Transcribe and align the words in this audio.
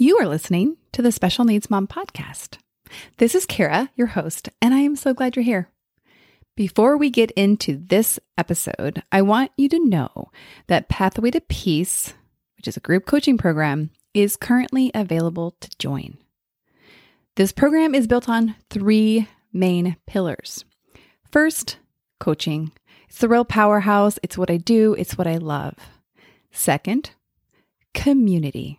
You 0.00 0.18
are 0.18 0.28
listening 0.28 0.76
to 0.92 1.02
the 1.02 1.10
Special 1.10 1.44
Needs 1.44 1.70
Mom 1.70 1.88
podcast. 1.88 2.58
This 3.16 3.34
is 3.34 3.44
Kara, 3.44 3.90
your 3.96 4.06
host, 4.06 4.48
and 4.62 4.72
I 4.72 4.78
am 4.78 4.94
so 4.94 5.12
glad 5.12 5.34
you're 5.34 5.42
here. 5.42 5.70
Before 6.54 6.96
we 6.96 7.10
get 7.10 7.32
into 7.32 7.76
this 7.76 8.20
episode, 8.38 9.02
I 9.10 9.22
want 9.22 9.50
you 9.56 9.68
to 9.70 9.84
know 9.84 10.30
that 10.68 10.88
Pathway 10.88 11.32
to 11.32 11.40
Peace, 11.40 12.14
which 12.56 12.68
is 12.68 12.76
a 12.76 12.80
group 12.80 13.06
coaching 13.06 13.36
program, 13.36 13.90
is 14.14 14.36
currently 14.36 14.92
available 14.94 15.56
to 15.58 15.68
join. 15.80 16.16
This 17.34 17.50
program 17.50 17.92
is 17.92 18.06
built 18.06 18.28
on 18.28 18.54
three 18.70 19.26
main 19.52 19.96
pillars. 20.06 20.64
First, 21.32 21.78
coaching. 22.20 22.70
It's 23.08 23.18
the 23.18 23.28
real 23.28 23.44
powerhouse. 23.44 24.20
It's 24.22 24.38
what 24.38 24.48
I 24.48 24.58
do, 24.58 24.94
it's 24.94 25.18
what 25.18 25.26
I 25.26 25.38
love. 25.38 25.74
Second, 26.52 27.10
community. 27.94 28.78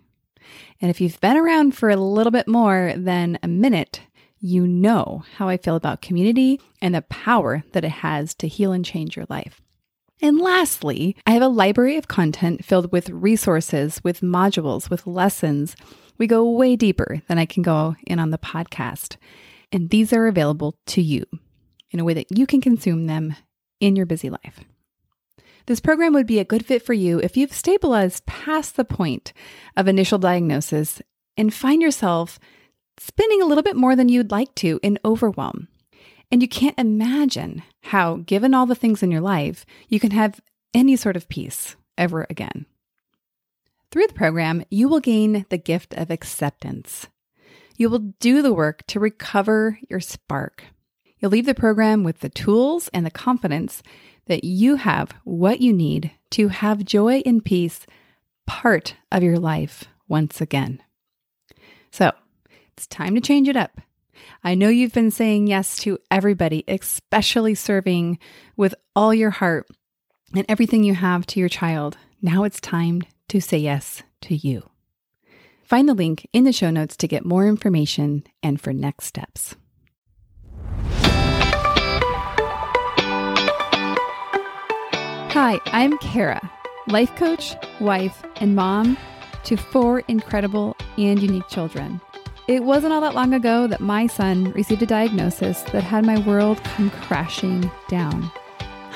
And 0.82 0.90
if 0.90 1.02
you've 1.02 1.20
been 1.20 1.38
around 1.38 1.76
for 1.76 1.90
a 1.90 1.96
little 1.96 2.32
bit 2.32 2.48
more 2.48 2.94
than 2.96 3.40
a 3.44 3.48
minute, 3.48 4.02
you 4.40 4.66
know 4.68 5.24
how 5.36 5.50
I 5.50 5.58
feel 5.58 5.76
about 5.76 6.02
community 6.02 6.60
and 6.82 6.96
the 6.96 7.02
power 7.04 7.64
that 7.74 7.84
it 7.84 7.92
has 7.92 8.34
to 8.36 8.48
heal 8.48 8.72
and 8.72 8.86
change 8.86 9.16
your 9.16 9.26
life. 9.30 9.62
And 10.22 10.40
lastly, 10.40 11.16
I 11.26 11.32
have 11.32 11.42
a 11.42 11.48
library 11.48 11.98
of 11.98 12.08
content 12.08 12.66
filled 12.66 12.92
with 12.92 13.10
resources, 13.10 14.02
with 14.04 14.22
modules, 14.22 14.90
with 14.90 15.08
lessons. 15.08 15.76
We 16.18 16.28
go 16.28 16.50
way 16.50 16.76
deeper 16.76 17.22
than 17.28 17.38
I 17.38 17.46
can 17.46 17.64
go 17.64 17.96
in 18.06 18.20
on 18.20 18.32
the 18.32 18.38
podcast. 18.38 19.16
And 19.72 19.90
these 19.90 20.12
are 20.12 20.28
available 20.28 20.76
to 20.88 21.02
you 21.02 21.26
in 21.92 22.00
a 22.00 22.04
way 22.04 22.14
that 22.14 22.38
you 22.38 22.46
can 22.46 22.60
consume 22.60 23.08
them 23.08 23.36
in 23.80 23.96
your 23.96 24.06
busy 24.06 24.30
life. 24.30 24.60
This 25.70 25.80
program 25.80 26.14
would 26.14 26.26
be 26.26 26.40
a 26.40 26.44
good 26.44 26.66
fit 26.66 26.82
for 26.82 26.94
you 26.94 27.20
if 27.20 27.38
you've 27.38 27.54
stabilized 27.54 28.26
past 28.26 28.76
the 28.76 28.84
point 28.84 29.34
of 29.78 29.88
initial 29.88 30.18
diagnosis 30.18 31.00
and 31.38 31.54
find 31.54 31.80
yourself 31.80 32.40
spinning 32.98 33.44
a 33.44 33.46
little 33.46 33.62
bit 33.62 33.76
more 33.76 33.96
than 33.96 34.10
you'd 34.10 34.32
like 34.32 34.56
to 34.56 34.80
in 34.82 34.98
overwhelm. 35.06 35.68
And 36.32 36.42
you 36.42 36.48
can't 36.48 36.80
imagine 36.80 37.62
how, 37.84 38.16
given 38.16 38.56
all 38.56 38.66
the 38.66 38.74
things 38.74 39.04
in 39.04 39.12
your 39.12 39.22
life, 39.22 39.64
you 39.90 40.00
can 40.00 40.10
have 40.10 40.42
any 40.74 40.96
sort 40.96 41.16
of 41.16 41.30
peace 41.30 41.76
ever 42.00 42.26
again. 42.32 42.66
Through 43.92 44.08
the 44.08 44.14
program, 44.16 44.66
you 44.72 44.90
will 44.90 45.00
gain 45.00 45.46
the 45.50 45.60
gift 45.60 45.94
of 45.94 46.10
acceptance. 46.10 47.06
You 47.78 47.92
will 47.92 48.16
do 48.20 48.42
the 48.42 48.56
work 48.56 48.88
to 48.88 49.00
recover 49.00 49.78
your 49.88 50.00
spark. 50.00 50.64
You'll 51.20 51.30
leave 51.30 51.46
the 51.46 51.54
program 51.54 52.04
with 52.04 52.22
the 52.22 52.30
tools 52.30 52.90
and 52.92 53.06
the 53.06 53.12
confidence 53.12 53.84
that 54.30 54.46
you 54.46 54.78
have 54.78 55.12
what 55.26 55.60
you 55.60 55.74
need 55.74 56.12
to 56.30 56.48
have 56.48 56.86
joy 56.86 57.22
and 57.26 57.44
peace 57.44 57.86
part 58.48 58.96
of 59.12 59.24
your 59.24 59.40
life 59.40 59.86
once 60.08 60.40
again. 60.40 60.82
So 61.92 62.12
it's 62.72 62.88
time 62.88 63.16
to 63.16 63.22
change 63.22 63.50
it 63.50 63.58
up. 63.58 63.82
I 64.44 64.56
know 64.56 64.70
you've 64.70 64.94
been 64.94 65.12
saying 65.12 65.48
yes 65.48 65.78
to 65.80 65.98
everybody, 66.10 66.64
especially 66.68 67.56
serving 67.56 68.20
with 68.56 68.76
all 68.96 69.14
your 69.14 69.32
heart 69.32 69.68
and 70.34 70.46
everything 70.48 70.84
you 70.84 70.94
have 70.94 71.26
to 71.28 71.40
your 71.40 71.50
child. 71.50 71.98
Now 72.22 72.44
it's 72.44 72.62
time 72.62 73.02
to 73.30 73.42
say 73.42 73.58
yes 73.58 74.04
to 74.22 74.36
you. 74.36 74.70
Find 75.64 75.90
the 75.90 75.94
link 75.94 76.28
in 76.34 76.44
the 76.44 76.54
show 76.54 76.70
notes 76.70 76.96
to 76.98 77.08
get 77.08 77.26
more 77.26 77.48
information 77.48 78.24
and 78.42 78.62
for 78.62 78.74
next 78.74 79.06
steps. 79.06 79.56
Hi, 85.34 85.60
I'm 85.68 85.96
Kara, 86.00 86.42
life 86.88 87.16
coach, 87.16 87.54
wife, 87.80 88.24
and 88.38 88.56
mom 88.56 88.98
to 89.44 89.58
four 89.58 90.00
incredible 90.08 90.76
and 90.98 91.22
unique 91.22 91.48
children. 91.48 92.02
It 92.48 92.64
wasn't 92.64 92.94
all 92.94 93.02
that 93.02 93.14
long 93.14 93.36
ago 93.36 93.68
that 93.68 93.80
my 93.80 94.08
son 94.08 94.52
received 94.54 94.82
a 94.82 94.88
diagnosis 94.88 95.62
that 95.72 95.84
had 95.84 96.04
my 96.04 96.18
world 96.18 96.64
come 96.64 96.90
crashing 96.90 97.70
down. 97.88 98.32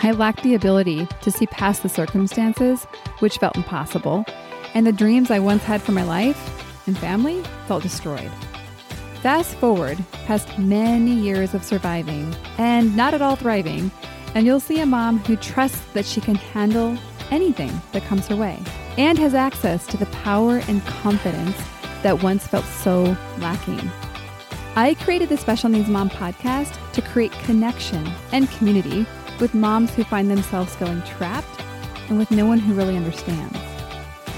I 0.02 0.10
lacked 0.10 0.42
the 0.42 0.56
ability 0.56 1.08
to 1.22 1.30
see 1.30 1.46
past 1.46 1.84
the 1.84 1.88
circumstances, 1.88 2.86
which 3.20 3.38
felt 3.38 3.56
impossible, 3.56 4.26
and 4.74 4.88
the 4.88 4.92
dreams 4.92 5.30
I 5.30 5.38
once 5.38 5.64
had 5.64 5.84
for 5.84 5.92
my 5.92 6.04
life 6.04 6.88
and 6.88 6.98
family 6.98 7.44
felt 7.68 7.84
destroyed. 7.84 8.32
Fast 9.22 9.54
forward 9.58 10.04
past 10.26 10.58
many 10.58 11.14
years 11.14 11.54
of 11.54 11.64
surviving 11.64 12.36
and 12.58 12.98
not 12.98 13.14
at 13.14 13.22
all 13.22 13.36
thriving 13.36 13.92
and 14.36 14.46
you'll 14.46 14.60
see 14.60 14.80
a 14.80 14.86
mom 14.86 15.20
who 15.20 15.36
trusts 15.36 15.84
that 15.94 16.06
she 16.06 16.22
can 16.22 16.36
handle 16.36 16.98
anything 17.32 17.72
that 17.92 18.04
comes 18.04 18.28
her 18.28 18.36
way 18.36 18.60
and 18.98 19.18
has 19.18 19.34
access 19.34 19.86
to 19.88 19.98
the 19.98 20.06
power 20.08 20.62
and 20.68 20.84
confidence 20.86 21.58
that 22.04 22.22
once 22.22 22.46
felt 22.48 22.66
so 22.66 23.16
lacking. 23.40 23.90
I 24.76 24.96
created 24.96 25.30
the 25.30 25.38
Special 25.38 25.70
Needs 25.70 25.90
Mom 25.90 26.10
podcast 26.10 26.78
to 26.94 27.02
create 27.02 27.32
connection 27.32 28.08
and 28.32 28.50
community 28.52 29.06
with 29.40 29.54
moms 29.54 29.94
who 29.94 30.04
find 30.04 30.30
themselves 30.30 30.76
feeling 30.76 31.02
trapped 31.04 31.62
and 32.10 32.18
with 32.18 32.32
no 32.32 32.46
one 32.46 32.60
who 32.60 32.74
really 32.74 32.98
understands. 32.98 33.58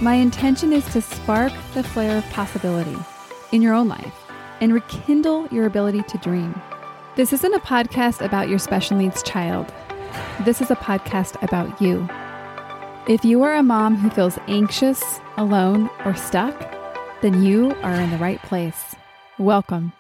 My 0.02 0.16
intention 0.16 0.74
is 0.74 0.86
to 0.92 1.02
spark 1.02 1.54
the 1.74 1.84
flare 1.84 2.18
of 2.18 2.30
possibility 2.32 2.98
in 3.52 3.62
your 3.62 3.74
own 3.74 3.88
life 3.88 4.14
and 4.60 4.74
rekindle 4.74 5.48
your 5.52 5.66
ability 5.66 6.04
to 6.04 6.18
dream. 6.18 6.62
This 7.16 7.32
isn't 7.32 7.54
a 7.54 7.60
podcast 7.60 8.24
about 8.24 8.50
your 8.50 8.60
special 8.60 8.98
needs 8.98 9.24
child. 9.24 9.74
This 10.46 10.62
is 10.62 10.70
a 10.70 10.76
podcast 10.76 11.42
about 11.44 11.82
you. 11.82 12.08
If 13.08 13.24
you 13.24 13.44
are 13.44 13.54
a 13.56 13.64
mom 13.64 13.96
who 13.96 14.10
feels 14.10 14.38
anxious, 14.48 15.20
alone, 15.38 15.90
or 16.06 16.16
stuck, 16.16 16.60
then 17.22 17.44
you 17.44 17.72
are 17.84 17.96
in 17.96 18.10
the 18.12 18.18
right 18.18 18.42
place. 18.44 18.96
Welcome. 19.40 19.94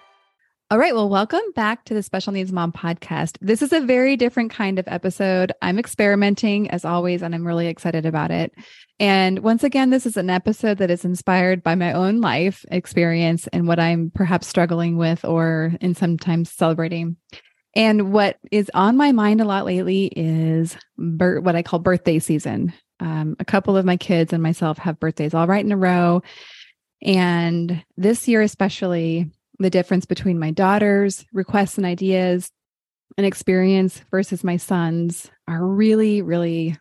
All 0.71 0.79
right. 0.79 0.95
Well, 0.95 1.09
welcome 1.09 1.43
back 1.55 1.85
to 1.85 1.93
the 1.93 2.01
Special 2.01 2.33
Needs 2.33 2.51
Mom 2.51 2.71
podcast. 2.71 3.37
This 3.39 3.61
is 3.61 3.71
a 3.71 3.81
very 3.81 4.17
different 4.17 4.51
kind 4.51 4.79
of 4.79 4.87
episode. 4.87 5.51
I'm 5.61 5.77
experimenting 5.77 6.71
as 6.71 6.83
always, 6.83 7.21
and 7.21 7.35
I'm 7.35 7.45
really 7.45 7.67
excited 7.67 8.07
about 8.07 8.31
it. 8.31 8.51
And 8.99 9.39
once 9.39 9.63
again, 9.63 9.91
this 9.91 10.07
is 10.07 10.17
an 10.17 10.31
episode 10.31 10.79
that 10.79 10.89
is 10.89 11.05
inspired 11.05 11.61
by 11.61 11.75
my 11.75 11.93
own 11.93 12.19
life 12.19 12.65
experience 12.71 13.45
and 13.53 13.67
what 13.67 13.79
I'm 13.79 14.11
perhaps 14.15 14.47
struggling 14.47 14.97
with 14.97 15.23
or 15.23 15.73
in 15.81 15.93
sometimes 15.93 16.51
celebrating. 16.51 17.17
And 17.75 18.13
what 18.13 18.37
is 18.51 18.71
on 18.73 18.95
my 18.95 19.11
mind 19.11 19.41
a 19.41 19.45
lot 19.45 19.65
lately 19.65 20.05
is 20.15 20.77
bir- 20.97 21.41
what 21.41 21.55
I 21.55 21.63
call 21.63 21.79
birthday 21.79 22.19
season. 22.19 22.73
Um, 23.01 23.35
a 23.39 23.45
couple 23.45 23.75
of 23.75 23.85
my 23.85 23.97
kids 23.97 24.31
and 24.31 24.41
myself 24.41 24.77
have 24.77 24.99
birthdays 24.99 25.33
all 25.33 25.47
right 25.47 25.63
in 25.63 25.71
a 25.71 25.77
row. 25.77 26.21
And 27.03 27.83
this 27.97 28.27
year, 28.27 28.41
especially, 28.41 29.29
the 29.59 29.69
difference 29.69 30.05
between 30.05 30.39
my 30.39 30.51
daughter's 30.51 31.25
requests 31.33 31.77
and 31.77 31.85
ideas 31.85 32.49
and 33.17 33.25
experience 33.25 34.01
versus 34.11 34.43
my 34.43 34.57
son's 34.57 35.29
are 35.47 35.65
really, 35.65 36.21
really 36.21 36.77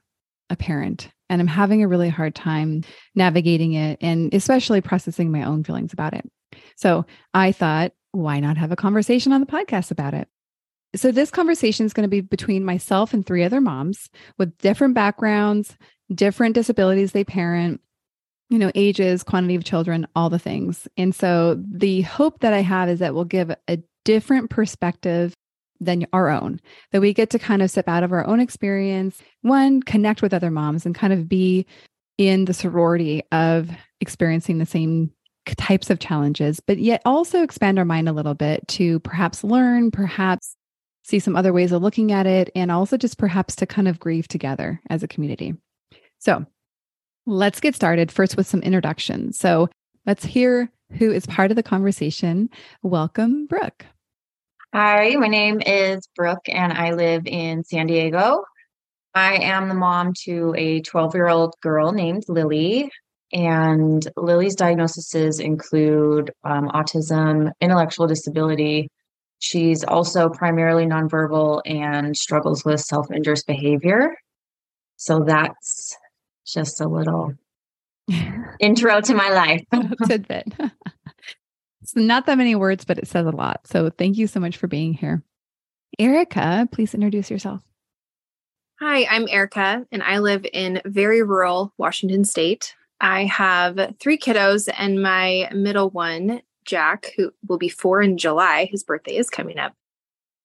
apparent. 0.50 1.09
And 1.31 1.41
I'm 1.41 1.47
having 1.49 1.83
a 1.83 1.88
really 1.88 2.09
hard 2.09 2.34
time 2.34 2.83
navigating 3.15 3.72
it 3.75 3.99
and 4.00 4.33
especially 4.34 4.81
processing 4.81 5.31
my 5.33 5.43
own 5.43 5.65
feelings 5.65 5.93
about 5.93 6.15
it. 6.15 6.28
So 6.77 7.06
I 7.33 7.53
thought, 7.53 7.93
why 8.12 8.41
not 8.41 8.56
have 8.56 8.72
a 8.72 8.77
conversation 8.77 9.33
on 9.33 9.41
the 9.41 9.47
podcast 9.47 9.91
about 9.91 10.15
it? 10.15 10.28
So, 10.94 11.10
this 11.10 11.31
conversation 11.31 11.87
is 11.87 11.93
going 11.93 12.05
to 12.05 12.09
be 12.09 12.21
between 12.21 12.65
myself 12.65 13.12
and 13.15 13.25
three 13.25 13.43
other 13.44 13.60
moms 13.60 14.10
with 14.38 14.56
different 14.59 14.94
backgrounds, 14.94 15.77
different 16.15 16.55
disabilities 16.55 17.12
they 17.12 17.25
parent, 17.25 17.81
you 18.50 18.59
know, 18.59 18.71
ages, 18.75 19.22
quantity 19.22 19.54
of 19.54 19.65
children, 19.65 20.06
all 20.15 20.31
the 20.31 20.38
things. 20.38 20.87
And 20.97 21.15
so, 21.15 21.60
the 21.71 22.03
hope 22.03 22.41
that 22.41 22.53
I 22.53 22.60
have 22.60 22.88
is 22.88 23.00
that 23.00 23.15
we'll 23.15 23.25
give 23.25 23.54
a 23.69 23.78
different 24.04 24.50
perspective 24.50 25.34
than 25.81 26.06
our 26.12 26.31
own, 26.31 26.60
that 26.93 27.00
we 27.00 27.12
get 27.12 27.31
to 27.31 27.38
kind 27.38 27.62
of 27.62 27.71
step 27.71 27.88
out 27.88 28.04
of 28.04 28.12
our 28.12 28.27
own 28.27 28.41
experience, 28.41 29.21
one, 29.43 29.83
connect 29.83 30.22
with 30.22 30.33
other 30.33 30.50
moms 30.50 30.87
and 30.87 30.94
kind 30.94 31.12
of 31.12 31.28
be 31.28 31.66
in 32.16 32.44
the 32.44 32.54
sorority 32.54 33.22
of 33.33 33.71
experiencing 34.00 34.59
the 34.59 34.66
same 34.66 35.10
types 35.56 35.91
of 35.91 35.99
challenges, 35.99 36.60
but 36.60 36.78
yet 36.78 37.03
also 37.04 37.42
expand 37.42 37.78
our 37.78 37.84
mind 37.84 38.09
a 38.09 38.13
little 38.13 38.34
bit 38.34 38.66
to 38.69 39.01
perhaps 39.01 39.45
learn, 39.45 39.91
perhaps 39.91 40.57
see 41.04 41.18
some 41.18 41.36
other 41.36 41.53
ways 41.53 41.71
of 41.71 41.83
looking 41.83 42.10
at 42.10 42.27
it, 42.27 42.51
and 42.56 42.72
also 42.72 42.97
just 42.97 43.18
perhaps 43.18 43.54
to 43.56 43.66
kind 43.66 43.86
of 43.86 44.01
grieve 44.01 44.27
together 44.27 44.80
as 44.91 45.03
a 45.03 45.09
community. 45.09 45.54
So 46.18 46.45
let's 47.27 47.60
get 47.60 47.74
started 47.74 48.10
first 48.10 48.36
with 48.36 48.47
some 48.47 48.60
introductions. 48.62 49.39
So 49.39 49.68
let's 50.06 50.24
hear 50.24 50.71
who 50.98 51.12
is 51.12 51.27
part 51.27 51.51
of 51.51 51.56
the 51.56 51.62
conversation. 51.62 52.51
Welcome, 52.83 53.47
Brooke. 53.47 53.86
Hi, 54.74 55.15
my 55.16 55.28
name 55.28 55.60
is 55.65 56.09
Brooke, 56.16 56.48
and 56.48 56.72
I 56.72 56.92
live 56.92 57.27
in 57.27 57.62
San 57.62 57.86
Diego. 57.86 58.45
I 59.15 59.36
am 59.36 59.68
the 59.68 59.74
mom 59.74 60.12
to 60.24 60.53
a 60.57 60.80
12 60.80 61.15
year 61.15 61.28
old 61.28 61.54
girl 61.60 61.92
named 61.92 62.24
Lily. 62.28 62.91
And 63.33 64.07
Lily's 64.16 64.54
diagnoses 64.54 65.41
include 65.41 66.33
um, 66.45 66.68
autism, 66.68 67.50
intellectual 67.60 68.07
disability, 68.07 68.89
She's 69.39 69.84
also 69.84 70.28
primarily 70.28 70.86
nonverbal 70.86 71.63
and 71.66 72.16
struggles 72.16 72.65
with 72.65 72.81
self 72.81 73.10
injurious 73.10 73.42
behavior. 73.42 74.16
So 74.97 75.21
that's 75.21 75.97
just 76.47 76.81
a 76.81 76.89
little 76.89 77.34
intro 78.60 79.01
to 79.01 79.15
my 79.15 79.31
life. 79.31 79.65
Tidbit. 80.07 80.54
It's 81.84 81.95
not 81.95 82.25
that 82.25 82.39
many 82.39 82.54
words, 82.54 82.86
but 82.86 82.97
it 82.97 83.07
says 83.07 83.27
a 83.27 83.31
lot. 83.31 83.66
So 83.66 83.91
thank 83.91 84.16
you 84.16 84.27
so 84.27 84.41
much 84.41 84.57
for 84.57 84.66
being 84.66 84.95
here. 84.95 85.22
Erica, 85.98 86.66
please 86.72 86.95
introduce 86.95 87.31
yourself. 87.31 87.60
Hi, 88.81 89.04
I'm 89.04 89.28
Erica, 89.28 89.86
and 89.92 90.03
I 90.03 90.19
live 90.21 90.47
in 90.51 90.81
very 90.86 91.22
rural 91.22 91.75
Washington 91.77 92.25
state. 92.25 92.75
I 93.03 93.25
have 93.27 93.97
three 94.01 94.16
kiddos, 94.16 94.66
and 94.78 95.03
my 95.03 95.51
middle 95.53 95.91
one, 95.91 96.41
Jack, 96.65 97.13
who 97.16 97.33
will 97.47 97.59
be 97.59 97.69
four 97.69 98.01
in 98.03 98.19
July, 98.19 98.66
his 98.71 98.83
birthday 98.83 99.16
is 99.16 99.31
coming 99.31 99.59
up. 99.59 99.75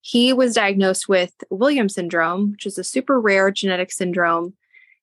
He 0.01 0.33
was 0.33 0.56
diagnosed 0.56 1.10
with 1.10 1.33
Williams 1.50 1.95
syndrome, 1.95 2.51
which 2.51 2.66
is 2.66 2.77
a 2.77 2.83
super 2.83 3.19
rare 3.19 3.51
genetic 3.51 3.92
syndrome. 3.92 4.54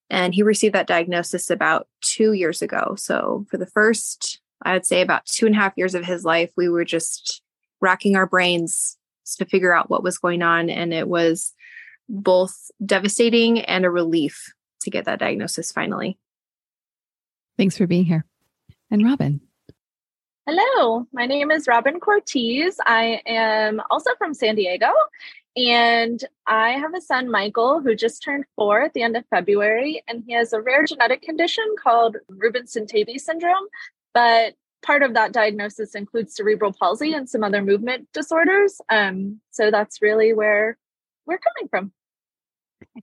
And 0.09 0.35
he 0.35 0.43
received 0.43 0.75
that 0.75 0.87
diagnosis 0.87 1.51
about 1.51 1.89
two 2.01 2.33
years 2.33 2.63
ago. 2.63 2.95
So, 2.97 3.47
for 3.51 3.57
the 3.57 3.67
first, 3.67 4.41
I 4.63 4.73
would 4.73 4.87
say, 4.87 5.01
about 5.01 5.27
two 5.27 5.47
and 5.47 5.55
a 5.55 5.59
half 5.59 5.75
years 5.77 5.95
of 5.95 6.05
his 6.05 6.25
life, 6.25 6.51
we 6.57 6.69
were 6.69 6.85
just 6.85 7.43
racking 7.81 8.17
our 8.17 8.27
brains 8.27 8.97
to 9.39 9.45
figure 9.45 9.75
out 9.75 9.91
what 9.91 10.05
was 10.05 10.19
going 10.19 10.43
on. 10.43 10.71
And 10.71 10.95
it 10.95 11.09
was 11.09 11.53
both 12.09 12.71
devastating 12.85 13.61
and 13.61 13.85
a 13.85 13.91
relief 13.91 14.53
to 14.83 14.91
get 14.91 15.05
that 15.07 15.19
diagnosis 15.19 15.73
finally. 15.73 16.19
Thanks 17.59 17.77
for 17.77 17.87
being 17.87 18.05
here. 18.05 18.25
And 18.91 19.05
Robin. 19.05 19.41
Hello, 20.49 21.09
my 21.13 21.27
name 21.27 21.51
is 21.51 21.67
Robin 21.67 21.99
Cortez. 21.99 22.79
I 22.87 23.21
am 23.27 23.83
also 23.91 24.11
from 24.17 24.33
San 24.33 24.55
Diego, 24.55 24.93
and 25.57 26.23
I 26.47 26.71
have 26.71 26.95
a 26.95 27.01
son, 27.01 27.29
Michael, 27.29 27.81
who 27.81 27.97
just 27.97 28.23
turned 28.23 28.45
four 28.55 28.81
at 28.83 28.95
the 28.95 29.03
end 29.03 29.17
of 29.17 29.25
February, 29.29 30.05
and 30.07 30.23
he 30.25 30.35
has 30.35 30.53
a 30.53 30.61
rare 30.61 30.85
genetic 30.85 31.23
condition 31.23 31.65
called 31.83 32.19
Rubinstein-Taybi 32.29 33.19
syndrome. 33.19 33.67
But 34.15 34.55
part 34.83 35.03
of 35.03 35.15
that 35.15 35.33
diagnosis 35.33 35.97
includes 35.97 36.37
cerebral 36.37 36.73
palsy 36.73 37.13
and 37.13 37.29
some 37.29 37.43
other 37.43 37.61
movement 37.61 38.07
disorders. 38.13 38.81
Um, 38.89 39.41
so 39.51 39.73
that's 39.73 40.01
really 40.01 40.33
where 40.33 40.79
we're 41.27 41.41
coming 41.41 41.69
from. 41.69 41.91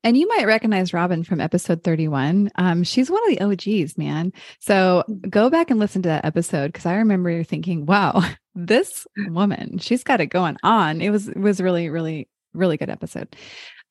And 0.04 0.18
you 0.18 0.28
might 0.28 0.48
recognize 0.48 0.94
Robin 0.94 1.24
from 1.24 1.40
episode 1.40 1.84
31. 1.84 2.50
Um, 2.56 2.84
she's 2.84 3.12
one 3.12 3.22
of 3.24 3.38
the 3.38 3.82
OGs, 3.82 3.98
man. 3.98 4.34
So 4.60 5.04
go 5.30 5.50
back 5.50 5.70
and 5.70 5.80
listen 5.80 6.02
to 6.04 6.10
that 6.10 6.26
episode 6.26 6.68
because 6.68 6.86
I 6.86 6.96
remember 6.96 7.30
you're 7.30 7.44
thinking, 7.44 7.86
wow, 7.86 8.24
this 8.56 9.06
woman, 9.28 9.78
she's 9.78 10.04
got 10.04 10.22
it 10.22 10.28
going 10.28 10.58
on. 10.64 11.02
It 11.02 11.10
was 11.10 11.28
it 11.28 11.38
was 11.38 11.62
really, 11.62 11.90
really, 11.90 12.28
really 12.54 12.78
good 12.78 12.90
episode. 12.90 13.36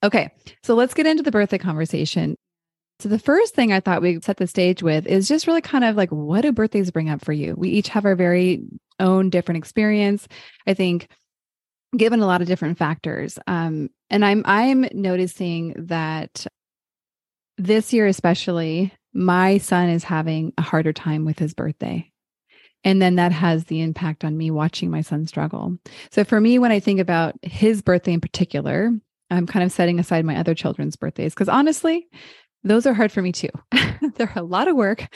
Okay, 0.03 0.31
so 0.63 0.75
let's 0.75 0.93
get 0.93 1.05
into 1.05 1.23
the 1.23 1.31
birthday 1.31 1.57
conversation. 1.57 2.35
So 2.99 3.09
the 3.09 3.19
first 3.19 3.55
thing 3.55 3.71
I 3.71 3.79
thought 3.79 4.01
we'd 4.01 4.23
set 4.23 4.37
the 4.37 4.47
stage 4.47 4.83
with 4.83 5.07
is 5.07 5.27
just 5.27 5.47
really 5.47 5.61
kind 5.61 5.83
of 5.83 5.95
like 5.95 6.09
what 6.09 6.41
do 6.41 6.51
birthdays 6.51 6.91
bring 6.91 7.09
up 7.09 7.23
for 7.23 7.33
you? 7.33 7.55
We 7.57 7.69
each 7.69 7.89
have 7.89 8.05
our 8.05 8.15
very 8.15 8.63
own 8.99 9.29
different 9.29 9.57
experience. 9.57 10.27
I 10.67 10.73
think 10.73 11.07
given 11.95 12.21
a 12.21 12.25
lot 12.25 12.41
of 12.41 12.47
different 12.47 12.77
factors. 12.77 13.37
Um, 13.47 13.89
and 14.09 14.25
I'm 14.25 14.43
I'm 14.45 14.87
noticing 14.93 15.73
that 15.87 16.45
this 17.57 17.93
year 17.93 18.07
especially, 18.07 18.93
my 19.13 19.57
son 19.57 19.89
is 19.89 20.03
having 20.03 20.53
a 20.57 20.61
harder 20.61 20.93
time 20.93 21.25
with 21.25 21.39
his 21.39 21.53
birthday. 21.53 22.09
And 22.83 23.01
then 23.01 23.15
that 23.15 23.31
has 23.31 23.65
the 23.65 23.81
impact 23.81 24.25
on 24.25 24.37
me 24.37 24.51
watching 24.51 24.89
my 24.89 25.01
son 25.01 25.25
struggle. 25.25 25.77
So 26.11 26.23
for 26.23 26.41
me, 26.41 26.59
when 26.59 26.71
I 26.71 26.79
think 26.79 26.99
about 26.99 27.35
his 27.41 27.81
birthday 27.81 28.11
in 28.13 28.19
particular, 28.19 28.91
I'm 29.29 29.47
kind 29.47 29.63
of 29.63 29.71
setting 29.71 29.99
aside 29.99 30.25
my 30.25 30.37
other 30.37 30.53
children's 30.53 30.95
birthdays 30.95 31.33
because 31.33 31.47
honestly, 31.47 32.07
those 32.63 32.85
are 32.85 32.93
hard 32.93 33.11
for 33.11 33.21
me 33.21 33.31
too. 33.31 33.49
They're 34.15 34.33
a 34.35 34.43
lot 34.43 34.67
of 34.67 34.75
work. 34.75 35.07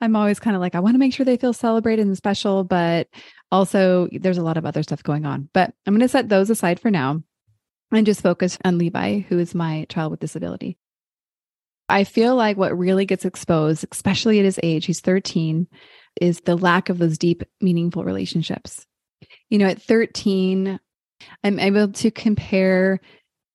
I'm 0.00 0.14
always 0.14 0.38
kind 0.38 0.54
of 0.54 0.60
like, 0.60 0.74
I 0.74 0.80
want 0.80 0.94
to 0.94 0.98
make 0.98 1.14
sure 1.14 1.24
they 1.24 1.36
feel 1.36 1.52
celebrated 1.52 2.06
and 2.06 2.16
special, 2.16 2.64
but 2.64 3.08
also 3.50 4.08
there's 4.12 4.38
a 4.38 4.42
lot 4.42 4.56
of 4.56 4.66
other 4.66 4.82
stuff 4.82 5.02
going 5.02 5.26
on. 5.26 5.48
But 5.52 5.72
I'm 5.86 5.94
going 5.94 6.00
to 6.00 6.08
set 6.08 6.28
those 6.28 6.50
aside 6.50 6.80
for 6.80 6.90
now 6.90 7.22
and 7.92 8.06
just 8.06 8.22
focus 8.22 8.58
on 8.64 8.78
Levi, 8.78 9.20
who 9.20 9.38
is 9.38 9.54
my 9.54 9.86
child 9.88 10.10
with 10.10 10.20
disability. 10.20 10.78
I 11.88 12.04
feel 12.04 12.34
like 12.34 12.56
what 12.56 12.76
really 12.76 13.06
gets 13.06 13.24
exposed, 13.24 13.86
especially 13.92 14.38
at 14.38 14.44
his 14.44 14.58
age, 14.62 14.86
he's 14.86 15.00
13, 15.00 15.68
is 16.20 16.40
the 16.40 16.56
lack 16.56 16.88
of 16.88 16.98
those 16.98 17.18
deep, 17.18 17.44
meaningful 17.60 18.02
relationships. 18.02 18.84
You 19.50 19.58
know, 19.58 19.66
at 19.66 19.80
13, 19.80 20.80
I'm 21.44 21.58
able 21.60 21.92
to 21.92 22.10
compare 22.10 23.00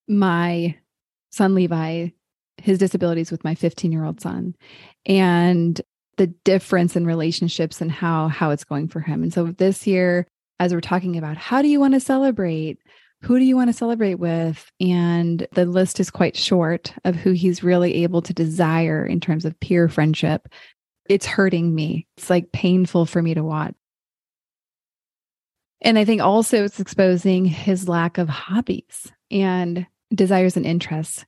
my 0.08 0.76
son 1.30 1.54
Levi, 1.54 2.08
his 2.56 2.78
disabilities 2.78 3.30
with 3.30 3.44
my 3.44 3.54
15 3.54 3.92
year 3.92 4.04
old 4.04 4.20
son. 4.20 4.54
And 5.04 5.80
the 6.22 6.28
difference 6.44 6.94
in 6.94 7.04
relationships 7.04 7.80
and 7.80 7.90
how 7.90 8.28
how 8.28 8.50
it's 8.50 8.62
going 8.62 8.86
for 8.86 9.00
him. 9.00 9.24
And 9.24 9.34
so 9.34 9.46
this 9.46 9.88
year 9.88 10.24
as 10.60 10.72
we're 10.72 10.80
talking 10.80 11.18
about 11.18 11.36
how 11.36 11.62
do 11.62 11.66
you 11.66 11.80
want 11.80 11.94
to 11.94 12.00
celebrate? 12.00 12.78
Who 13.22 13.40
do 13.40 13.44
you 13.44 13.56
want 13.56 13.70
to 13.70 13.76
celebrate 13.76 14.20
with? 14.20 14.70
And 14.78 15.44
the 15.50 15.66
list 15.66 15.98
is 15.98 16.12
quite 16.12 16.36
short 16.36 16.94
of 17.04 17.16
who 17.16 17.32
he's 17.32 17.64
really 17.64 18.04
able 18.04 18.22
to 18.22 18.32
desire 18.32 19.04
in 19.04 19.18
terms 19.18 19.44
of 19.44 19.58
peer 19.58 19.88
friendship. 19.88 20.46
It's 21.08 21.26
hurting 21.26 21.74
me. 21.74 22.06
It's 22.16 22.30
like 22.30 22.52
painful 22.52 23.06
for 23.06 23.20
me 23.20 23.34
to 23.34 23.42
watch. 23.42 23.74
And 25.80 25.98
I 25.98 26.04
think 26.04 26.22
also 26.22 26.62
it's 26.62 26.78
exposing 26.78 27.46
his 27.46 27.88
lack 27.88 28.18
of 28.18 28.28
hobbies 28.28 29.10
and 29.28 29.88
desires 30.14 30.56
and 30.56 30.64
interests. 30.64 31.24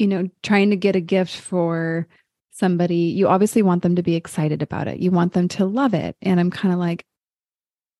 You 0.00 0.08
know, 0.08 0.28
trying 0.42 0.70
to 0.70 0.76
get 0.76 0.96
a 0.96 1.00
gift 1.00 1.36
for 1.36 2.08
somebody, 2.54 2.96
you 2.96 3.28
obviously 3.28 3.62
want 3.62 3.82
them 3.82 3.96
to 3.96 4.02
be 4.02 4.14
excited 4.14 4.62
about 4.62 4.88
it. 4.88 5.00
You 5.00 5.10
want 5.10 5.32
them 5.32 5.48
to 5.48 5.66
love 5.66 5.92
it. 5.92 6.16
And 6.22 6.38
I'm 6.38 6.50
kind 6.50 6.72
of 6.72 6.78
like, 6.78 7.04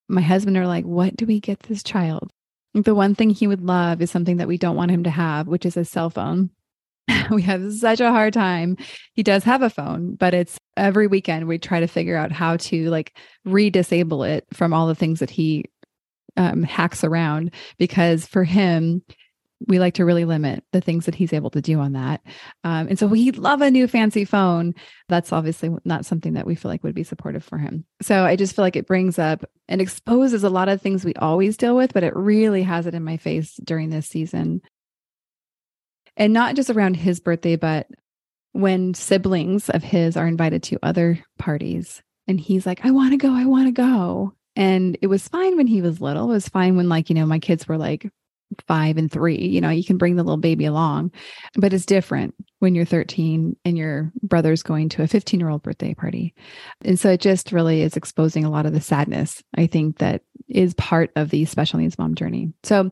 my 0.08 0.20
husband 0.20 0.56
are 0.56 0.66
like, 0.66 0.84
what 0.84 1.16
do 1.16 1.26
we 1.26 1.40
get 1.40 1.60
this 1.60 1.82
child? 1.82 2.30
The 2.72 2.94
one 2.94 3.14
thing 3.14 3.30
he 3.30 3.46
would 3.46 3.62
love 3.62 4.00
is 4.00 4.10
something 4.10 4.36
that 4.36 4.48
we 4.48 4.56
don't 4.56 4.76
want 4.76 4.92
him 4.92 5.04
to 5.04 5.10
have, 5.10 5.48
which 5.48 5.66
is 5.66 5.76
a 5.76 5.84
cell 5.84 6.08
phone. 6.08 6.50
we 7.30 7.42
have 7.42 7.72
such 7.74 8.00
a 8.00 8.10
hard 8.10 8.32
time. 8.32 8.76
He 9.14 9.22
does 9.22 9.44
have 9.44 9.62
a 9.62 9.70
phone, 9.70 10.14
but 10.14 10.34
it's 10.34 10.56
every 10.76 11.08
weekend 11.08 11.48
we 11.48 11.58
try 11.58 11.80
to 11.80 11.86
figure 11.86 12.16
out 12.16 12.32
how 12.32 12.56
to 12.56 12.90
like 12.90 13.16
re-disable 13.44 14.22
it 14.22 14.46
from 14.52 14.72
all 14.72 14.86
the 14.86 14.94
things 14.94 15.20
that 15.20 15.30
he 15.30 15.64
um, 16.36 16.62
hacks 16.62 17.04
around 17.04 17.52
because 17.78 18.26
for 18.26 18.44
him 18.44 19.02
we 19.66 19.78
like 19.78 19.94
to 19.94 20.04
really 20.04 20.24
limit 20.24 20.64
the 20.72 20.80
things 20.80 21.06
that 21.06 21.14
he's 21.14 21.32
able 21.32 21.50
to 21.50 21.60
do 21.60 21.78
on 21.78 21.92
that. 21.92 22.20
Um, 22.64 22.88
and 22.88 22.98
so 22.98 23.08
he'd 23.08 23.38
love 23.38 23.62
a 23.62 23.70
new 23.70 23.86
fancy 23.86 24.24
phone. 24.24 24.74
That's 25.08 25.32
obviously 25.32 25.70
not 25.84 26.04
something 26.04 26.34
that 26.34 26.46
we 26.46 26.54
feel 26.54 26.70
like 26.70 26.82
would 26.82 26.94
be 26.94 27.04
supportive 27.04 27.44
for 27.44 27.58
him. 27.58 27.84
So 28.02 28.24
I 28.24 28.36
just 28.36 28.54
feel 28.54 28.64
like 28.64 28.76
it 28.76 28.86
brings 28.86 29.18
up 29.18 29.44
and 29.68 29.80
exposes 29.80 30.44
a 30.44 30.50
lot 30.50 30.68
of 30.68 30.82
things 30.82 31.04
we 31.04 31.14
always 31.14 31.56
deal 31.56 31.76
with, 31.76 31.94
but 31.94 32.04
it 32.04 32.14
really 32.16 32.62
has 32.62 32.86
it 32.86 32.94
in 32.94 33.04
my 33.04 33.16
face 33.16 33.54
during 33.64 33.90
this 33.90 34.06
season. 34.06 34.60
And 36.16 36.32
not 36.32 36.56
just 36.56 36.70
around 36.70 36.94
his 36.94 37.20
birthday, 37.20 37.56
but 37.56 37.88
when 38.52 38.94
siblings 38.94 39.68
of 39.70 39.82
his 39.82 40.16
are 40.16 40.26
invited 40.26 40.62
to 40.64 40.78
other 40.82 41.18
parties 41.38 42.02
and 42.28 42.38
he's 42.38 42.66
like, 42.66 42.84
I 42.84 42.90
want 42.90 43.12
to 43.12 43.16
go, 43.16 43.32
I 43.32 43.46
want 43.46 43.66
to 43.66 43.72
go. 43.72 44.34
And 44.56 44.96
it 45.02 45.08
was 45.08 45.26
fine 45.26 45.56
when 45.56 45.66
he 45.66 45.82
was 45.82 46.00
little. 46.00 46.30
It 46.30 46.34
was 46.34 46.48
fine 46.48 46.76
when, 46.76 46.88
like, 46.88 47.08
you 47.08 47.16
know, 47.16 47.26
my 47.26 47.40
kids 47.40 47.66
were 47.66 47.76
like 47.76 48.08
five 48.66 48.96
and 48.96 49.10
three. 49.10 49.46
You 49.46 49.60
know, 49.60 49.70
you 49.70 49.84
can 49.84 49.98
bring 49.98 50.16
the 50.16 50.22
little 50.22 50.36
baby 50.36 50.64
along, 50.64 51.12
but 51.56 51.72
it's 51.72 51.86
different 51.86 52.34
when 52.60 52.74
you're 52.74 52.84
13 52.84 53.56
and 53.64 53.78
your 53.78 54.12
brother's 54.22 54.62
going 54.62 54.88
to 54.90 55.02
a 55.02 55.08
15 55.08 55.40
year 55.40 55.48
old 55.48 55.62
birthday 55.62 55.94
party. 55.94 56.34
And 56.82 56.98
so 56.98 57.10
it 57.10 57.20
just 57.20 57.52
really 57.52 57.82
is 57.82 57.96
exposing 57.96 58.44
a 58.44 58.50
lot 58.50 58.66
of 58.66 58.72
the 58.72 58.80
sadness, 58.80 59.42
I 59.56 59.66
think, 59.66 59.98
that 59.98 60.22
is 60.48 60.74
part 60.74 61.10
of 61.16 61.30
the 61.30 61.44
special 61.44 61.78
needs 61.78 61.98
mom 61.98 62.14
journey. 62.14 62.52
So 62.62 62.90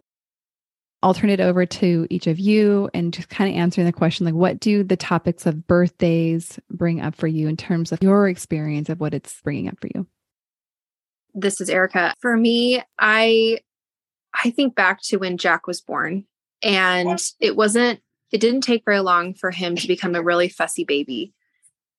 I'll 1.02 1.14
turn 1.14 1.30
it 1.30 1.40
over 1.40 1.66
to 1.66 2.06
each 2.11 2.28
of 2.28 2.38
you 2.38 2.88
and 2.94 3.12
just 3.12 3.28
kind 3.28 3.50
of 3.50 3.56
answering 3.56 3.87
the 3.87 3.92
question 3.92 4.25
like, 4.25 4.35
what 4.35 4.61
do 4.61 4.85
the 4.85 4.97
topics 4.97 5.47
of 5.47 5.66
birthdays 5.66 6.61
bring 6.71 7.00
up 7.00 7.16
for 7.16 7.26
you 7.26 7.49
in 7.49 7.56
terms 7.56 7.90
of 7.90 8.00
your 8.02 8.28
experience 8.28 8.88
of 8.88 9.00
what 9.00 9.12
it's 9.12 9.40
bringing 9.42 9.68
up 9.68 9.80
for 9.80 9.88
you? 9.92 10.06
This 11.35 11.61
is 11.61 11.68
Erica. 11.71 12.14
For 12.21 12.37
me, 12.37 12.82
I 12.99 13.59
I 14.35 14.51
think 14.51 14.75
back 14.75 15.03
to 15.03 15.19
when 15.19 15.39
Jack 15.39 15.67
was 15.67 15.81
born, 15.81 16.25
and 16.62 17.21
it 17.41 17.57
wasn't, 17.57 18.01
it 18.31 18.41
didn't 18.41 18.62
take 18.62 18.85
very 18.85 19.01
long 19.01 19.35
for 19.35 19.51
him 19.51 19.77
to 19.77 19.89
become 19.89 20.15
a 20.15 20.23
really 20.23 20.49
fussy 20.49 20.85
baby. 20.85 21.33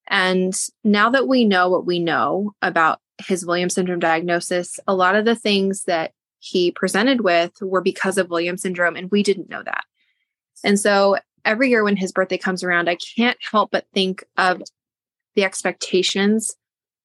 And 0.08 0.54
now 0.84 1.10
that 1.12 1.28
we 1.28 1.46
know 1.46 1.70
what 1.70 1.86
we 1.86 2.00
know 2.00 2.54
about 2.62 3.00
his 3.25 3.46
Williams 3.46 3.75
syndrome 3.75 4.00
diagnosis, 4.00 4.80
a 4.88 4.96
lot 4.96 5.16
of 5.16 5.25
the 5.25 5.36
things 5.36 5.84
that 5.84 6.12
he 6.40 6.72
presented 6.72 7.22
with 7.22 7.54
were 7.62 7.82
because 7.82 8.18
of 8.18 8.30
Williams 8.30 8.63
syndrome, 8.63 8.96
and 8.96 9.12
we 9.12 9.24
didn't 9.24 9.50
know 9.50 9.63
that. 9.63 9.84
And 10.63 10.80
so 10.80 11.18
every 11.46 11.70
year 11.70 11.84
when 11.84 11.96
his 11.96 12.12
birthday 12.12 12.38
comes 12.38 12.63
around, 12.63 12.90
I 12.90 12.98
can't 13.16 13.38
help 13.52 13.72
but 13.72 13.86
think 13.94 14.24
of 14.38 14.62
the 15.36 15.44
expectations 15.44 16.56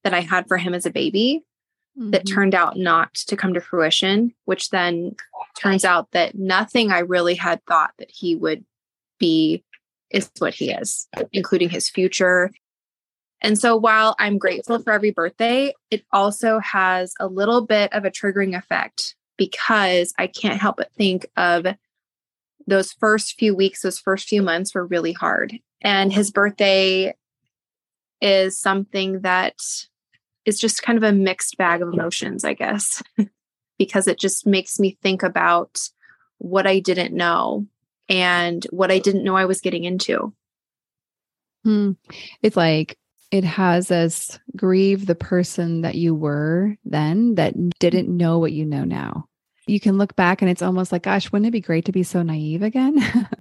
that 0.04 0.14
I 0.14 0.20
had 0.20 0.48
for 0.48 0.56
him 0.56 0.74
as 0.74 0.86
a 0.86 0.90
baby 0.90 1.44
mm-hmm. 1.98 2.10
that 2.10 2.26
turned 2.26 2.54
out 2.54 2.76
not 2.76 3.14
to 3.14 3.36
come 3.36 3.54
to 3.54 3.60
fruition, 3.60 4.34
which 4.44 4.70
then 4.70 5.16
turns 5.58 5.84
out 5.84 6.10
that 6.12 6.34
nothing 6.36 6.92
I 6.92 7.00
really 7.00 7.34
had 7.34 7.64
thought 7.66 7.92
that 7.98 8.10
he 8.10 8.36
would 8.36 8.64
be 9.18 9.64
is 10.10 10.30
what 10.38 10.54
he 10.54 10.70
is, 10.70 11.08
including 11.32 11.70
his 11.70 11.88
future. 11.88 12.50
And 13.40 13.58
so 13.58 13.76
while 13.76 14.16
I'm 14.18 14.38
grateful 14.38 14.78
for 14.80 14.92
every 14.92 15.10
birthday, 15.10 15.72
it 15.90 16.04
also 16.12 16.58
has 16.60 17.14
a 17.20 17.26
little 17.26 17.66
bit 17.66 17.92
of 17.92 18.04
a 18.04 18.10
triggering 18.10 18.56
effect 18.56 19.14
because 19.36 20.12
I 20.18 20.26
can't 20.26 20.60
help 20.60 20.78
but 20.78 20.92
think 20.96 21.26
of 21.36 21.66
those 22.66 22.92
first 22.92 23.38
few 23.38 23.54
weeks, 23.54 23.82
those 23.82 23.98
first 23.98 24.28
few 24.28 24.42
months 24.42 24.74
were 24.74 24.86
really 24.86 25.12
hard. 25.12 25.58
And 25.80 26.12
his 26.12 26.30
birthday 26.30 27.14
is 28.20 28.58
something 28.58 29.20
that 29.20 29.56
is 30.48 30.58
just 30.58 30.82
kind 30.82 30.96
of 30.96 31.04
a 31.04 31.12
mixed 31.12 31.58
bag 31.58 31.82
of 31.82 31.92
emotions, 31.92 32.42
I 32.42 32.54
guess, 32.54 33.02
because 33.78 34.08
it 34.08 34.18
just 34.18 34.46
makes 34.46 34.80
me 34.80 34.96
think 35.02 35.22
about 35.22 35.78
what 36.38 36.66
I 36.66 36.78
didn't 36.78 37.14
know 37.14 37.66
and 38.08 38.64
what 38.70 38.90
I 38.90 38.98
didn't 38.98 39.24
know 39.24 39.36
I 39.36 39.44
was 39.44 39.60
getting 39.60 39.84
into. 39.84 40.32
Hmm. 41.64 41.92
It's 42.42 42.56
like 42.56 42.96
it 43.30 43.44
has 43.44 43.90
us 43.90 44.38
grieve 44.56 45.04
the 45.04 45.14
person 45.14 45.82
that 45.82 45.96
you 45.96 46.14
were 46.14 46.76
then 46.86 47.34
that 47.34 47.54
didn't 47.78 48.08
know 48.08 48.38
what 48.38 48.52
you 48.52 48.64
know 48.64 48.84
now. 48.84 49.26
You 49.66 49.80
can 49.80 49.98
look 49.98 50.16
back 50.16 50.40
and 50.40 50.50
it's 50.50 50.62
almost 50.62 50.92
like, 50.92 51.02
gosh, 51.02 51.30
wouldn't 51.30 51.48
it 51.48 51.50
be 51.50 51.60
great 51.60 51.84
to 51.84 51.92
be 51.92 52.02
so 52.02 52.22
naive 52.22 52.62
again? 52.62 52.96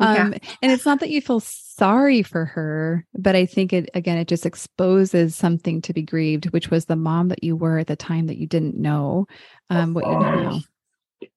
um, 0.00 0.32
yeah. 0.32 0.38
And 0.62 0.72
it's 0.72 0.86
not 0.86 1.00
that 1.00 1.10
you 1.10 1.20
feel 1.20 1.40
sorry 1.40 2.22
for 2.22 2.44
her, 2.46 3.06
but 3.14 3.36
I 3.36 3.46
think 3.46 3.72
it, 3.72 3.90
again, 3.94 4.18
it 4.18 4.28
just 4.28 4.46
exposes 4.46 5.36
something 5.36 5.82
to 5.82 5.92
be 5.92 6.02
grieved, 6.02 6.50
which 6.50 6.70
was 6.70 6.86
the 6.86 6.96
mom 6.96 7.28
that 7.28 7.44
you 7.44 7.56
were 7.56 7.78
at 7.78 7.86
the 7.86 7.96
time 7.96 8.26
that 8.26 8.38
you 8.38 8.46
didn't 8.46 8.76
know 8.76 9.26
um, 9.68 9.94
what 9.94 10.06
you 10.06 10.12
know 10.12 10.18
now. 10.18 10.60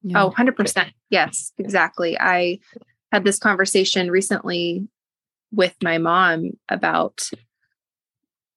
Yeah. 0.01 0.24
Oh, 0.24 0.32
100%. 0.32 0.91
Yes, 1.10 1.51
exactly. 1.58 2.17
I 2.20 2.60
had 3.12 3.24
this 3.24 3.39
conversation 3.39 4.10
recently 4.10 4.88
with 5.51 5.75
my 5.84 5.98
mom 5.98 6.51
about 6.70 7.29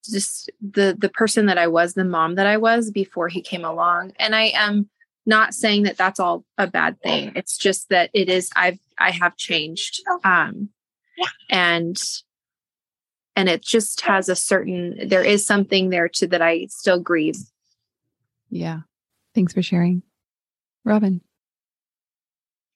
just 0.09 0.49
the 0.61 0.95
the 0.97 1.09
person 1.09 1.47
that 1.47 1.57
I 1.57 1.67
was, 1.67 1.93
the 1.93 2.05
mom 2.05 2.35
that 2.35 2.47
I 2.47 2.57
was 2.57 2.91
before 2.91 3.27
he 3.27 3.41
came 3.41 3.65
along. 3.65 4.13
And 4.17 4.35
I 4.35 4.51
am 4.55 4.89
not 5.27 5.53
saying 5.53 5.83
that 5.83 5.97
that's 5.97 6.19
all 6.19 6.45
a 6.57 6.65
bad 6.67 6.99
thing. 7.01 7.33
It's 7.35 7.57
just 7.57 7.89
that 7.89 8.09
it 8.13 8.29
is 8.29 8.49
I've 8.55 8.79
I 8.97 9.11
have 9.11 9.35
changed. 9.35 10.01
Um 10.23 10.69
and 11.49 12.01
and 13.35 13.49
it 13.49 13.61
just 13.61 14.01
has 14.01 14.29
a 14.29 14.35
certain 14.35 15.07
there 15.07 15.23
is 15.23 15.45
something 15.45 15.89
there 15.89 16.09
to 16.09 16.27
that 16.27 16.41
I 16.41 16.67
still 16.69 16.99
grieve. 16.99 17.37
Yeah. 18.49 18.79
Thanks 19.35 19.53
for 19.53 19.61
sharing. 19.61 20.01
Robin. 20.83 21.21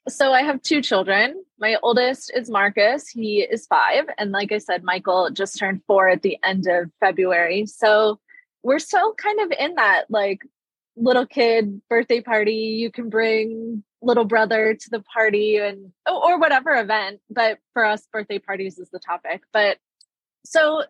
So 0.10 0.34
I 0.34 0.42
have 0.44 0.62
two 0.62 0.82
children. 0.82 1.44
My 1.60 1.78
oldest 1.84 2.32
is 2.36 2.50
Marcus. 2.50 3.08
He 3.08 3.42
is 3.42 3.68
five. 3.68 4.06
And 4.18 4.32
like 4.32 4.52
I 4.52 4.58
said, 4.58 4.84
Michael 4.84 5.30
just 5.32 5.58
turned 5.58 5.82
four 5.86 6.10
at 6.10 6.24
the 6.24 6.38
end 6.44 6.68
of 6.68 6.92
February. 7.00 7.68
So 7.68 8.20
we're 8.64 8.80
still 8.80 9.14
kind 9.14 9.40
of 9.42 9.58
in 9.58 9.76
that 9.76 10.06
like 10.10 10.42
little 11.02 11.26
kid 11.26 11.82
birthday 11.90 12.22
party. 12.22 12.78
You 12.80 12.92
can 12.92 13.10
bring 13.10 13.84
little 14.02 14.26
brother 14.26 14.76
to 14.76 14.90
the 14.90 15.02
party 15.02 15.58
and 15.58 15.92
oh, 16.06 16.22
or 16.24 16.40
whatever 16.40 16.74
event. 16.76 17.20
But 17.30 17.60
for 17.74 17.84
us, 17.84 18.08
birthday 18.12 18.40
parties 18.40 18.78
is 18.78 18.90
the 18.90 19.00
topic. 19.00 19.42
But 19.52 19.78
so 20.46 20.84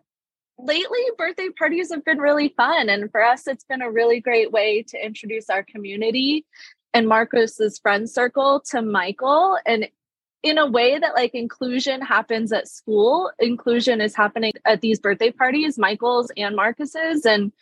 lately 0.58 1.00
birthday 1.18 1.48
parties 1.48 1.90
have 1.90 2.04
been 2.04 2.18
really 2.18 2.48
fun 2.56 2.88
and 2.88 3.10
for 3.10 3.22
us 3.22 3.46
it's 3.46 3.64
been 3.64 3.82
a 3.82 3.90
really 3.90 4.20
great 4.20 4.52
way 4.52 4.82
to 4.82 5.04
introduce 5.04 5.50
our 5.50 5.62
community 5.62 6.44
and 6.94 7.08
Marcus's 7.08 7.78
friend 7.78 8.08
circle 8.08 8.60
to 8.70 8.82
Michael 8.82 9.58
and 9.66 9.88
in 10.42 10.58
a 10.58 10.66
way 10.66 10.98
that 10.98 11.14
like 11.14 11.34
inclusion 11.34 12.00
happens 12.00 12.52
at 12.52 12.68
school 12.68 13.30
inclusion 13.38 14.00
is 14.00 14.14
happening 14.14 14.52
at 14.64 14.80
these 14.80 15.00
birthday 15.00 15.30
parties 15.30 15.78
michael's 15.78 16.30
and 16.36 16.56
marcus's 16.56 17.24
and 17.24 17.52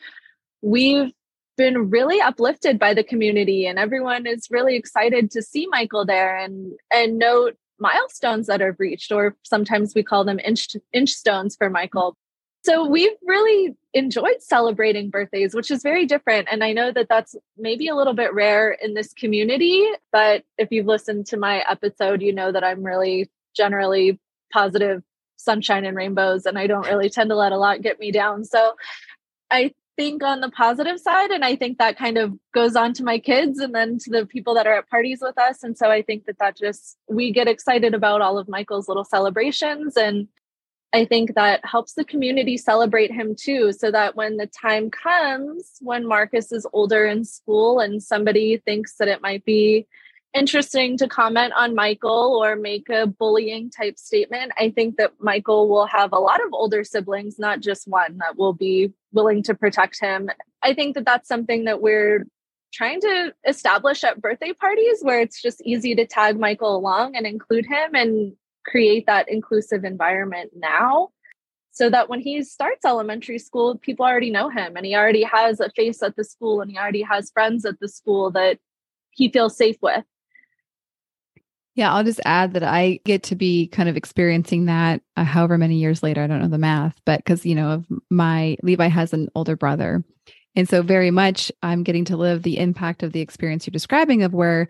we've 0.62 1.12
been 1.56 1.90
really 1.90 2.20
uplifted 2.20 2.78
by 2.78 2.94
the 2.94 3.04
community 3.04 3.66
and 3.66 3.78
everyone 3.78 4.26
is 4.26 4.48
really 4.50 4.76
excited 4.76 5.30
to 5.30 5.42
see 5.42 5.66
michael 5.66 6.04
there 6.04 6.36
and 6.36 6.72
and 6.92 7.18
note 7.18 7.56
milestones 7.78 8.46
that 8.46 8.62
are 8.62 8.76
reached 8.78 9.12
or 9.12 9.36
sometimes 9.42 9.94
we 9.94 10.02
call 10.02 10.24
them 10.24 10.40
inch 10.44 10.68
inch 10.92 11.10
stones 11.10 11.56
for 11.56 11.68
michael 11.68 12.16
so 12.62 12.86
we've 12.86 13.16
really 13.24 13.74
enjoyed 13.94 14.40
celebrating 14.40 15.10
birthdays, 15.10 15.54
which 15.54 15.70
is 15.70 15.82
very 15.82 16.04
different. 16.04 16.48
And 16.50 16.62
I 16.62 16.72
know 16.72 16.92
that 16.92 17.08
that's 17.08 17.34
maybe 17.56 17.88
a 17.88 17.94
little 17.94 18.12
bit 18.12 18.34
rare 18.34 18.70
in 18.70 18.94
this 18.94 19.12
community. 19.14 19.84
But 20.12 20.44
if 20.58 20.70
you've 20.70 20.86
listened 20.86 21.26
to 21.26 21.36
my 21.36 21.64
episode, 21.68 22.22
you 22.22 22.34
know 22.34 22.52
that 22.52 22.62
I'm 22.62 22.82
really 22.84 23.30
generally 23.56 24.20
positive, 24.52 25.02
sunshine 25.36 25.86
and 25.86 25.96
rainbows, 25.96 26.44
and 26.44 26.58
I 26.58 26.66
don't 26.66 26.86
really 26.86 27.08
tend 27.08 27.30
to 27.30 27.36
let 27.36 27.52
a 27.52 27.56
lot 27.56 27.82
get 27.82 27.98
me 27.98 28.12
down. 28.12 28.44
So 28.44 28.74
I 29.50 29.72
think 30.00 30.22
on 30.22 30.40
the 30.40 30.48
positive 30.50 30.98
side, 30.98 31.30
and 31.30 31.44
I 31.44 31.56
think 31.56 31.76
that 31.76 31.98
kind 31.98 32.16
of 32.16 32.32
goes 32.54 32.74
on 32.74 32.94
to 32.94 33.04
my 33.04 33.18
kids 33.18 33.58
and 33.58 33.74
then 33.74 33.98
to 33.98 34.10
the 34.10 34.24
people 34.24 34.54
that 34.54 34.66
are 34.66 34.78
at 34.78 34.88
parties 34.88 35.18
with 35.20 35.36
us. 35.38 35.62
And 35.62 35.76
so 35.76 35.90
I 35.90 36.00
think 36.00 36.24
that 36.24 36.38
that 36.38 36.56
just, 36.56 36.96
we 37.06 37.32
get 37.32 37.48
excited 37.48 37.92
about 37.92 38.22
all 38.22 38.38
of 38.38 38.48
Michael's 38.48 38.88
little 38.88 39.04
celebrations 39.04 39.98
and 39.98 40.28
I 40.92 41.04
think 41.04 41.34
that 41.34 41.60
helps 41.64 41.92
the 41.92 42.04
community 42.04 42.56
celebrate 42.56 43.12
him 43.12 43.36
too, 43.38 43.72
so 43.72 43.90
that 43.92 44.16
when 44.16 44.38
the 44.38 44.46
time 44.46 44.90
comes 44.90 45.76
when 45.80 46.04
Marcus 46.06 46.50
is 46.50 46.66
older 46.72 47.06
in 47.06 47.24
school 47.24 47.78
and 47.78 48.02
somebody 48.02 48.56
thinks 48.56 48.96
that 48.96 49.06
it 49.06 49.22
might 49.22 49.44
be 49.44 49.86
interesting 50.34 50.96
to 50.98 51.08
comment 51.08 51.52
on 51.56 51.74
Michael 51.74 52.40
or 52.42 52.56
make 52.56 52.88
a 52.88 53.06
bullying 53.06 53.70
type 53.70 53.98
statement, 53.98 54.52
I 54.58 54.70
think 54.70 54.96
that 54.96 55.12
Michael 55.18 55.68
will 55.68 55.86
have 55.86 56.12
a 56.12 56.18
lot 56.18 56.44
of 56.44 56.52
older 56.52 56.84
siblings, 56.84 57.38
not 57.38 57.60
just 57.60 57.88
one, 57.88 58.18
that 58.18 58.36
will 58.36 58.52
be 58.52 58.92
willing 59.12 59.42
to 59.44 59.54
protect 59.54 60.00
him. 60.00 60.30
I 60.62 60.74
think 60.74 60.94
that 60.94 61.04
that's 61.04 61.28
something 61.28 61.64
that 61.64 61.80
we're 61.82 62.26
trying 62.72 63.00
to 63.00 63.34
establish 63.46 64.04
at 64.04 64.20
birthday 64.20 64.52
parties 64.52 64.98
where 65.02 65.20
it's 65.20 65.42
just 65.42 65.60
easy 65.62 65.94
to 65.96 66.06
tag 66.06 66.38
Michael 66.38 66.76
along 66.76 67.16
and 67.16 67.26
include 67.26 67.66
him 67.66 67.94
and 67.94 68.32
create 68.64 69.06
that 69.06 69.28
inclusive 69.28 69.84
environment 69.84 70.52
now 70.54 71.08
so 71.72 71.88
that 71.90 72.08
when 72.08 72.20
he 72.20 72.42
starts 72.42 72.84
elementary 72.84 73.38
school, 73.38 73.78
people 73.78 74.04
already 74.04 74.30
know 74.30 74.48
him 74.48 74.76
and 74.76 74.84
he 74.84 74.94
already 74.94 75.22
has 75.22 75.60
a 75.60 75.70
face 75.70 76.02
at 76.02 76.16
the 76.16 76.24
school 76.24 76.60
and 76.60 76.70
he 76.70 76.78
already 76.78 77.02
has 77.02 77.30
friends 77.30 77.64
at 77.64 77.78
the 77.80 77.88
school 77.88 78.30
that 78.30 78.58
he 79.10 79.30
feels 79.30 79.56
safe 79.56 79.76
with. 79.80 80.04
Yeah, 81.74 81.92
I'll 81.92 82.04
just 82.04 82.20
add 82.24 82.54
that 82.54 82.64
I 82.64 83.00
get 83.04 83.22
to 83.24 83.36
be 83.36 83.68
kind 83.68 83.88
of 83.88 83.96
experiencing 83.96 84.66
that 84.66 85.02
uh, 85.16 85.24
however 85.24 85.56
many 85.56 85.76
years 85.76 86.02
later. 86.02 86.22
I 86.22 86.26
don't 86.26 86.42
know 86.42 86.48
the 86.48 86.58
math, 86.58 87.00
but 87.06 87.18
because, 87.18 87.46
you 87.46 87.54
know, 87.54 87.84
my 88.10 88.56
Levi 88.62 88.88
has 88.88 89.12
an 89.12 89.28
older 89.34 89.56
brother. 89.56 90.04
And 90.56 90.68
so, 90.68 90.82
very 90.82 91.12
much, 91.12 91.52
I'm 91.62 91.84
getting 91.84 92.04
to 92.06 92.16
live 92.16 92.42
the 92.42 92.58
impact 92.58 93.02
of 93.02 93.12
the 93.12 93.20
experience 93.20 93.66
you're 93.66 93.72
describing 93.72 94.22
of 94.22 94.34
where 94.34 94.68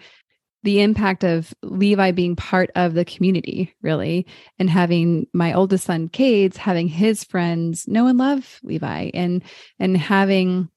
the 0.62 0.82
impact 0.82 1.24
of 1.24 1.54
Levi 1.62 2.10
being 2.10 2.36
part 2.36 2.70
of 2.74 2.92
the 2.92 3.06
community, 3.06 3.74
really, 3.80 4.26
and 4.58 4.68
having 4.68 5.26
my 5.32 5.54
oldest 5.54 5.86
son, 5.86 6.10
Cades, 6.10 6.56
having 6.56 6.86
his 6.86 7.24
friends 7.24 7.88
know 7.88 8.08
and 8.08 8.18
love 8.18 8.60
Levi 8.62 9.10
and 9.14 9.42
and 9.78 9.96
having 9.96 10.68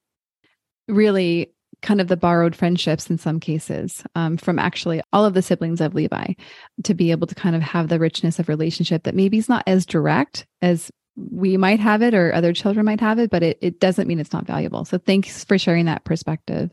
really 0.88 1.53
kind 1.84 2.02
of 2.02 2.08
the 2.08 2.18
borrowed 2.18 2.56
friendships 2.56 3.10
in 3.10 3.20
some 3.20 3.40
cases 3.40 4.04
um, 4.16 4.38
from 4.38 4.58
actually 4.58 5.02
all 5.12 5.26
of 5.26 5.36
the 5.36 5.42
siblings 5.42 5.82
of 5.82 5.94
Levi 5.94 6.34
to 6.84 6.94
be 6.96 7.12
able 7.12 7.28
to 7.28 7.36
kind 7.36 7.56
of 7.56 7.62
have 7.62 7.90
the 7.90 8.00
richness 8.00 8.40
of 8.40 8.50
relationship 8.50 9.04
that 9.04 9.14
maybe 9.14 9.38
is 9.38 9.50
not 9.50 9.64
as 9.68 9.86
direct 9.86 10.48
as 10.62 10.90
we 11.16 11.58
might 11.58 11.80
have 11.80 12.02
it 12.02 12.16
or 12.16 12.34
other 12.34 12.54
children 12.54 12.86
might 12.86 13.02
have 13.02 13.20
it, 13.20 13.30
but 13.30 13.44
it, 13.44 13.60
it 13.62 13.80
doesn't 13.80 14.08
mean 14.08 14.20
it's 14.20 14.34
not 14.34 14.48
valuable. 14.48 14.86
So 14.86 14.98
thanks 14.98 15.44
for 15.44 15.60
sharing 15.60 15.86
that 15.86 16.06
perspective. 16.06 16.72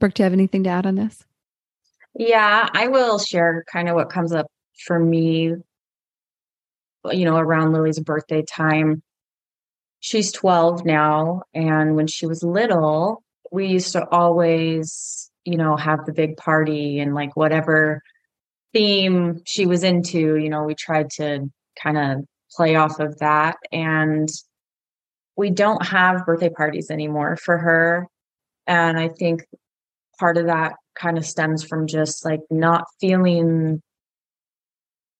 Brooke, 0.00 0.14
do 0.14 0.22
you 0.22 0.24
have 0.24 0.32
anything 0.32 0.64
to 0.64 0.70
add 0.70 0.86
on 0.86 0.94
this? 0.94 1.24
Yeah, 2.16 2.68
I 2.72 2.88
will 2.88 3.18
share 3.18 3.64
kind 3.70 3.88
of 3.88 3.96
what 3.96 4.08
comes 4.08 4.32
up 4.32 4.46
for 4.86 4.98
me, 4.98 5.54
you 7.10 7.24
know, 7.24 7.36
around 7.36 7.72
Lily's 7.72 7.98
birthday 7.98 8.42
time. 8.42 9.02
She's 9.98 10.30
12 10.30 10.84
now. 10.84 11.42
And 11.52 11.96
when 11.96 12.06
she 12.06 12.26
was 12.26 12.42
little, 12.44 13.23
we 13.54 13.68
used 13.68 13.92
to 13.92 14.04
always, 14.10 15.30
you 15.44 15.56
know, 15.56 15.76
have 15.76 16.04
the 16.04 16.12
big 16.12 16.36
party 16.36 16.98
and 16.98 17.14
like 17.14 17.36
whatever 17.36 18.02
theme 18.72 19.40
she 19.46 19.64
was 19.64 19.84
into, 19.84 20.36
you 20.36 20.48
know, 20.48 20.64
we 20.64 20.74
tried 20.74 21.08
to 21.10 21.48
kind 21.80 21.96
of 21.96 22.24
play 22.50 22.74
off 22.74 22.98
of 22.98 23.16
that. 23.20 23.56
And 23.70 24.28
we 25.36 25.50
don't 25.50 25.86
have 25.86 26.26
birthday 26.26 26.48
parties 26.48 26.90
anymore 26.90 27.36
for 27.36 27.56
her. 27.56 28.08
And 28.66 28.98
I 28.98 29.08
think 29.08 29.44
part 30.18 30.36
of 30.36 30.46
that 30.46 30.74
kind 30.96 31.16
of 31.16 31.24
stems 31.24 31.62
from 31.62 31.86
just 31.86 32.24
like 32.24 32.40
not 32.50 32.86
feeling 33.00 33.80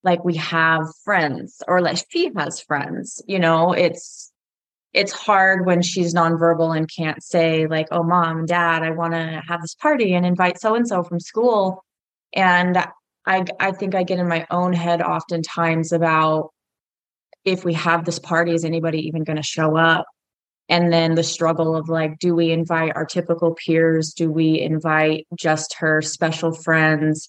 like 0.02 0.24
we 0.24 0.34
have 0.36 0.86
friends 1.04 1.62
or 1.68 1.80
like 1.80 1.98
she 2.10 2.30
has 2.36 2.60
friends 2.60 3.22
you 3.26 3.38
know 3.38 3.72
it's 3.72 4.30
it's 4.94 5.12
hard 5.12 5.66
when 5.66 5.82
she's 5.82 6.14
nonverbal 6.14 6.76
and 6.76 6.90
can't 6.94 7.22
say 7.22 7.66
like 7.66 7.88
oh 7.90 8.02
mom 8.02 8.46
dad 8.46 8.82
i 8.82 8.90
want 8.90 9.12
to 9.12 9.42
have 9.46 9.60
this 9.60 9.74
party 9.74 10.14
and 10.14 10.24
invite 10.24 10.60
so 10.60 10.74
and 10.74 10.88
so 10.88 11.02
from 11.02 11.20
school 11.20 11.84
and 12.32 12.78
i 13.26 13.44
i 13.60 13.72
think 13.72 13.94
i 13.94 14.02
get 14.02 14.18
in 14.18 14.28
my 14.28 14.46
own 14.50 14.72
head 14.72 15.02
oftentimes 15.02 15.92
about 15.92 16.50
if 17.44 17.64
we 17.64 17.74
have 17.74 18.04
this 18.04 18.18
party, 18.18 18.52
is 18.52 18.64
anybody 18.64 19.06
even 19.06 19.24
going 19.24 19.36
to 19.36 19.42
show 19.42 19.76
up? 19.76 20.06
And 20.68 20.92
then 20.92 21.14
the 21.14 21.22
struggle 21.22 21.76
of 21.76 21.88
like, 21.90 22.18
do 22.18 22.34
we 22.34 22.50
invite 22.50 22.92
our 22.96 23.04
typical 23.04 23.54
peers? 23.54 24.14
Do 24.14 24.30
we 24.30 24.58
invite 24.58 25.26
just 25.38 25.74
her 25.74 26.00
special 26.00 26.52
friends? 26.52 27.28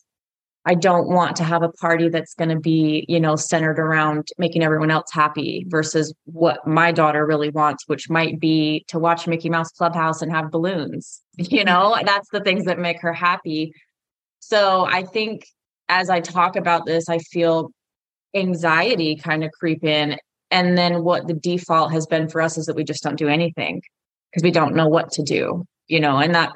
I 0.67 0.73
don't 0.73 1.07
want 1.09 1.35
to 1.37 1.43
have 1.43 1.61
a 1.61 1.69
party 1.69 2.09
that's 2.09 2.33
going 2.33 2.49
to 2.49 2.59
be, 2.59 3.05
you 3.07 3.19
know, 3.19 3.35
centered 3.35 3.77
around 3.77 4.29
making 4.39 4.63
everyone 4.63 4.89
else 4.89 5.11
happy 5.11 5.63
versus 5.67 6.13
what 6.25 6.65
my 6.65 6.91
daughter 6.91 7.25
really 7.25 7.51
wants, 7.51 7.87
which 7.87 8.09
might 8.09 8.39
be 8.39 8.83
to 8.87 8.97
watch 8.97 9.27
Mickey 9.27 9.49
Mouse 9.49 9.69
Clubhouse 9.71 10.21
and 10.21 10.31
have 10.31 10.51
balloons. 10.51 11.21
You 11.37 11.65
know, 11.65 11.97
that's 12.05 12.29
the 12.31 12.39
things 12.39 12.63
that 12.63 12.79
make 12.79 13.01
her 13.01 13.11
happy. 13.11 13.73
So 14.39 14.85
I 14.85 15.03
think 15.03 15.45
as 15.89 16.09
I 16.09 16.21
talk 16.21 16.55
about 16.55 16.85
this, 16.85 17.09
I 17.09 17.17
feel 17.17 17.71
anxiety 18.33 19.17
kind 19.17 19.43
of 19.43 19.51
creep 19.51 19.83
in. 19.83 20.17
And 20.49 20.77
then 20.77 21.03
what 21.03 21.27
the 21.27 21.33
default 21.33 21.91
has 21.91 22.05
been 22.05 22.29
for 22.29 22.41
us 22.41 22.57
is 22.57 22.67
that 22.67 22.75
we 22.77 22.85
just 22.85 23.03
don't 23.03 23.17
do 23.17 23.27
anything 23.27 23.81
because 24.31 24.43
we 24.43 24.51
don't 24.51 24.75
know 24.75 24.87
what 24.87 25.11
to 25.13 25.23
do, 25.23 25.65
you 25.87 25.99
know, 25.99 26.17
and 26.17 26.35
that 26.35 26.53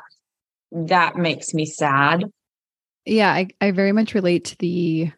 that 0.71 1.15
makes 1.15 1.53
me 1.53 1.65
sad. 1.65 2.23
Yeah, 3.05 3.31
I, 3.31 3.47
I 3.61 3.71
very 3.71 3.91
much 3.91 4.13
relate 4.13 4.45
to 4.45 4.57
the 4.57 5.11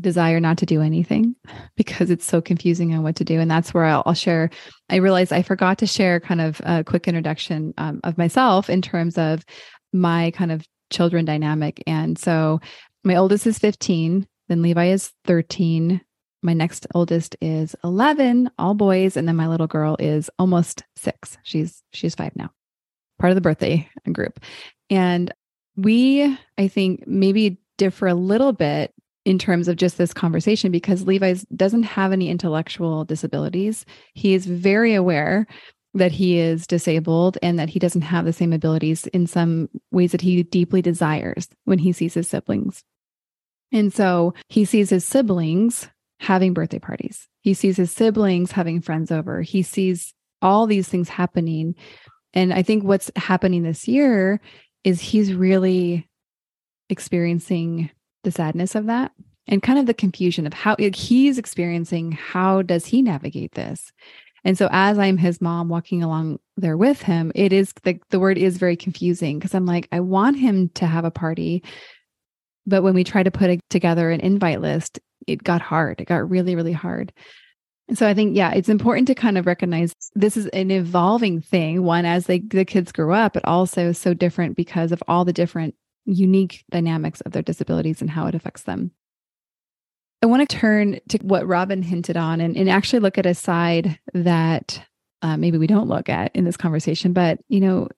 desire 0.00 0.40
not 0.40 0.58
to 0.58 0.66
do 0.66 0.80
anything 0.80 1.34
because 1.76 2.10
it's 2.10 2.24
so 2.24 2.40
confusing 2.40 2.94
on 2.94 3.02
what 3.02 3.16
to 3.16 3.24
do. 3.24 3.40
And 3.40 3.50
that's 3.50 3.74
where 3.74 3.84
I'll, 3.84 4.02
I'll 4.06 4.14
share. 4.14 4.50
I 4.88 4.96
realized 4.96 5.32
I 5.32 5.42
forgot 5.42 5.78
to 5.78 5.86
share 5.86 6.20
kind 6.20 6.40
of 6.40 6.60
a 6.64 6.84
quick 6.84 7.08
introduction 7.08 7.74
um, 7.78 8.00
of 8.04 8.18
myself 8.18 8.70
in 8.70 8.82
terms 8.82 9.18
of 9.18 9.44
my 9.92 10.30
kind 10.32 10.52
of 10.52 10.66
children 10.90 11.24
dynamic. 11.24 11.82
And 11.86 12.18
so 12.18 12.60
my 13.04 13.16
oldest 13.16 13.46
is 13.46 13.58
15, 13.58 14.26
then 14.48 14.62
Levi 14.62 14.86
is 14.86 15.12
13. 15.24 16.00
My 16.44 16.54
next 16.54 16.86
oldest 16.94 17.36
is 17.40 17.76
11, 17.84 18.50
all 18.58 18.74
boys, 18.74 19.16
and 19.16 19.28
then 19.28 19.36
my 19.36 19.46
little 19.46 19.68
girl 19.68 19.96
is 20.00 20.28
almost 20.38 20.82
6. 20.96 21.38
She's 21.44 21.82
she's 21.92 22.14
5 22.16 22.34
now. 22.34 22.50
Part 23.20 23.30
of 23.30 23.36
the 23.36 23.40
birthday 23.40 23.88
group. 24.12 24.40
And 24.90 25.32
we 25.76 26.36
I 26.58 26.68
think 26.68 27.06
maybe 27.06 27.58
differ 27.78 28.06
a 28.06 28.14
little 28.14 28.52
bit 28.52 28.92
in 29.24 29.38
terms 29.38 29.68
of 29.68 29.76
just 29.76 29.98
this 29.98 30.12
conversation 30.12 30.72
because 30.72 31.06
Levi 31.06 31.34
doesn't 31.54 31.84
have 31.84 32.12
any 32.12 32.28
intellectual 32.28 33.04
disabilities. 33.04 33.84
He 34.14 34.34
is 34.34 34.46
very 34.46 34.94
aware 34.94 35.46
that 35.94 36.12
he 36.12 36.38
is 36.38 36.66
disabled 36.66 37.38
and 37.42 37.58
that 37.58 37.68
he 37.68 37.78
doesn't 37.78 38.02
have 38.02 38.24
the 38.24 38.32
same 38.32 38.52
abilities 38.52 39.06
in 39.08 39.26
some 39.26 39.68
ways 39.90 40.12
that 40.12 40.22
he 40.22 40.42
deeply 40.42 40.82
desires 40.82 41.48
when 41.64 41.78
he 41.78 41.92
sees 41.92 42.14
his 42.14 42.28
siblings. 42.28 42.82
And 43.72 43.92
so 43.92 44.34
he 44.48 44.64
sees 44.64 44.90
his 44.90 45.04
siblings 45.04 45.88
having 46.18 46.54
birthday 46.54 46.78
parties. 46.78 47.28
He 47.40 47.54
sees 47.54 47.76
his 47.76 47.90
siblings 47.90 48.52
having 48.52 48.80
friends 48.80 49.10
over. 49.10 49.42
He 49.42 49.62
sees 49.62 50.14
all 50.40 50.66
these 50.66 50.88
things 50.88 51.08
happening. 51.08 51.74
And 52.32 52.52
I 52.52 52.62
think 52.62 52.84
what's 52.84 53.10
happening 53.16 53.62
this 53.62 53.86
year 53.86 54.40
is 54.84 55.00
he's 55.00 55.32
really 55.32 56.08
experiencing 56.88 57.90
the 58.24 58.30
sadness 58.30 58.74
of 58.74 58.86
that 58.86 59.12
and 59.46 59.62
kind 59.62 59.78
of 59.78 59.86
the 59.86 59.94
confusion 59.94 60.46
of 60.46 60.52
how 60.52 60.76
he's 60.78 61.38
experiencing 61.38 62.12
how 62.12 62.62
does 62.62 62.86
he 62.86 63.02
navigate 63.02 63.52
this 63.52 63.92
and 64.44 64.58
so 64.58 64.68
as 64.70 64.98
i'm 64.98 65.16
his 65.16 65.40
mom 65.40 65.68
walking 65.68 66.02
along 66.02 66.38
there 66.56 66.76
with 66.76 67.02
him 67.02 67.32
it 67.34 67.52
is 67.52 67.72
the, 67.84 67.98
the 68.10 68.20
word 68.20 68.36
is 68.36 68.58
very 68.58 68.76
confusing 68.76 69.38
because 69.38 69.54
i'm 69.54 69.66
like 69.66 69.88
i 69.90 70.00
want 70.00 70.38
him 70.38 70.68
to 70.70 70.86
have 70.86 71.04
a 71.04 71.10
party 71.10 71.62
but 72.66 72.82
when 72.82 72.94
we 72.94 73.04
try 73.04 73.22
to 73.22 73.30
put 73.30 73.50
a, 73.50 73.58
together 73.70 74.10
an 74.10 74.20
invite 74.20 74.60
list, 74.60 75.00
it 75.26 75.42
got 75.42 75.60
hard. 75.60 76.00
It 76.00 76.06
got 76.06 76.28
really, 76.28 76.54
really 76.54 76.72
hard. 76.72 77.12
And 77.92 77.98
so 77.98 78.08
I 78.08 78.14
think, 78.14 78.34
yeah, 78.34 78.52
it's 78.52 78.70
important 78.70 79.06
to 79.08 79.14
kind 79.14 79.36
of 79.36 79.44
recognize 79.44 79.94
this 80.14 80.38
is 80.38 80.46
an 80.46 80.70
evolving 80.70 81.42
thing. 81.42 81.82
One, 81.82 82.06
as 82.06 82.24
they 82.24 82.38
the 82.38 82.64
kids 82.64 82.90
grow 82.90 83.12
up, 83.12 83.34
but 83.34 83.44
also 83.44 83.92
so 83.92 84.14
different 84.14 84.56
because 84.56 84.92
of 84.92 85.02
all 85.08 85.26
the 85.26 85.32
different 85.34 85.74
unique 86.06 86.64
dynamics 86.70 87.20
of 87.20 87.32
their 87.32 87.42
disabilities 87.42 88.00
and 88.00 88.08
how 88.08 88.26
it 88.28 88.34
affects 88.34 88.62
them. 88.62 88.92
I 90.22 90.26
want 90.26 90.48
to 90.48 90.56
turn 90.56 91.00
to 91.10 91.18
what 91.18 91.46
Robin 91.46 91.82
hinted 91.82 92.16
on 92.16 92.40
and, 92.40 92.56
and 92.56 92.70
actually 92.70 93.00
look 93.00 93.18
at 93.18 93.26
a 93.26 93.34
side 93.34 93.98
that 94.14 94.82
uh, 95.20 95.36
maybe 95.36 95.58
we 95.58 95.66
don't 95.66 95.88
look 95.90 96.08
at 96.08 96.34
in 96.34 96.46
this 96.46 96.56
conversation, 96.56 97.12
but 97.12 97.40
you 97.48 97.60
know, 97.60 97.88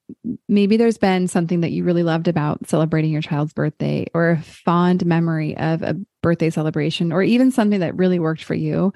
maybe 0.48 0.76
there's 0.76 0.98
been 0.98 1.28
something 1.28 1.60
that 1.60 1.70
you 1.70 1.84
really 1.84 2.02
loved 2.02 2.26
about 2.26 2.68
celebrating 2.68 3.12
your 3.12 3.22
child's 3.22 3.52
birthday 3.52 4.06
or 4.12 4.30
a 4.30 4.42
fond 4.42 5.06
memory 5.06 5.56
of 5.56 5.82
a 5.82 5.94
birthday 6.20 6.50
celebration 6.50 7.12
or 7.12 7.22
even 7.22 7.52
something 7.52 7.78
that 7.78 7.94
really 7.94 8.18
worked 8.18 8.42
for 8.42 8.54
you. 8.54 8.92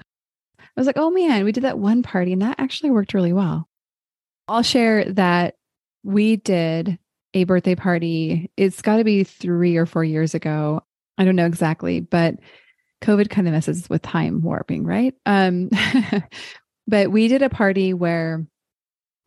I 0.75 0.79
was 0.79 0.87
like, 0.87 0.97
oh 0.97 1.11
man, 1.11 1.43
we 1.43 1.51
did 1.51 1.63
that 1.63 1.79
one 1.79 2.03
party 2.03 2.33
and 2.33 2.41
that 2.41 2.59
actually 2.59 2.91
worked 2.91 3.13
really 3.13 3.33
well. 3.33 3.67
I'll 4.47 4.63
share 4.63 5.05
that 5.13 5.55
we 6.03 6.37
did 6.37 6.97
a 7.33 7.43
birthday 7.43 7.75
party. 7.75 8.51
It's 8.57 8.81
got 8.81 8.97
to 8.97 9.03
be 9.03 9.23
three 9.23 9.77
or 9.77 9.85
four 9.85 10.03
years 10.03 10.33
ago. 10.33 10.81
I 11.17 11.25
don't 11.25 11.35
know 11.35 11.45
exactly, 11.45 11.99
but 11.99 12.35
COVID 13.01 13.29
kind 13.29 13.47
of 13.47 13.53
messes 13.53 13.89
with 13.89 14.01
time 14.01 14.41
warping, 14.41 14.85
right? 14.85 15.13
Um, 15.25 15.69
But 16.89 17.11
we 17.11 17.27
did 17.27 17.43
a 17.43 17.49
party 17.49 17.93
where 17.93 18.47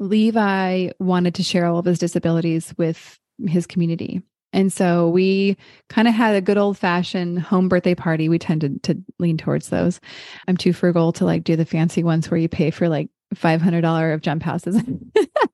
Levi 0.00 0.90
wanted 0.98 1.36
to 1.36 1.44
share 1.44 1.64
all 1.64 1.78
of 1.78 1.84
his 1.84 2.00
disabilities 2.00 2.74
with 2.76 3.20
his 3.46 3.68
community. 3.68 4.20
And 4.52 4.72
so 4.72 5.08
we 5.08 5.56
kind 5.88 6.08
of 6.08 6.14
had 6.14 6.34
a 6.34 6.40
good 6.40 6.58
old 6.58 6.78
fashioned 6.78 7.40
home 7.40 7.68
birthday 7.68 7.94
party. 7.94 8.28
We 8.28 8.38
tended 8.38 8.82
to 8.84 8.98
lean 9.18 9.38
towards 9.38 9.70
those. 9.70 10.00
I'm 10.46 10.56
too 10.56 10.72
frugal 10.72 11.12
to 11.12 11.24
like 11.24 11.44
do 11.44 11.56
the 11.56 11.64
fancy 11.64 12.02
ones 12.02 12.30
where 12.30 12.38
you 12.38 12.48
pay 12.48 12.70
for 12.70 12.88
like 12.88 13.08
$500 13.34 14.14
of 14.14 14.20
jump 14.20 14.42
houses. 14.42 14.80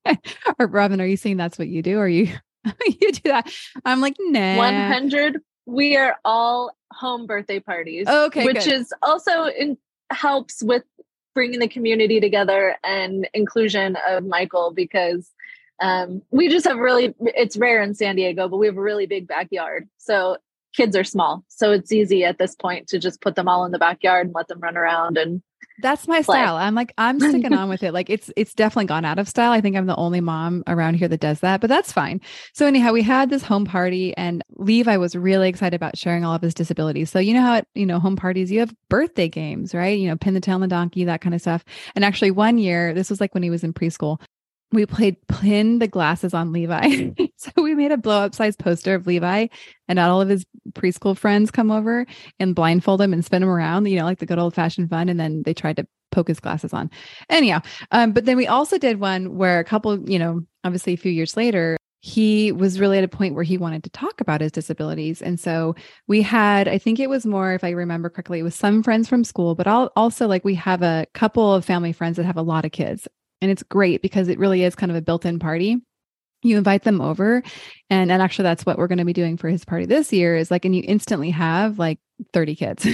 or 0.59 0.67
Robin, 0.67 1.01
are 1.01 1.07
you 1.07 1.17
saying 1.17 1.37
that's 1.37 1.59
what 1.59 1.69
you 1.69 1.83
do? 1.83 1.99
Or 1.99 2.09
you, 2.09 2.33
you 2.87 3.13
do 3.13 3.21
that? 3.25 3.53
I'm 3.85 4.01
like, 4.01 4.17
nah. 4.19 4.57
100. 4.57 5.41
We 5.67 5.97
are 5.97 6.17
all 6.25 6.73
home 6.93 7.27
birthday 7.27 7.61
parties. 7.61 8.09
Okay. 8.09 8.45
Which 8.45 8.65
good. 8.65 8.73
is 8.73 8.93
also 9.03 9.45
in, 9.45 9.77
helps 10.11 10.63
with 10.63 10.83
bringing 11.35 11.61
the 11.61 11.69
community 11.69 12.19
together 12.19 12.77
and 12.83 13.29
inclusion 13.33 13.97
of 14.09 14.25
Michael 14.25 14.73
because 14.75 15.31
um, 15.81 16.23
we 16.31 16.49
just 16.49 16.67
have 16.67 16.79
really 16.79 17.15
it's 17.21 17.57
rare 17.57 17.83
in 17.83 17.95
San 17.95 18.17
Diego, 18.17 18.49
but 18.49 18.57
we 18.57 18.67
have 18.67 18.77
a 18.77 18.83
really 18.83 19.07
big 19.07 19.27
backyard. 19.29 19.89
So 19.99 20.39
kids 20.75 20.97
are 20.97 21.05
small. 21.05 21.45
So 21.49 21.73
it's 21.73 21.93
easy 21.93 22.25
at 22.25 22.39
this 22.39 22.55
point 22.55 22.89
to 22.89 22.99
just 22.99 23.21
put 23.21 23.35
them 23.35 23.49
all 23.49 23.65
in 23.65 23.73
the 23.73 23.79
backyard 23.79 24.27
and 24.27 24.35
let 24.35 24.49
them 24.49 24.61
run 24.61 24.77
around 24.77 25.17
and 25.17 25.43
that's 25.81 26.09
my 26.09 26.23
style. 26.23 26.57
I'm 26.57 26.75
like, 26.75 26.93
I'm 26.99 27.21
sticking 27.21 27.53
on 27.53 27.69
with 27.69 27.83
it. 27.83 27.93
Like 27.93 28.11
it's 28.11 28.31
it's 28.37 28.53
definitely 28.53 28.87
gone 28.87 29.05
out 29.05 29.19
of 29.19 29.29
style. 29.29 29.53
I 29.53 29.61
think 29.61 29.77
I'm 29.77 29.87
the 29.87 29.97
only 29.97 30.21
mom 30.21 30.65
around 30.67 30.95
here 30.95 31.09
that 31.09 31.21
does 31.21 31.41
that, 31.41 31.61
but 31.61 31.69
that's 31.69 31.93
fine. 31.93 32.21
So 32.53 32.67
anyhow, 32.67 32.93
we 32.93 33.03
had 33.03 33.31
this 33.31 33.45
home 33.45 33.65
party 33.65 34.17
and 34.17 34.43
Levi 34.57 34.97
was 34.97 35.15
really 35.15 35.49
excited 35.49 35.77
about 35.77 35.97
sharing 35.97 36.25
all 36.25 36.35
of 36.35 36.43
his 36.43 36.55
disabilities. 36.55 37.11
So 37.11 37.21
you 37.21 37.33
know 37.33 37.43
how 37.43 37.55
at, 37.57 37.69
you 37.75 37.87
know, 37.87 38.01
home 38.01 38.17
parties, 38.17 38.51
you 38.51 38.59
have 38.61 38.75
birthday 38.89 39.29
games, 39.29 39.73
right? 39.75 39.97
You 39.97 40.09
know, 40.09 40.17
pin 40.17 40.35
the 40.35 40.41
tail 40.41 40.57
on 40.57 40.61
the 40.63 40.69
donkey, 40.69 41.05
that 41.05 41.21
kind 41.21 41.35
of 41.35 41.41
stuff. 41.41 41.65
And 41.95 42.05
actually 42.05 42.33
one 42.33 42.59
year, 42.59 42.93
this 42.93 43.09
was 43.09 43.21
like 43.21 43.35
when 43.35 43.45
he 43.45 43.51
was 43.51 43.63
in 43.63 43.73
preschool, 43.73 44.21
we 44.73 44.85
played 44.87 45.17
pin 45.29 45.79
the 45.79 45.89
glasses 45.89 46.35
on 46.35 46.53
Levi. 46.53 47.11
so 47.37 47.51
we 47.57 47.75
made 47.75 47.93
a 47.93 47.97
blow 47.97 48.21
up 48.21 48.35
size 48.35 48.57
poster 48.57 48.95
of 48.95 49.07
Levi 49.07 49.47
and 49.89 49.99
all 49.99 50.21
of 50.21 50.29
his 50.29 50.45
preschool 50.73 51.17
friends 51.17 51.51
come 51.51 51.71
over 51.71 52.07
and 52.39 52.55
blindfold 52.55 53.01
him 53.01 53.13
and 53.13 53.25
spin 53.25 53.43
him 53.43 53.49
around, 53.49 53.87
you 53.87 53.99
know, 53.99 54.05
like 54.05 54.19
the 54.19 54.27
good 54.27 54.39
old 54.39 54.55
fashioned 54.55 54.91
fun. 54.91 55.09
And 55.09 55.19
then 55.19 55.43
they 55.43 55.55
tried 55.55 55.77
to 55.77 55.87
poke 56.11 56.29
his 56.29 56.41
glasses 56.41 56.73
on. 56.73 56.91
Anyhow, 57.31 57.61
um, 57.93 58.13
but 58.13 58.25
then 58.25 58.37
we 58.37 58.47
also 58.47 58.79
did 58.79 59.01
one 59.01 59.37
where 59.37 59.59
a 59.59 59.65
couple, 59.65 60.09
you 60.09 60.19
know, 60.19 60.43
obviously 60.65 60.93
a 60.93 60.99
few 60.99 61.13
years 61.13 61.37
later, 61.37 61.79
he 62.01 62.53
was 62.53 62.79
really 62.79 62.99
at 62.99 63.05
a 63.05 63.09
point 63.09 63.35
where 63.35 63.45
he 63.45 63.59
wanted 63.59 63.83
to 63.83 63.91
talk 63.91 64.21
about 64.21 64.41
his 64.41 64.53
disabilities. 64.53 65.21
And 65.21 65.41
so 65.41 65.75
we 66.07 66.23
had, 66.23 66.69
I 66.69 66.79
think 66.79 67.01
it 67.01 67.11
was 67.11 67.27
more, 67.27 67.55
if 67.55 67.65
I 67.65 67.71
remember 67.71 68.09
correctly, 68.09 68.39
it 68.39 68.45
was 68.45 68.55
some 68.55 68.83
friends 68.83 69.09
from 69.09 69.25
school, 69.25 69.55
but 69.55 69.67
also 69.67 70.29
like 70.29 70.45
we 70.45 70.55
have 70.55 70.83
a 70.83 71.07
couple 71.15 71.53
of 71.53 71.65
family 71.65 71.93
friends 71.93 72.17
that 72.17 72.25
have 72.25 72.37
a 72.37 72.43
lot 72.43 72.65
of 72.65 72.71
kids. 72.71 73.09
And 73.41 73.51
it's 73.51 73.63
great 73.63 74.03
because 74.03 74.29
it 74.29 74.39
really 74.39 74.65
is 74.65 74.75
kind 74.75 74.91
of 74.91 74.97
a 74.97 75.03
built 75.03 75.25
in 75.25 75.39
party. 75.39 75.79
You 76.43 76.57
invite 76.57 76.85
them 76.85 77.01
over. 77.01 77.43
And, 77.91 78.13
and 78.13 78.23
actually, 78.23 78.45
that's 78.45 78.65
what 78.65 78.79
we're 78.79 78.87
going 78.87 78.99
to 78.99 79.05
be 79.05 79.13
doing 79.13 79.37
for 79.37 79.49
his 79.49 79.65
party 79.65 79.87
this 79.87 80.13
year 80.13 80.37
is 80.37 80.51
like, 80.51 80.65
and 80.65 80.75
you 80.75 80.83
instantly 80.87 81.31
have 81.31 81.79
like 81.79 81.99
30 82.33 82.57
kids. 82.57 82.87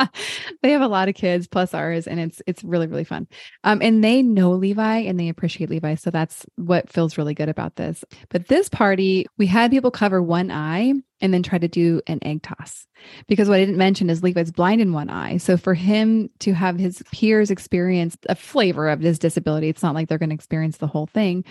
they 0.62 0.72
have 0.72 0.82
a 0.82 0.88
lot 0.88 1.08
of 1.08 1.14
kids 1.14 1.46
plus 1.46 1.72
ours 1.72 2.06
and 2.06 2.18
it's 2.18 2.42
it's 2.46 2.64
really 2.64 2.86
really 2.86 3.04
fun. 3.04 3.26
Um 3.64 3.80
and 3.80 4.02
they 4.02 4.22
know 4.22 4.52
Levi 4.52 4.98
and 4.98 5.18
they 5.18 5.28
appreciate 5.28 5.70
Levi 5.70 5.94
so 5.94 6.10
that's 6.10 6.44
what 6.56 6.90
feels 6.90 7.16
really 7.16 7.34
good 7.34 7.48
about 7.48 7.76
this. 7.76 8.04
But 8.28 8.48
this 8.48 8.68
party 8.68 9.26
we 9.38 9.46
had 9.46 9.70
people 9.70 9.90
cover 9.90 10.22
one 10.22 10.50
eye 10.50 10.94
and 11.20 11.32
then 11.32 11.42
try 11.42 11.58
to 11.58 11.68
do 11.68 12.02
an 12.06 12.18
egg 12.22 12.42
toss. 12.42 12.86
Because 13.26 13.48
what 13.48 13.56
I 13.56 13.60
didn't 13.60 13.78
mention 13.78 14.10
is 14.10 14.22
Levi's 14.22 14.50
blind 14.50 14.80
in 14.80 14.92
one 14.92 15.08
eye. 15.08 15.38
So 15.38 15.56
for 15.56 15.74
him 15.74 16.28
to 16.40 16.52
have 16.52 16.78
his 16.78 17.02
peers 17.12 17.50
experience 17.50 18.18
a 18.28 18.34
flavor 18.34 18.88
of 18.88 19.00
his 19.00 19.18
disability, 19.18 19.68
it's 19.68 19.82
not 19.82 19.94
like 19.94 20.08
they're 20.08 20.18
going 20.18 20.30
to 20.30 20.34
experience 20.34 20.76
the 20.76 20.86
whole 20.86 21.06
thing. 21.06 21.44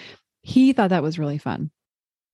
He 0.46 0.74
thought 0.74 0.92
that 0.92 1.02
was 1.02 1.18
really 1.18 1.40
fun. 1.40 1.72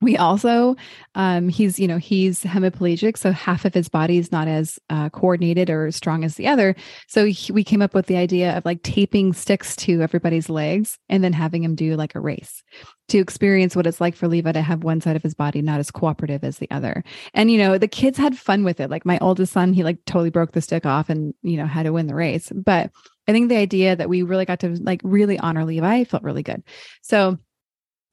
we 0.01 0.17
also 0.17 0.75
um, 1.15 1.47
he's 1.47 1.79
you 1.79 1.87
know 1.87 1.97
he's 1.97 2.43
hemiplegic 2.43 3.17
so 3.17 3.31
half 3.31 3.63
of 3.63 3.73
his 3.73 3.87
body 3.87 4.17
is 4.17 4.31
not 4.31 4.47
as 4.47 4.79
uh, 4.89 5.09
coordinated 5.11 5.69
or 5.69 5.91
strong 5.91 6.25
as 6.25 6.35
the 6.35 6.47
other. 6.47 6.75
So 7.07 7.25
he, 7.25 7.53
we 7.53 7.63
came 7.63 7.81
up 7.81 7.93
with 7.93 8.07
the 8.07 8.17
idea 8.17 8.57
of 8.57 8.65
like 8.65 8.83
taping 8.83 9.31
sticks 9.31 9.75
to 9.77 10.01
everybody's 10.01 10.49
legs 10.49 10.97
and 11.07 11.23
then 11.23 11.31
having 11.31 11.63
him 11.63 11.75
do 11.75 11.95
like 11.95 12.15
a 12.15 12.19
race 12.19 12.63
to 13.09 13.19
experience 13.19 13.75
what 13.75 13.87
it's 13.87 14.01
like 14.01 14.15
for 14.15 14.27
levi 14.27 14.51
to 14.51 14.61
have 14.61 14.83
one 14.83 14.99
side 14.99 15.15
of 15.15 15.23
his 15.23 15.33
body 15.33 15.61
not 15.61 15.79
as 15.79 15.91
cooperative 15.91 16.43
as 16.43 16.57
the 16.57 16.69
other. 16.69 17.03
And 17.33 17.49
you 17.49 17.57
know 17.57 17.77
the 17.77 17.87
kids 17.87 18.17
had 18.17 18.37
fun 18.37 18.65
with 18.65 18.81
it. 18.81 18.89
Like 18.89 19.05
my 19.05 19.19
oldest 19.19 19.53
son 19.53 19.71
he 19.71 19.83
like 19.85 20.03
totally 20.05 20.31
broke 20.31 20.51
the 20.51 20.61
stick 20.61 20.85
off 20.85 21.09
and 21.09 21.33
you 21.43 21.55
know 21.55 21.65
had 21.65 21.83
to 21.83 21.93
win 21.93 22.07
the 22.07 22.15
race. 22.15 22.51
But 22.53 22.91
i 23.27 23.31
think 23.31 23.49
the 23.49 23.57
idea 23.57 23.95
that 23.95 24.09
we 24.09 24.23
really 24.23 24.45
got 24.45 24.59
to 24.59 24.69
like 24.81 24.99
really 25.03 25.37
honor 25.39 25.63
levi 25.63 26.03
felt 26.03 26.23
really 26.23 26.43
good. 26.43 26.63
So 27.01 27.37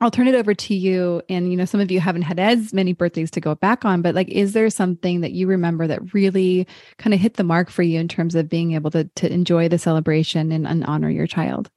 I'll 0.01 0.13
turn 0.13 0.29
it 0.29 0.35
over 0.37 0.55
to 0.55 0.75
you. 0.75 1.23
And, 1.29 1.51
you 1.51 1.57
know, 1.57 1.65
some 1.65 1.81
of 1.81 1.91
you 1.91 1.99
haven't 1.99 2.23
had 2.23 2.39
as 2.39 2.73
many 2.73 2.93
birthdays 2.93 3.33
to 3.33 3.41
go 3.41 3.57
back 3.57 3.85
on, 3.85 4.01
but 4.01 4.15
like, 4.15 4.29
is 4.29 4.53
there 4.53 4.71
something 4.71 5.23
that 5.23 5.33
you 5.33 5.49
remember 5.49 5.89
that 5.89 6.15
really 6.15 6.69
kind 6.99 7.15
of 7.15 7.21
hit 7.21 7.35
the 7.35 7.45
mark 7.45 7.69
for 7.69 7.83
you 7.83 7.99
in 7.99 8.07
terms 8.07 8.37
of 8.37 8.49
being 8.49 8.73
able 8.73 8.93
to, 8.93 9.05
to 9.17 9.33
enjoy 9.33 9.69
the 9.69 9.79
celebration 9.79 10.53
and, 10.53 10.69
and 10.69 10.85
honor 10.85 11.11
your 11.11 11.27
child? 11.27 11.69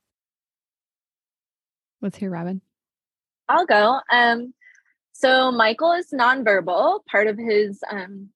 Let's 2.02 2.18
hear 2.18 2.30
Robin. 2.30 2.62
I'll 3.50 3.66
go. 3.66 4.00
Um, 4.12 4.54
so 5.14 5.52
Michael 5.52 5.94
is 5.94 6.08
nonverbal. 6.14 7.00
Part 7.06 7.28
of 7.28 7.38
his 7.38 7.80
um, 7.90 8.30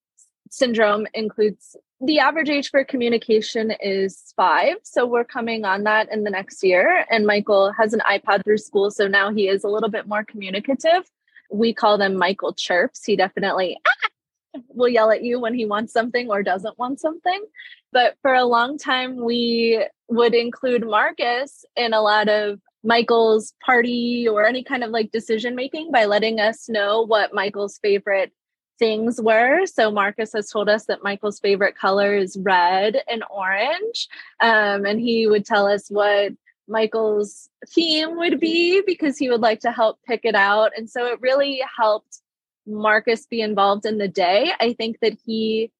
syndrome 0.55 1.05
includes 1.13 1.75
the 2.01 2.19
average 2.19 2.49
age 2.49 2.69
for 2.69 2.83
communication 2.83 3.71
is 3.81 4.33
five. 4.35 4.75
So 4.83 5.05
we're 5.05 5.23
coming 5.23 5.65
on 5.65 5.83
that 5.83 6.11
in 6.11 6.23
the 6.23 6.29
next 6.29 6.63
year. 6.63 7.05
And 7.09 7.25
Michael 7.25 7.71
has 7.71 7.93
an 7.93 8.01
iPad 8.01 8.43
through 8.43 8.57
school. 8.57 8.91
So 8.91 9.07
now 9.07 9.31
he 9.31 9.47
is 9.47 9.63
a 9.63 9.69
little 9.69 9.89
bit 9.89 10.07
more 10.07 10.23
communicative. 10.23 11.09
We 11.49 11.73
call 11.73 11.97
them 11.97 12.17
Michael 12.17 12.53
chirps. 12.53 13.05
He 13.05 13.15
definitely 13.15 13.79
ah, 13.87 14.59
will 14.69 14.89
yell 14.89 15.11
at 15.11 15.23
you 15.23 15.39
when 15.39 15.53
he 15.53 15.65
wants 15.65 15.93
something 15.93 16.29
or 16.29 16.43
doesn't 16.43 16.77
want 16.77 16.99
something. 16.99 17.45
But 17.93 18.15
for 18.21 18.33
a 18.33 18.45
long 18.45 18.77
time, 18.77 19.23
we 19.23 19.85
would 20.09 20.33
include 20.33 20.85
Marcus 20.85 21.63
in 21.77 21.93
a 21.93 22.01
lot 22.01 22.27
of 22.27 22.59
Michael's 22.83 23.53
party 23.65 24.27
or 24.27 24.45
any 24.45 24.63
kind 24.63 24.83
of 24.83 24.91
like 24.91 25.11
decision 25.11 25.55
making 25.55 25.91
by 25.91 26.05
letting 26.05 26.39
us 26.39 26.69
know 26.69 27.01
what 27.01 27.33
Michael's 27.33 27.79
favorite 27.79 28.31
things 28.77 29.21
were. 29.21 29.65
So 29.65 29.91
Marcus 29.91 30.33
has 30.33 30.49
told 30.49 30.69
us 30.69 30.85
that 30.85 31.03
Michael's 31.03 31.39
favorite 31.39 31.77
color 31.77 32.15
is 32.15 32.37
red 32.37 33.01
and 33.09 33.23
orange. 33.29 34.07
Um, 34.41 34.85
and 34.85 34.99
he 34.99 35.27
would 35.27 35.45
tell 35.45 35.67
us 35.67 35.89
what 35.89 36.33
Michael's 36.67 37.49
theme 37.67 38.17
would 38.17 38.39
be 38.39 38.81
because 38.85 39.17
he 39.17 39.29
would 39.29 39.41
like 39.41 39.59
to 39.61 39.71
help 39.71 39.99
pick 40.07 40.21
it 40.23 40.35
out. 40.35 40.71
And 40.75 40.89
so 40.89 41.05
it 41.05 41.21
really 41.21 41.61
helped 41.77 42.19
Marcus 42.65 43.25
be 43.27 43.41
involved 43.41 43.85
in 43.85 43.97
the 43.97 44.07
day. 44.07 44.51
I 44.59 44.73
think 44.73 44.99
that 45.01 45.17
he, 45.25 45.71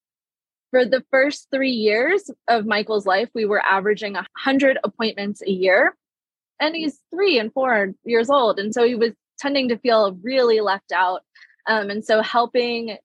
for 0.69 0.86
the 0.86 1.03
first 1.10 1.47
three 1.51 1.71
years 1.71 2.29
of 2.47 2.65
Michael's 2.65 3.05
life, 3.05 3.29
we 3.34 3.45
were 3.45 3.63
averaging 3.65 4.13
100 4.13 4.77
appointments 4.84 5.41
a 5.41 5.51
year. 5.51 5.95
And 6.60 6.75
he's 6.75 6.99
three 7.12 7.39
and 7.39 7.51
four 7.51 7.93
years 8.03 8.29
old. 8.29 8.60
And 8.60 8.73
so 8.73 8.86
he 8.86 8.95
was 8.95 9.12
tending 9.39 9.69
to 9.69 9.77
feel 9.77 10.17
really 10.21 10.62
left 10.62 10.91
out 10.91 11.23
um, 11.67 11.89
and 11.89 12.04
so 12.04 12.21
helping 12.21 12.97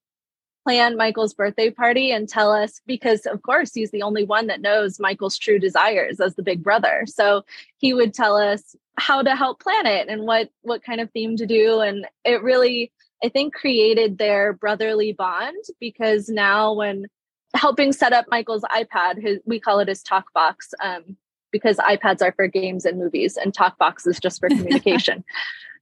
plan 0.65 0.97
Michael's 0.97 1.35
birthday 1.35 1.71
party 1.71 2.13
and 2.13 2.29
tell 2.29 2.53
us 2.53 2.81
because 2.87 3.27
of 3.27 3.43
course 3.43 3.73
he's 3.73 3.91
the 3.91 4.03
only 4.03 4.25
one 4.25 4.47
that 4.49 4.61
knows 4.61 5.01
Michael's 5.01 5.39
true 5.39 5.59
desires 5.59 6.21
as 6.21 6.35
the 6.35 6.43
big 6.43 6.63
brother. 6.63 7.05
So 7.07 7.45
he 7.79 7.95
would 7.95 8.13
tell 8.13 8.37
us 8.37 8.77
how 8.99 9.23
to 9.23 9.35
help 9.35 9.61
plan 9.61 9.87
it 9.87 10.09
and 10.09 10.23
what 10.27 10.51
what 10.63 10.85
kind 10.85 11.01
of 11.01 11.11
theme 11.11 11.37
to 11.37 11.47
do 11.47 11.81
and 11.81 12.07
it 12.25 12.43
really 12.43 12.93
I 13.25 13.29
think 13.29 13.55
created 13.55 14.19
their 14.19 14.53
brotherly 14.53 15.13
bond 15.13 15.65
because 15.79 16.29
now 16.29 16.75
when 16.75 17.07
helping 17.55 17.93
set 17.93 18.13
up 18.13 18.27
Michael's 18.29 18.63
iPad 18.63 19.21
his 19.23 19.39
we 19.47 19.59
call 19.59 19.81
it 19.81 19.89
his 19.89 20.03
talk 20.03 20.33
box 20.35 20.75
um, 20.83 21.17
because 21.51 21.79
iPads 21.79 22.23
are 22.23 22.33
for 22.33 22.47
games 22.47 22.85
and 22.85 22.99
movies 22.99 23.37
and 23.37 23.55
talk 23.55 23.79
box 23.79 24.07
is 24.07 24.21
just 24.21 24.41
for 24.41 24.49
communication. 24.51 25.25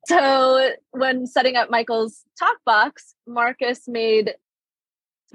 So 0.06 0.70
when 0.92 1.26
setting 1.26 1.56
up 1.56 1.70
Michael's 1.70 2.22
talk 2.38 2.56
box, 2.64 3.14
Marcus 3.26 3.86
made 3.86 4.34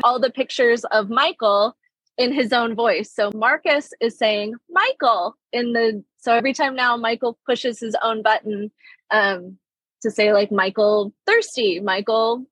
all 0.03 0.19
the 0.19 0.31
pictures 0.31 0.83
of 0.85 1.09
Michael 1.09 1.75
in 2.17 2.33
his 2.33 2.53
own 2.53 2.75
voice. 2.75 3.11
So 3.11 3.31
Marcus 3.33 3.91
is 3.99 4.17
saying 4.17 4.55
Michael 4.69 5.35
in 5.51 5.73
the 5.73 6.03
so 6.17 6.33
every 6.33 6.53
time 6.53 6.75
now 6.75 6.95
Michael 6.95 7.37
pushes 7.45 7.79
his 7.79 7.95
own 8.01 8.21
button 8.21 8.71
um, 9.11 9.57
to 10.01 10.09
say 10.09 10.33
like 10.33 10.51
Michael 10.51 11.13
thirsty, 11.25 11.79
Michael 11.79 12.45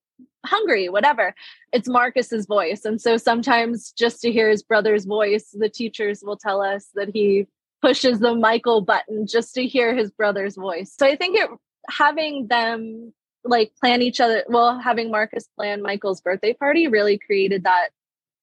hungry, 0.46 0.90
whatever. 0.90 1.34
It's 1.72 1.88
Marcus's 1.88 2.46
voice. 2.46 2.84
And 2.86 3.00
so 3.00 3.18
sometimes 3.18 3.92
just 3.92 4.22
to 4.22 4.32
hear 4.32 4.50
his 4.50 4.64
brother's 4.64 5.06
voice, 5.06 5.50
the 5.54 5.70
teachers 5.70 6.24
will 6.24 6.38
tell 6.38 6.62
us 6.62 6.90
that 6.96 7.10
he 7.14 7.48
pushes 7.82 8.20
the 8.20 8.36
Michael 8.36 8.82
button 8.82 9.26
just 9.28 9.54
to 9.56 9.66
hear 9.66 9.96
his 9.96 10.12
brother's 10.12 10.56
voice. 10.56 10.94
So 10.98 11.06
I 11.06 11.16
think 11.16 11.38
it 11.38 11.50
having 11.90 12.48
them 12.48 13.14
like 13.44 13.74
plan 13.80 14.02
each 14.02 14.20
other 14.20 14.44
well 14.48 14.78
having 14.78 15.10
marcus 15.10 15.48
plan 15.56 15.82
michael's 15.82 16.22
birthday 16.22 16.54
party 16.54 16.88
really 16.88 17.18
created 17.18 17.64
that 17.64 17.90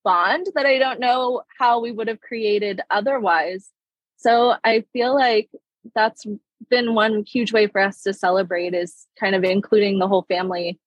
bond 0.04 0.46
that 0.54 0.66
i 0.66 0.78
don't 0.78 1.00
know 1.00 1.42
how 1.58 1.80
we 1.80 1.92
would 1.92 2.08
have 2.08 2.20
created 2.20 2.80
otherwise 2.90 3.70
so 4.16 4.54
i 4.64 4.84
feel 4.92 5.14
like 5.14 5.48
that's 5.94 6.26
been 6.68 6.94
one 6.94 7.24
huge 7.24 7.52
way 7.52 7.68
for 7.68 7.80
us 7.80 8.02
to 8.02 8.12
celebrate 8.12 8.74
is 8.74 9.06
kind 9.18 9.34
of 9.36 9.44
including 9.44 9.98
the 9.98 10.08
whole 10.08 10.26
family 10.28 10.78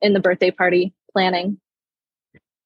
in 0.00 0.12
the 0.12 0.20
birthday 0.20 0.50
party 0.50 0.94
planning 1.12 1.58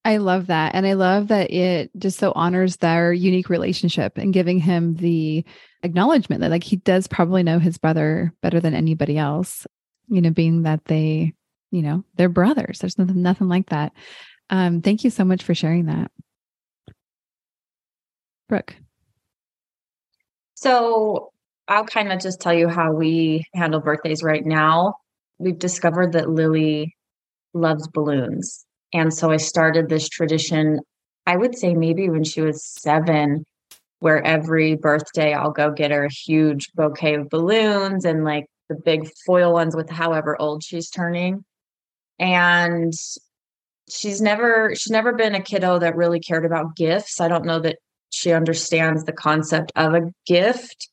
I 0.04 0.16
love 0.16 0.46
that. 0.46 0.74
And 0.74 0.86
I 0.86 0.94
love 0.94 1.28
that 1.28 1.50
it 1.50 1.90
just 1.98 2.18
so 2.18 2.32
honors 2.34 2.76
their 2.76 3.12
unique 3.12 3.50
relationship 3.50 4.16
and 4.16 4.32
giving 4.32 4.58
him 4.58 4.94
the 4.94 5.44
acknowledgement 5.82 6.40
that 6.40 6.50
like 6.50 6.64
he 6.64 6.76
does 6.76 7.06
probably 7.06 7.42
know 7.42 7.58
his 7.58 7.78
brother 7.78 8.32
better 8.42 8.60
than 8.60 8.74
anybody 8.74 9.16
else, 9.16 9.66
you 10.08 10.20
know, 10.20 10.30
being 10.30 10.62
that 10.62 10.84
they, 10.86 11.32
you 11.70 11.82
know, 11.82 12.04
they're 12.16 12.28
brothers. 12.28 12.78
There's 12.78 12.98
nothing 12.98 13.22
nothing 13.22 13.48
like 13.48 13.70
that. 13.70 13.92
Um, 14.50 14.80
thank 14.80 15.04
you 15.04 15.10
so 15.10 15.24
much 15.24 15.42
for 15.42 15.54
sharing 15.54 15.86
that. 15.86 16.10
Brooke. 18.48 18.74
So 20.54 21.32
I'll 21.68 21.84
kind 21.84 22.10
of 22.10 22.20
just 22.20 22.40
tell 22.40 22.54
you 22.54 22.68
how 22.68 22.92
we 22.92 23.44
handle 23.54 23.80
birthdays 23.80 24.22
right 24.22 24.44
now. 24.44 24.94
We've 25.38 25.58
discovered 25.58 26.12
that 26.12 26.30
Lily 26.30 26.96
loves 27.54 27.86
balloons. 27.88 28.64
And 28.92 29.12
so 29.12 29.30
I 29.30 29.36
started 29.36 29.88
this 29.88 30.08
tradition, 30.08 30.80
I 31.26 31.36
would 31.36 31.56
say 31.56 31.74
maybe 31.74 32.08
when 32.08 32.24
she 32.24 32.40
was 32.40 32.64
seven, 32.64 33.44
where 34.00 34.22
every 34.24 34.76
birthday 34.76 35.32
I'll 35.32 35.50
go 35.50 35.70
get 35.70 35.90
her 35.90 36.04
a 36.04 36.12
huge 36.12 36.70
bouquet 36.74 37.14
of 37.14 37.28
balloons 37.28 38.04
and 38.04 38.24
like 38.24 38.46
the 38.68 38.74
big 38.74 39.08
foil 39.26 39.52
ones 39.52 39.74
with 39.74 39.90
however 39.90 40.40
old 40.40 40.62
she's 40.62 40.90
turning. 40.90 41.44
And 42.18 42.92
she's 43.88 44.20
never 44.20 44.74
she's 44.74 44.90
never 44.90 45.12
been 45.12 45.34
a 45.34 45.42
kiddo 45.42 45.78
that 45.78 45.96
really 45.96 46.20
cared 46.20 46.44
about 46.44 46.76
gifts. 46.76 47.20
I 47.20 47.28
don't 47.28 47.44
know 47.44 47.60
that 47.60 47.78
she 48.10 48.32
understands 48.32 49.04
the 49.04 49.12
concept 49.12 49.72
of 49.76 49.94
a 49.94 50.12
gift 50.26 50.88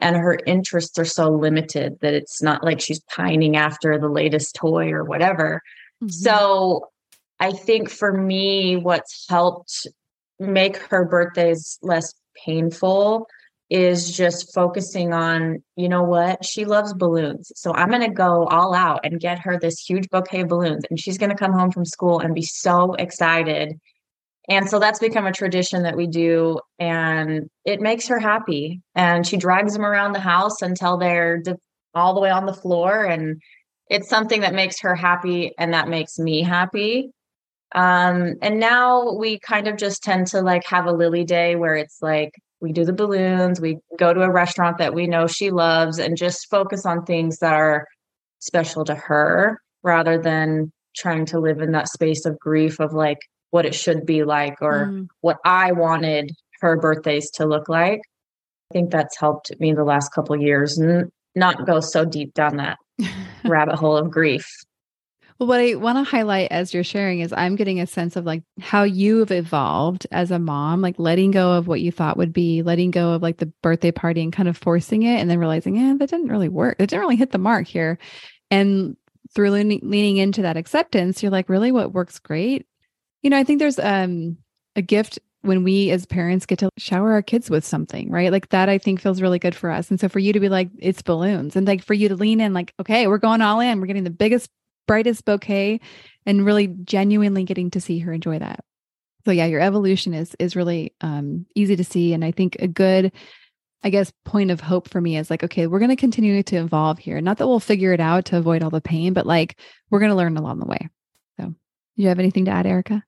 and 0.00 0.16
her 0.16 0.38
interests 0.46 0.98
are 0.98 1.06
so 1.06 1.30
limited 1.30 1.98
that 2.00 2.14
it's 2.14 2.42
not 2.42 2.62
like 2.62 2.80
she's 2.80 3.00
pining 3.00 3.56
after 3.56 3.98
the 3.98 4.08
latest 4.08 4.54
toy 4.54 4.90
or 4.90 5.04
whatever. 5.04 5.62
Mm-hmm. 6.02 6.10
So 6.10 6.88
I 7.40 7.52
think 7.52 7.90
for 7.90 8.12
me, 8.12 8.76
what's 8.76 9.26
helped 9.28 9.86
make 10.38 10.76
her 10.76 11.04
birthdays 11.04 11.78
less 11.82 12.12
painful 12.44 13.26
is 13.68 14.16
just 14.16 14.54
focusing 14.54 15.12
on, 15.12 15.62
you 15.74 15.88
know 15.88 16.04
what? 16.04 16.44
She 16.44 16.64
loves 16.64 16.94
balloons. 16.94 17.50
So 17.56 17.74
I'm 17.74 17.88
going 17.88 18.02
to 18.02 18.10
go 18.10 18.46
all 18.46 18.74
out 18.74 19.00
and 19.02 19.18
get 19.18 19.40
her 19.40 19.58
this 19.58 19.80
huge 19.80 20.08
bouquet 20.08 20.42
of 20.42 20.48
balloons. 20.48 20.84
And 20.88 21.00
she's 21.00 21.18
going 21.18 21.30
to 21.30 21.36
come 21.36 21.52
home 21.52 21.72
from 21.72 21.84
school 21.84 22.20
and 22.20 22.34
be 22.34 22.42
so 22.42 22.94
excited. 22.94 23.78
And 24.48 24.70
so 24.70 24.78
that's 24.78 25.00
become 25.00 25.26
a 25.26 25.32
tradition 25.32 25.82
that 25.82 25.96
we 25.96 26.06
do. 26.06 26.60
And 26.78 27.50
it 27.64 27.80
makes 27.80 28.06
her 28.06 28.20
happy. 28.20 28.82
And 28.94 29.26
she 29.26 29.36
drags 29.36 29.72
them 29.72 29.84
around 29.84 30.12
the 30.12 30.20
house 30.20 30.62
until 30.62 30.96
they're 30.96 31.42
all 31.92 32.14
the 32.14 32.20
way 32.20 32.30
on 32.30 32.46
the 32.46 32.54
floor. 32.54 33.04
And 33.04 33.42
it's 33.90 34.08
something 34.08 34.42
that 34.42 34.54
makes 34.54 34.80
her 34.82 34.94
happy 34.94 35.52
and 35.58 35.72
that 35.72 35.88
makes 35.88 36.20
me 36.20 36.42
happy. 36.42 37.10
Um, 37.76 38.36
and 38.40 38.58
now 38.58 39.12
we 39.12 39.38
kind 39.38 39.68
of 39.68 39.76
just 39.76 40.02
tend 40.02 40.26
to 40.28 40.40
like 40.40 40.64
have 40.66 40.86
a 40.86 40.92
Lily 40.92 41.24
day 41.24 41.56
where 41.56 41.74
it's 41.74 41.98
like 42.00 42.32
we 42.60 42.72
do 42.72 42.86
the 42.86 42.92
balloons, 42.92 43.60
we 43.60 43.78
go 43.98 44.14
to 44.14 44.22
a 44.22 44.30
restaurant 44.30 44.78
that 44.78 44.94
we 44.94 45.06
know 45.06 45.26
she 45.26 45.50
loves, 45.50 45.98
and 45.98 46.16
just 46.16 46.48
focus 46.50 46.86
on 46.86 47.04
things 47.04 47.38
that 47.38 47.52
are 47.52 47.86
special 48.40 48.84
to 48.86 48.94
her 48.94 49.60
rather 49.82 50.18
than 50.18 50.72
trying 50.96 51.26
to 51.26 51.38
live 51.38 51.60
in 51.60 51.72
that 51.72 51.88
space 51.88 52.24
of 52.24 52.38
grief 52.38 52.80
of 52.80 52.94
like 52.94 53.18
what 53.50 53.66
it 53.66 53.74
should 53.74 54.06
be 54.06 54.24
like 54.24 54.56
or 54.62 54.86
mm. 54.86 55.06
what 55.20 55.36
I 55.44 55.72
wanted 55.72 56.32
her 56.60 56.78
birthdays 56.78 57.30
to 57.32 57.46
look 57.46 57.68
like. 57.68 58.00
I 58.70 58.74
think 58.74 58.90
that's 58.90 59.18
helped 59.18 59.52
me 59.60 59.74
the 59.74 59.84
last 59.84 60.12
couple 60.12 60.34
years 60.40 60.78
and 60.78 61.10
not 61.34 61.66
go 61.66 61.80
so 61.80 62.04
deep 62.04 62.32
down 62.34 62.56
that 62.56 62.78
rabbit 63.44 63.76
hole 63.76 63.96
of 63.96 64.10
grief. 64.10 64.48
Well, 65.38 65.48
what 65.48 65.60
I 65.60 65.74
want 65.74 65.98
to 65.98 66.10
highlight 66.10 66.50
as 66.50 66.72
you're 66.72 66.82
sharing 66.82 67.20
is 67.20 67.32
I'm 67.32 67.56
getting 67.56 67.78
a 67.78 67.86
sense 67.86 68.16
of 68.16 68.24
like 68.24 68.42
how 68.58 68.84
you've 68.84 69.30
evolved 69.30 70.06
as 70.10 70.30
a 70.30 70.38
mom, 70.38 70.80
like 70.80 70.98
letting 70.98 71.30
go 71.30 71.52
of 71.52 71.66
what 71.66 71.82
you 71.82 71.92
thought 71.92 72.16
would 72.16 72.32
be, 72.32 72.62
letting 72.62 72.90
go 72.90 73.10
of 73.12 73.22
like 73.22 73.36
the 73.36 73.52
birthday 73.62 73.92
party 73.92 74.22
and 74.22 74.32
kind 74.32 74.48
of 74.48 74.56
forcing 74.56 75.02
it 75.02 75.20
and 75.20 75.28
then 75.28 75.38
realizing, 75.38 75.76
yeah, 75.76 75.94
that 75.98 76.08
didn't 76.08 76.28
really 76.28 76.48
work. 76.48 76.76
It 76.78 76.88
didn't 76.88 77.00
really 77.00 77.16
hit 77.16 77.32
the 77.32 77.38
mark 77.38 77.66
here. 77.66 77.98
And 78.50 78.96
through 79.34 79.50
leaning, 79.50 79.80
leaning 79.82 80.16
into 80.16 80.40
that 80.42 80.56
acceptance, 80.56 81.22
you're 81.22 81.32
like, 81.32 81.50
really 81.50 81.70
what 81.70 81.92
works 81.92 82.18
great? 82.18 82.66
You 83.22 83.28
know, 83.28 83.38
I 83.38 83.44
think 83.44 83.58
there's 83.58 83.78
um 83.78 84.38
a 84.74 84.82
gift 84.82 85.18
when 85.42 85.64
we 85.64 85.90
as 85.90 86.06
parents 86.06 86.46
get 86.46 86.60
to 86.60 86.70
shower 86.78 87.12
our 87.12 87.22
kids 87.22 87.50
with 87.50 87.64
something, 87.64 88.10
right? 88.10 88.32
Like 88.32 88.48
that 88.50 88.70
I 88.70 88.78
think 88.78 89.00
feels 89.02 89.20
really 89.20 89.38
good 89.38 89.54
for 89.54 89.70
us. 89.70 89.90
And 89.90 90.00
so 90.00 90.08
for 90.08 90.18
you 90.18 90.32
to 90.32 90.40
be 90.40 90.48
like, 90.48 90.70
it's 90.78 91.02
balloons 91.02 91.56
and 91.56 91.66
like 91.66 91.84
for 91.84 91.94
you 91.94 92.08
to 92.08 92.16
lean 92.16 92.40
in, 92.40 92.54
like, 92.54 92.72
okay, 92.80 93.06
we're 93.06 93.18
going 93.18 93.42
all 93.42 93.60
in. 93.60 93.80
We're 93.80 93.86
getting 93.86 94.04
the 94.04 94.10
biggest, 94.10 94.50
brightest 94.86 95.24
bouquet 95.24 95.80
and 96.24 96.44
really 96.44 96.68
genuinely 96.68 97.44
getting 97.44 97.70
to 97.70 97.80
see 97.80 97.98
her 98.00 98.12
enjoy 98.12 98.38
that. 98.38 98.64
So 99.24 99.30
yeah, 99.32 99.46
your 99.46 99.60
evolution 99.60 100.14
is 100.14 100.36
is 100.38 100.56
really 100.56 100.94
um 101.00 101.46
easy 101.54 101.76
to 101.76 101.84
see. 101.84 102.12
And 102.12 102.24
I 102.24 102.30
think 102.30 102.56
a 102.60 102.68
good 102.68 103.12
I 103.82 103.90
guess 103.90 104.12
point 104.24 104.50
of 104.50 104.60
hope 104.60 104.88
for 104.88 105.00
me 105.00 105.16
is 105.16 105.30
like, 105.30 105.44
okay, 105.44 105.66
we're 105.66 105.78
going 105.78 105.90
to 105.90 105.96
continue 105.96 106.42
to 106.42 106.56
evolve 106.56 106.98
here. 106.98 107.20
Not 107.20 107.38
that 107.38 107.46
we'll 107.46 107.60
figure 107.60 107.92
it 107.92 108.00
out 108.00 108.24
to 108.26 108.36
avoid 108.36 108.62
all 108.62 108.70
the 108.70 108.80
pain, 108.80 109.12
but 109.12 109.26
like 109.26 109.60
we're 109.90 110.00
going 110.00 110.10
to 110.10 110.16
learn 110.16 110.36
along 110.36 110.58
the 110.58 110.66
way. 110.66 110.88
So, 111.38 111.46
do 111.46 111.54
you 111.96 112.08
have 112.08 112.18
anything 112.18 112.46
to 112.46 112.50
add, 112.50 112.66
Erica? 112.66 113.04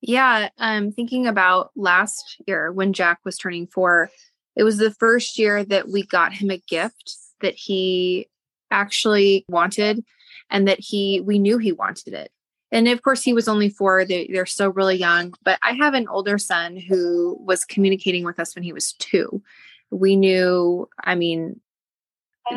Yeah, 0.00 0.50
um, 0.58 0.92
thinking 0.92 1.26
about 1.26 1.70
last 1.74 2.36
year 2.46 2.70
when 2.70 2.92
Jack 2.92 3.20
was 3.24 3.38
turning 3.38 3.66
four, 3.66 4.10
it 4.54 4.62
was 4.62 4.76
the 4.76 4.92
first 4.92 5.38
year 5.38 5.64
that 5.64 5.88
we 5.88 6.04
got 6.04 6.34
him 6.34 6.50
a 6.50 6.58
gift 6.58 7.16
that 7.40 7.54
he 7.54 8.28
actually 8.70 9.44
wanted 9.48 10.04
and 10.54 10.66
that 10.68 10.80
he 10.80 11.20
we 11.20 11.38
knew 11.38 11.58
he 11.58 11.72
wanted 11.72 12.14
it. 12.14 12.30
And 12.72 12.88
of 12.88 13.02
course, 13.02 13.22
he 13.22 13.34
was 13.34 13.46
only 13.46 13.68
four. 13.68 14.04
They, 14.04 14.28
they're 14.32 14.46
still 14.46 14.72
really 14.72 14.96
young. 14.96 15.34
But 15.44 15.58
I 15.62 15.72
have 15.72 15.94
an 15.94 16.08
older 16.08 16.38
son 16.38 16.76
who 16.76 17.36
was 17.40 17.64
communicating 17.64 18.24
with 18.24 18.40
us 18.40 18.54
when 18.54 18.64
he 18.64 18.72
was 18.72 18.94
two. 18.94 19.42
We 19.90 20.16
knew, 20.16 20.88
I 21.04 21.14
mean, 21.14 21.60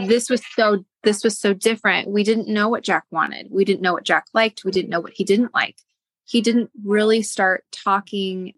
this 0.05 0.29
was 0.29 0.41
so 0.55 0.85
this 1.03 1.23
was 1.23 1.37
so 1.37 1.53
different. 1.53 2.09
We 2.09 2.23
didn't 2.23 2.47
know 2.47 2.69
what 2.69 2.83
Jack 2.83 3.03
wanted. 3.11 3.47
We 3.51 3.65
didn't 3.65 3.81
know 3.81 3.93
what 3.93 4.05
Jack 4.05 4.27
liked. 4.33 4.63
We 4.63 4.71
didn't 4.71 4.89
know 4.89 5.01
what 5.01 5.13
he 5.13 5.25
didn't 5.25 5.53
like 5.53 5.75
he 6.27 6.41
didn't 6.41 6.69
really 6.83 7.21
start 7.21 7.63
talking 7.71 8.53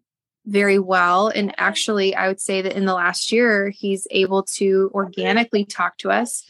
very 0.45 0.80
well. 0.80 1.28
And 1.28 1.54
actually, 1.58 2.15
I 2.15 2.28
would 2.28 2.41
say 2.41 2.63
that 2.63 2.75
in 2.75 2.86
the 2.86 2.95
last 2.95 3.32
year, 3.32 3.69
he's 3.69 4.08
able 4.10 4.43
to 4.56 4.89
organically 4.93 5.65
talk 5.65 5.97
to 5.99 6.10
us 6.10 6.43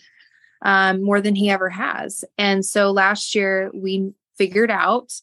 um, 0.61 1.01
more 1.01 1.21
than 1.21 1.35
he 1.35 1.49
ever 1.49 1.69
has. 1.69 2.23
And 2.37 2.65
so 2.65 2.91
last 2.91 3.35
year, 3.35 3.71
we 3.73 4.11
figured 4.37 4.71
out 4.71 5.13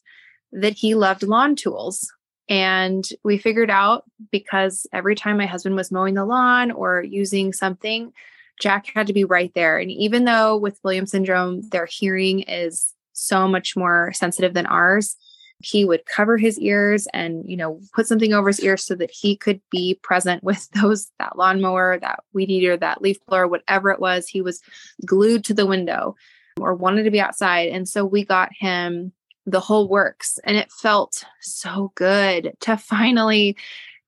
that 0.51 0.73
he 0.73 0.95
loved 0.95 1.23
lawn 1.23 1.55
tools. 1.55 2.11
And 2.49 3.05
we 3.23 3.37
figured 3.37 3.69
out 3.69 4.05
because 4.31 4.87
every 4.93 5.15
time 5.15 5.37
my 5.37 5.45
husband 5.45 5.75
was 5.75 5.91
mowing 5.91 6.13
the 6.13 6.25
lawn 6.25 6.71
or 6.71 7.03
using 7.03 7.51
something, 7.51 8.13
Jack 8.59 8.87
had 8.93 9.07
to 9.07 9.13
be 9.13 9.25
right 9.25 9.51
there. 9.53 9.77
And 9.77 9.91
even 9.91 10.23
though 10.23 10.55
with 10.55 10.79
Williams 10.83 11.11
syndrome, 11.11 11.67
their 11.69 11.85
hearing 11.85 12.41
is 12.41 12.93
so 13.13 13.47
much 13.47 13.75
more 13.75 14.11
sensitive 14.13 14.53
than 14.53 14.65
ours, 14.65 15.15
he 15.59 15.85
would 15.85 16.05
cover 16.05 16.37
his 16.37 16.59
ears 16.59 17.07
and 17.13 17.43
you 17.49 17.57
know 17.57 17.79
put 17.93 18.07
something 18.07 18.33
over 18.33 18.47
his 18.47 18.59
ears 18.59 18.83
so 18.83 18.95
that 18.95 19.11
he 19.11 19.35
could 19.35 19.59
be 19.71 19.99
present 20.03 20.43
with 20.43 20.69
those 20.81 21.11
that 21.19 21.37
lawnmower 21.37 21.97
that 21.99 22.23
weed 22.33 22.49
eater 22.49 22.77
that 22.77 23.01
leaf 23.01 23.17
blower 23.25 23.47
whatever 23.47 23.89
it 23.89 23.99
was 23.99 24.27
he 24.27 24.41
was 24.41 24.61
glued 25.05 25.43
to 25.43 25.53
the 25.53 25.65
window 25.65 26.15
or 26.59 26.73
wanted 26.73 27.03
to 27.03 27.11
be 27.11 27.21
outside 27.21 27.69
and 27.69 27.87
so 27.87 28.05
we 28.05 28.23
got 28.23 28.49
him 28.57 29.11
the 29.45 29.59
whole 29.59 29.87
works 29.87 30.39
and 30.43 30.57
it 30.57 30.71
felt 30.71 31.23
so 31.41 31.91
good 31.95 32.53
to 32.59 32.77
finally 32.77 33.55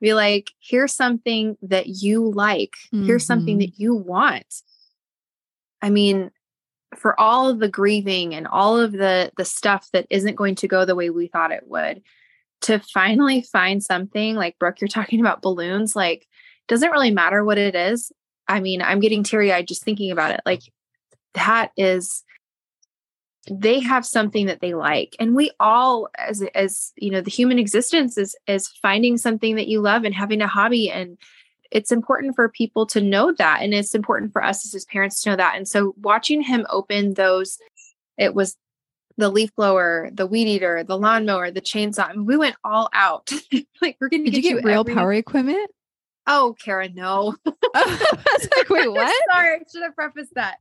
be 0.02 0.14
like 0.14 0.52
here's 0.60 0.94
something 0.94 1.58
that 1.62 1.88
you 1.88 2.30
like 2.32 2.76
mm-hmm. 2.94 3.06
here's 3.06 3.26
something 3.26 3.60
mm-hmm. 3.60 3.72
that 3.72 3.80
you 3.80 3.96
want 3.96 4.62
i 5.82 5.90
mean 5.90 6.32
for 6.96 7.20
all 7.20 7.50
of 7.50 7.60
the 7.60 7.70
grieving 7.70 8.34
and 8.34 8.48
all 8.48 8.80
of 8.80 8.92
the 8.92 9.32
the 9.38 9.46
stuff 9.46 9.88
that 9.94 10.08
isn't 10.10 10.36
going 10.36 10.56
to 10.56 10.68
go 10.68 10.86
the 10.86 10.96
way 10.96 11.10
we 11.10 11.28
thought 11.28 11.52
it 11.52 11.64
would 11.68 12.02
to 12.62 12.80
finally 12.80 13.42
find 13.42 13.84
something 13.84 14.36
like 14.36 14.58
brooke 14.60 14.82
you're 14.82 14.88
talking 14.88 15.20
about 15.20 15.42
balloons 15.42 15.96
like 15.96 16.28
doesn't 16.68 16.92
really 16.92 17.12
matter 17.12 17.44
what 17.44 17.58
it 17.58 17.76
is. 17.76 18.12
I 18.48 18.60
mean 18.60 18.82
i'm 18.82 19.00
getting 19.00 19.24
teary-eyed 19.24 19.68
just 19.68 19.84
thinking 19.84 20.12
about 20.12 20.32
it. 20.32 20.42
Like 20.46 20.62
that 21.36 21.72
is 21.78 22.24
they 23.50 23.80
have 23.80 24.06
something 24.06 24.46
that 24.46 24.62
they 24.62 24.74
like. 24.74 25.16
And 25.20 25.36
we 25.36 25.52
all 25.60 26.10
as 26.18 26.44
as 26.54 26.92
you 26.98 27.10
know 27.10 27.22
the 27.22 27.32
human 27.32 27.58
existence 27.58 28.18
is 28.18 28.36
is 28.48 28.68
finding 28.82 29.18
something 29.18 29.56
that 29.56 29.68
you 29.68 29.82
love 29.82 30.04
and 30.04 30.14
having 30.14 30.42
a 30.42 30.48
hobby 30.48 30.92
and 30.92 31.18
it's 31.72 31.92
important 31.92 32.36
for 32.36 32.50
people 32.50 32.86
to 32.88 33.00
know 33.02 33.32
that 33.34 33.62
and 33.62 33.74
it's 33.74 33.94
important 33.94 34.34
for 34.34 34.44
us 34.44 34.66
as 34.66 34.72
his 34.74 34.86
parents 34.86 35.22
to 35.22 35.30
know 35.30 35.36
that. 35.36 35.56
And 35.56 35.68
so 35.68 35.94
watching 36.02 36.42
him 36.42 36.66
open 36.70 37.14
those 37.14 37.58
it 38.18 38.34
was 38.36 38.58
the 39.18 39.30
leaf 39.30 39.54
blower 39.56 40.10
the 40.14 40.26
weed 40.26 40.48
eater 40.48 40.84
the 40.84 40.98
lawnmower 40.98 41.52
the 41.52 41.62
chainsaw 41.62 42.10
I 42.10 42.14
mean, 42.14 42.26
we 42.26 42.38
went 42.38 42.56
all 42.64 42.90
out. 42.94 43.32
Like 43.82 43.96
we're 44.02 44.10
gonna 44.10 44.26
did 44.26 44.36
you 44.36 44.42
get 44.42 44.52
you 44.52 44.62
real 44.62 44.82
every- 44.82 44.94
power 44.94 45.14
equipment? 45.14 45.70
Oh 46.28 46.56
kara 46.64 46.90
no. 46.90 47.36
I 47.76 47.86
was 48.40 48.50
like 48.58 48.70
wait 48.70 48.92
what? 48.92 49.16
sorry 49.32 49.56
i 49.56 49.60
should 49.72 49.84
have 49.84 49.96
prefaced 49.96 50.34
that 50.36 50.58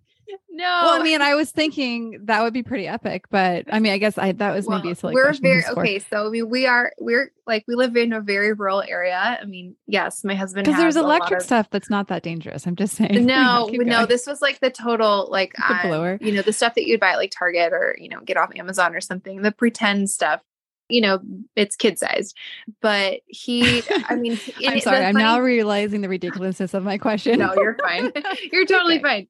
no. 0.51 0.65
Well, 0.65 1.01
I 1.01 1.03
mean, 1.03 1.23
I 1.23 1.35
was 1.35 1.51
thinking 1.51 2.21
that 2.25 2.43
would 2.43 2.53
be 2.53 2.63
pretty 2.63 2.87
epic, 2.87 3.27
but 3.31 3.67
I 3.73 3.79
mean, 3.79 3.93
I 3.93 3.99
guess 3.99 4.19
I 4.19 4.33
that 4.33 4.55
was 4.55 4.67
well, 4.67 4.79
maybe 4.79 4.93
a 4.93 4.95
silly. 4.95 5.15
We're 5.15 5.33
very 5.33 5.65
okay. 5.67 5.99
So 5.99 6.27
I 6.27 6.31
mean, 6.31 6.49
we 6.49 6.67
are 6.67 6.93
we're 6.99 7.33
like 7.47 7.65
we 7.67 7.75
live 7.75 7.97
in 7.97 8.13
a 8.13 8.21
very 8.21 8.53
rural 8.53 8.83
area. 8.83 9.39
I 9.41 9.45
mean, 9.45 9.77
yes, 9.87 10.25
my 10.25 10.35
husband 10.35 10.67
because 10.67 10.79
there's 10.79 10.97
electric 10.97 11.41
of, 11.41 11.47
stuff 11.47 11.71
that's 11.71 11.91
not 11.91 12.09
that 12.09 12.23
dangerous. 12.23 12.67
I'm 12.67 12.77
just 12.77 12.97
saying. 12.97 13.27
No, 13.39 13.69
no, 13.71 14.07
this 14.07 14.27
was 14.27 14.41
like 14.41 14.61
the 14.61 14.71
total 14.71 15.29
like 15.31 15.53
the 15.55 15.75
um, 15.75 15.89
blower. 15.89 16.19
You 16.21 16.33
know, 16.33 16.43
the 16.43 16.53
stuff 16.53 16.75
that 16.75 16.87
you'd 16.87 17.01
buy 17.01 17.11
at 17.11 17.19
like 17.19 17.33
Target 17.37 17.73
or 17.73 17.97
you 17.99 18.09
know 18.09 18.21
get 18.21 18.37
off 18.37 18.51
Amazon 18.57 18.95
or 18.95 19.01
something. 19.01 19.43
The 19.43 19.53
pretend 19.53 20.09
stuff 20.11 20.41
you 20.89 21.01
know, 21.01 21.21
it's 21.57 21.77
kid 21.77 21.99
sized. 21.99 22.37
But 22.81 23.21
he, 23.27 23.83
I 24.09 24.17
mean, 24.17 24.39
I'm 24.67 24.81
sorry, 24.81 25.05
I'm 25.05 25.15
funny, 25.15 25.25
now 25.25 25.41
realizing 25.41 26.01
the 26.01 26.09
ridiculousness 26.09 26.75
of 26.75 26.85
my 26.85 26.99
question. 26.99 27.39
no, 27.39 27.55
you're 27.55 27.77
fine. 27.79 28.13
You're 28.53 28.67
totally 28.67 28.99
okay. 28.99 29.03
fine. 29.03 29.29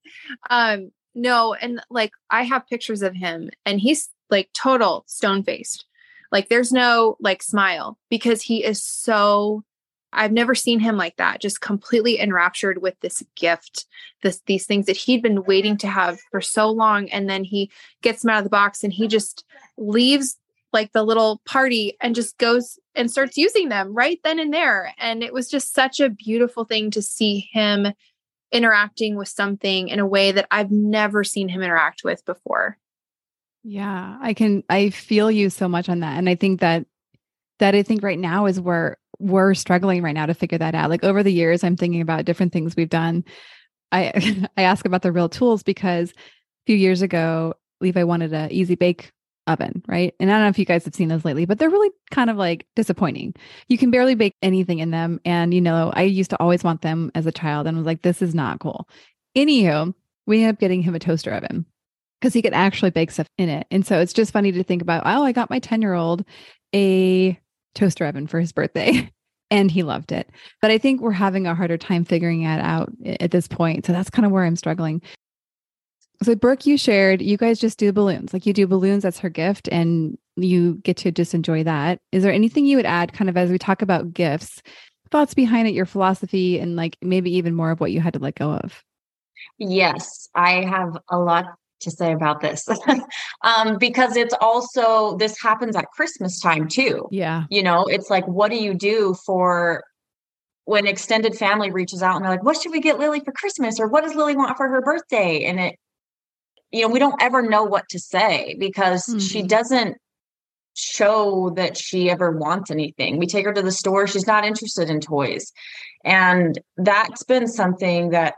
Um, 0.50 0.92
no, 1.14 1.54
and 1.54 1.82
like 1.90 2.12
I 2.30 2.42
have 2.44 2.68
pictures 2.68 3.02
of 3.02 3.14
him 3.14 3.50
and 3.66 3.80
he's 3.80 4.08
like 4.30 4.50
total 4.54 5.04
stone 5.06 5.42
faced. 5.42 5.84
Like 6.30 6.48
there's 6.48 6.72
no 6.72 7.16
like 7.20 7.42
smile 7.42 7.98
because 8.10 8.42
he 8.42 8.64
is 8.64 8.82
so 8.82 9.64
I've 10.12 10.32
never 10.32 10.54
seen 10.54 10.80
him 10.80 10.96
like 10.96 11.16
that, 11.16 11.40
just 11.40 11.60
completely 11.60 12.18
enraptured 12.18 12.80
with 12.80 12.98
this 13.00 13.22
gift, 13.34 13.86
this 14.22 14.40
these 14.46 14.66
things 14.66 14.86
that 14.86 14.96
he'd 14.96 15.22
been 15.22 15.44
waiting 15.44 15.76
to 15.78 15.86
have 15.86 16.18
for 16.30 16.40
so 16.40 16.70
long. 16.70 17.10
And 17.10 17.28
then 17.28 17.44
he 17.44 17.70
gets 18.02 18.22
them 18.22 18.30
out 18.30 18.38
of 18.38 18.44
the 18.44 18.50
box 18.50 18.82
and 18.82 18.92
he 18.92 19.06
just 19.06 19.44
leaves 19.76 20.36
like 20.72 20.92
the 20.92 21.02
little 21.02 21.40
party 21.44 21.96
and 22.00 22.14
just 22.14 22.36
goes 22.38 22.78
and 22.94 23.10
starts 23.10 23.36
using 23.36 23.68
them 23.68 23.94
right 23.94 24.20
then 24.24 24.38
and 24.38 24.52
there. 24.52 24.92
And 24.98 25.22
it 25.22 25.32
was 25.32 25.48
just 25.48 25.74
such 25.74 26.00
a 26.00 26.10
beautiful 26.10 26.64
thing 26.64 26.90
to 26.92 27.02
see 27.02 27.48
him 27.52 27.86
interacting 28.52 29.16
with 29.16 29.28
something 29.28 29.88
in 29.88 29.98
a 29.98 30.06
way 30.06 30.32
that 30.32 30.46
I've 30.50 30.70
never 30.70 31.24
seen 31.24 31.48
him 31.48 31.62
interact 31.62 32.02
with 32.04 32.24
before. 32.24 32.78
Yeah, 33.62 34.18
I 34.20 34.34
can 34.34 34.62
I 34.68 34.90
feel 34.90 35.30
you 35.30 35.50
so 35.50 35.68
much 35.68 35.88
on 35.88 36.00
that 36.00 36.18
and 36.18 36.28
I 36.28 36.34
think 36.34 36.60
that 36.60 36.86
that 37.58 37.74
I 37.74 37.82
think 37.82 38.02
right 38.02 38.18
now 38.18 38.46
is 38.46 38.60
where 38.60 38.96
we're 39.18 39.54
struggling 39.54 40.02
right 40.02 40.14
now 40.14 40.26
to 40.26 40.34
figure 40.34 40.58
that 40.58 40.74
out. 40.74 40.90
Like 40.90 41.04
over 41.04 41.22
the 41.22 41.32
years 41.32 41.64
I'm 41.64 41.76
thinking 41.76 42.00
about 42.00 42.24
different 42.24 42.52
things 42.52 42.76
we've 42.76 42.88
done. 42.88 43.24
I 43.92 44.46
I 44.56 44.62
ask 44.62 44.86
about 44.86 45.02
the 45.02 45.12
real 45.12 45.28
tools 45.28 45.62
because 45.62 46.10
a 46.10 46.14
few 46.66 46.76
years 46.76 47.02
ago 47.02 47.54
Levi 47.80 48.02
wanted 48.04 48.32
an 48.32 48.52
easy 48.52 48.74
bake 48.74 49.12
oven, 49.48 49.82
right? 49.88 50.14
And 50.20 50.30
I 50.30 50.34
don't 50.34 50.42
know 50.42 50.48
if 50.48 50.58
you 50.58 50.64
guys 50.64 50.84
have 50.84 50.94
seen 50.94 51.08
those 51.08 51.24
lately, 51.24 51.46
but 51.46 51.58
they're 51.58 51.70
really 51.70 51.90
kind 52.10 52.30
of 52.30 52.36
like 52.36 52.66
disappointing. 52.76 53.34
You 53.68 53.78
can 53.78 53.90
barely 53.90 54.14
bake 54.14 54.34
anything 54.42 54.78
in 54.78 54.90
them. 54.90 55.20
And, 55.24 55.52
you 55.52 55.60
know, 55.60 55.90
I 55.94 56.02
used 56.02 56.30
to 56.30 56.40
always 56.40 56.62
want 56.62 56.82
them 56.82 57.10
as 57.14 57.26
a 57.26 57.32
child 57.32 57.66
and 57.66 57.76
was 57.76 57.86
like, 57.86 58.02
this 58.02 58.22
is 58.22 58.34
not 58.34 58.60
cool. 58.60 58.88
Anywho, 59.36 59.94
we 60.26 60.38
ended 60.38 60.54
up 60.54 60.60
getting 60.60 60.82
him 60.82 60.94
a 60.94 60.98
toaster 60.98 61.32
oven 61.32 61.64
because 62.20 62.34
he 62.34 62.42
could 62.42 62.54
actually 62.54 62.90
bake 62.90 63.10
stuff 63.10 63.26
in 63.38 63.48
it. 63.48 63.66
And 63.70 63.86
so 63.86 64.00
it's 64.00 64.12
just 64.12 64.32
funny 64.32 64.52
to 64.52 64.62
think 64.62 64.82
about, 64.82 65.04
oh, 65.06 65.24
I 65.24 65.32
got 65.32 65.50
my 65.50 65.58
10 65.58 65.82
year 65.82 65.94
old 65.94 66.24
a 66.74 67.38
toaster 67.74 68.04
oven 68.06 68.26
for 68.26 68.38
his 68.40 68.52
birthday. 68.52 69.10
and 69.50 69.70
he 69.70 69.82
loved 69.82 70.12
it. 70.12 70.30
But 70.60 70.70
I 70.70 70.78
think 70.78 71.00
we're 71.00 71.12
having 71.12 71.46
a 71.46 71.54
harder 71.54 71.78
time 71.78 72.04
figuring 72.04 72.42
it 72.42 72.60
out 72.60 72.90
at 73.20 73.30
this 73.30 73.48
point. 73.48 73.86
So 73.86 73.92
that's 73.92 74.10
kind 74.10 74.26
of 74.26 74.32
where 74.32 74.44
I'm 74.44 74.56
struggling. 74.56 75.00
So, 76.22 76.34
Brooke, 76.34 76.66
you 76.66 76.76
shared 76.76 77.22
you 77.22 77.36
guys 77.36 77.60
just 77.60 77.78
do 77.78 77.92
balloons. 77.92 78.32
Like 78.32 78.44
you 78.44 78.52
do 78.52 78.66
balloons, 78.66 79.04
that's 79.04 79.20
her 79.20 79.28
gift, 79.28 79.68
and 79.70 80.18
you 80.36 80.74
get 80.82 80.96
to 80.98 81.12
just 81.12 81.34
enjoy 81.34 81.62
that. 81.64 82.00
Is 82.12 82.22
there 82.22 82.32
anything 82.32 82.66
you 82.66 82.76
would 82.76 82.86
add, 82.86 83.12
kind 83.12 83.28
of 83.28 83.36
as 83.36 83.50
we 83.50 83.58
talk 83.58 83.82
about 83.82 84.12
gifts, 84.12 84.62
thoughts 85.10 85.34
behind 85.34 85.68
it, 85.68 85.74
your 85.74 85.86
philosophy, 85.86 86.58
and 86.58 86.74
like 86.74 86.96
maybe 87.00 87.34
even 87.36 87.54
more 87.54 87.70
of 87.70 87.80
what 87.80 87.92
you 87.92 88.00
had 88.00 88.14
to 88.14 88.18
let 88.18 88.34
go 88.34 88.50
of? 88.50 88.82
Yes, 89.58 90.28
I 90.34 90.64
have 90.64 90.96
a 91.08 91.18
lot 91.18 91.44
to 91.80 91.90
say 91.90 92.12
about 92.12 92.40
this 92.40 92.66
um, 93.42 93.78
because 93.78 94.16
it's 94.16 94.34
also 94.40 95.16
this 95.16 95.40
happens 95.40 95.76
at 95.76 95.86
christmas 95.94 96.40
time 96.40 96.66
too 96.66 97.06
Yeah. 97.12 97.44
you 97.50 97.62
know 97.62 97.84
it's 97.84 98.10
like 98.10 98.26
what 98.26 98.50
do 98.50 98.56
you 98.56 98.74
do 98.74 99.14
for 99.24 99.84
when 100.64 100.88
extended 100.88 101.36
family 101.36 101.70
reaches 101.70 102.02
out 102.02 102.16
and 102.16 102.24
they're 102.24 102.32
like 102.32 102.42
what 102.42 102.60
should 102.60 102.72
we 102.72 102.80
get 102.80 102.98
lily 102.98 103.20
for 103.20 103.30
christmas 103.32 103.78
or 103.78 103.86
what 103.86 104.02
does 104.02 104.14
lily 104.14 104.36
want 104.36 104.56
for 104.56 104.68
her 104.68 104.80
birthday 104.80 105.44
and 105.44 105.60
it 105.60 105.76
you 106.70 106.82
know 106.82 106.88
we 106.88 106.98
don't 106.98 107.20
ever 107.22 107.42
know 107.42 107.64
what 107.64 107.88
to 107.88 107.98
say 107.98 108.56
because 108.58 109.04
she 109.18 109.42
Mhm. 109.42 109.48
doesn't 109.48 109.96
show 110.74 111.50
that 111.56 111.76
she 111.76 112.08
ever 112.08 112.30
wants 112.30 112.70
anything 112.70 113.18
we 113.18 113.26
take 113.26 113.44
her 113.44 113.52
to 113.52 113.62
the 113.62 113.72
store 113.72 114.06
she's 114.06 114.26
not 114.28 114.44
interested 114.44 114.88
in 114.88 115.00
toys 115.00 115.52
and 116.04 116.60
that's 116.76 117.24
been 117.24 117.48
something 117.48 118.10
that 118.10 118.34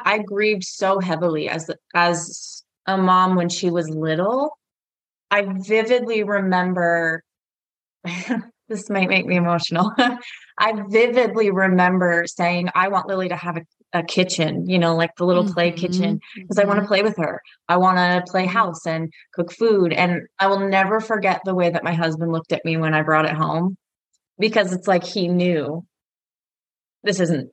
i 0.00 0.18
grieved 0.18 0.64
so 0.64 0.98
heavily 0.98 1.48
as 1.48 1.70
as 1.94 2.62
a 2.86 2.98
mom 2.98 3.36
when 3.36 3.48
she 3.48 3.70
was 3.70 3.88
little 3.88 4.50
i 5.30 5.40
vividly 5.42 6.22
remember 6.24 7.22
this 8.68 8.90
might 8.90 9.08
make 9.08 9.26
me 9.26 9.36
emotional. 9.36 9.92
I 10.58 10.82
vividly 10.88 11.50
remember 11.50 12.24
saying, 12.26 12.68
I 12.74 12.88
want 12.88 13.08
Lily 13.08 13.28
to 13.28 13.36
have 13.36 13.56
a, 13.56 13.62
a 13.92 14.02
kitchen, 14.02 14.68
you 14.68 14.78
know, 14.78 14.94
like 14.94 15.16
the 15.16 15.24
little 15.24 15.50
play 15.50 15.70
mm-hmm. 15.70 15.80
kitchen, 15.80 16.20
because 16.34 16.58
I 16.58 16.64
want 16.64 16.76
to 16.76 16.82
mm-hmm. 16.82 16.88
play 16.88 17.02
with 17.02 17.16
her. 17.16 17.40
I 17.68 17.78
want 17.78 17.96
to 17.96 18.30
play 18.30 18.44
mm-hmm. 18.44 18.52
house 18.52 18.86
and 18.86 19.12
cook 19.32 19.52
food. 19.52 19.92
And 19.92 20.22
I 20.38 20.46
will 20.48 20.68
never 20.68 21.00
forget 21.00 21.40
the 21.44 21.54
way 21.54 21.70
that 21.70 21.84
my 21.84 21.94
husband 21.94 22.30
looked 22.32 22.52
at 22.52 22.64
me 22.64 22.76
when 22.76 22.94
I 22.94 23.02
brought 23.02 23.24
it 23.24 23.32
home, 23.34 23.76
because 24.38 24.72
it's 24.72 24.86
like 24.86 25.04
he 25.04 25.28
knew 25.28 25.84
this 27.02 27.20
isn't 27.20 27.50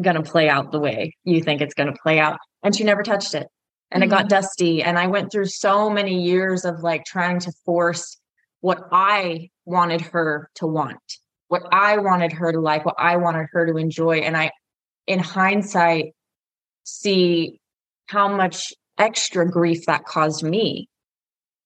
going 0.00 0.16
to 0.16 0.22
play 0.22 0.48
out 0.48 0.72
the 0.72 0.78
way 0.78 1.16
you 1.24 1.42
think 1.42 1.60
it's 1.60 1.74
going 1.74 1.92
to 1.92 2.00
play 2.02 2.18
out. 2.20 2.38
And 2.62 2.76
she 2.76 2.84
never 2.84 3.02
touched 3.02 3.34
it. 3.34 3.48
And 3.90 4.04
it 4.04 4.08
got 4.08 4.28
dusty. 4.28 4.82
And 4.82 4.98
I 4.98 5.06
went 5.06 5.32
through 5.32 5.46
so 5.46 5.88
many 5.88 6.22
years 6.22 6.66
of 6.66 6.80
like 6.80 7.04
trying 7.06 7.40
to 7.40 7.52
force 7.64 8.18
what 8.60 8.82
I 8.92 9.48
wanted 9.64 10.02
her 10.02 10.50
to 10.56 10.66
want, 10.66 10.98
what 11.46 11.62
I 11.72 11.96
wanted 11.96 12.32
her 12.32 12.52
to 12.52 12.60
like, 12.60 12.84
what 12.84 12.96
I 12.98 13.16
wanted 13.16 13.46
her 13.52 13.66
to 13.66 13.76
enjoy. 13.78 14.18
And 14.18 14.36
I, 14.36 14.50
in 15.08 15.18
hindsight, 15.18 16.14
see 16.84 17.58
how 18.06 18.28
much 18.28 18.72
extra 18.98 19.50
grief 19.50 19.86
that 19.86 20.04
caused 20.04 20.44
me 20.44 20.88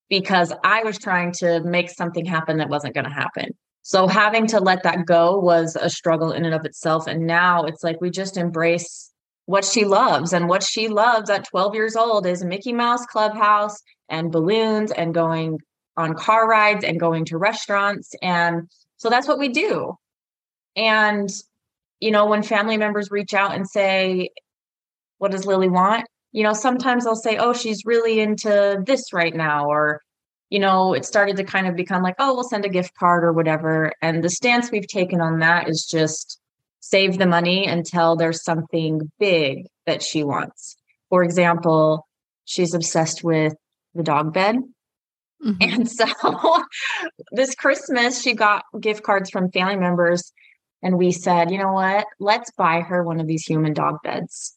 because 0.09 0.53
I 0.65 0.85
was 0.85 0.99
trying 0.99 1.33
to 1.39 1.61
make 1.61 1.91
something 1.91 2.25
happen 2.25 2.59
that 2.59 2.69
wasn't 2.69 2.95
going 2.95 3.07
to 3.07 3.13
happen. 3.13 3.51
So 3.83 4.07
having 4.07 4.47
to 4.49 4.61
let 4.61 4.85
that 4.85 5.07
go 5.07 5.39
was 5.39 5.77
a 5.81 5.91
struggle 5.91 6.31
in 6.31 6.45
and 6.45 6.55
of 6.55 6.65
itself. 6.65 7.09
And 7.09 7.27
now 7.27 7.65
it's 7.65 7.83
like 7.83 8.01
we 8.01 8.11
just 8.11 8.37
embrace 8.37 9.11
what 9.47 9.65
she 9.65 9.85
loves. 9.85 10.33
And 10.33 10.49
what 10.49 10.63
she 10.63 10.87
loves 10.89 11.29
at 11.29 11.49
12 11.49 11.75
years 11.75 11.97
old 11.97 12.27
is 12.27 12.45
Mickey 12.45 12.73
Mouse 12.73 13.05
Clubhouse 13.07 13.83
and 14.09 14.31
balloons 14.31 14.93
and 14.93 15.13
going 15.13 15.59
on 15.97 16.15
car 16.15 16.49
rides 16.49 16.85
and 16.85 17.01
going 17.01 17.25
to 17.27 17.39
restaurants. 17.39 18.15
And 18.23 18.69
so 18.99 19.11
that's 19.11 19.27
what 19.27 19.39
we 19.41 19.49
do. 19.49 19.95
And, 20.77 21.29
you 22.03 22.11
know, 22.11 22.27
when 22.27 22.43
family 22.43 22.77
members 22.77 23.13
reach 23.13 23.33
out 23.33 23.55
and 23.55 23.67
say, 23.67 24.31
What 25.19 25.31
does 25.31 25.47
Lily 25.47 25.69
want? 25.69 26.05
You 26.33 26.43
know, 26.43 26.53
sometimes 26.53 27.05
they'll 27.05 27.15
say, 27.15 27.37
Oh, 27.37 27.53
she's 27.53 27.87
really 27.87 28.19
into 28.19 28.83
this 28.85 29.13
right 29.13 29.33
now. 29.35 29.69
Or, 29.69 30.01
you 30.51 30.59
know, 30.59 30.95
it 30.95 31.05
started 31.05 31.37
to 31.37 31.45
kind 31.45 31.69
of 31.69 31.77
become 31.77 32.03
like, 32.03 32.17
Oh, 32.19 32.35
we'll 32.35 32.43
send 32.43 32.65
a 32.65 32.69
gift 32.69 32.95
card 32.99 33.23
or 33.23 33.33
whatever. 33.33 33.93
And 34.03 34.25
the 34.25 34.31
stance 34.31 34.73
we've 34.73 34.89
taken 34.89 35.21
on 35.21 35.39
that 35.39 35.69
is 35.69 35.87
just 35.89 36.41
save 36.81 37.19
the 37.19 37.27
money 37.27 37.67
until 37.67 38.17
there's 38.17 38.43
something 38.43 39.13
big 39.21 39.69
that 39.87 40.03
she 40.03 40.25
wants. 40.25 40.75
For 41.09 41.23
example, 41.23 42.09
she's 42.47 42.75
obsessed 42.75 43.23
with 43.23 43.55
the 43.95 44.03
dog 44.03 44.35
bed. 44.35 44.57
Mhm. 45.45 45.57
And 45.61 45.89
so 45.89 46.07
this 47.31 47.55
Christmas, 47.55 48.21
she 48.21 48.35
got 48.35 48.65
gift 48.81 49.05
cards 49.05 49.31
from 49.31 49.53
family 49.53 49.77
members. 49.77 50.33
And 50.83 50.99
we 50.99 51.13
said, 51.13 51.51
you 51.51 51.59
know 51.59 51.73
what? 51.73 52.07
Let's 52.19 52.51
buy 52.51 52.81
her 52.81 53.03
one 53.05 53.21
of 53.21 53.27
these 53.27 53.45
human 53.45 53.73
dog 53.73 53.99
beds. 54.03 54.57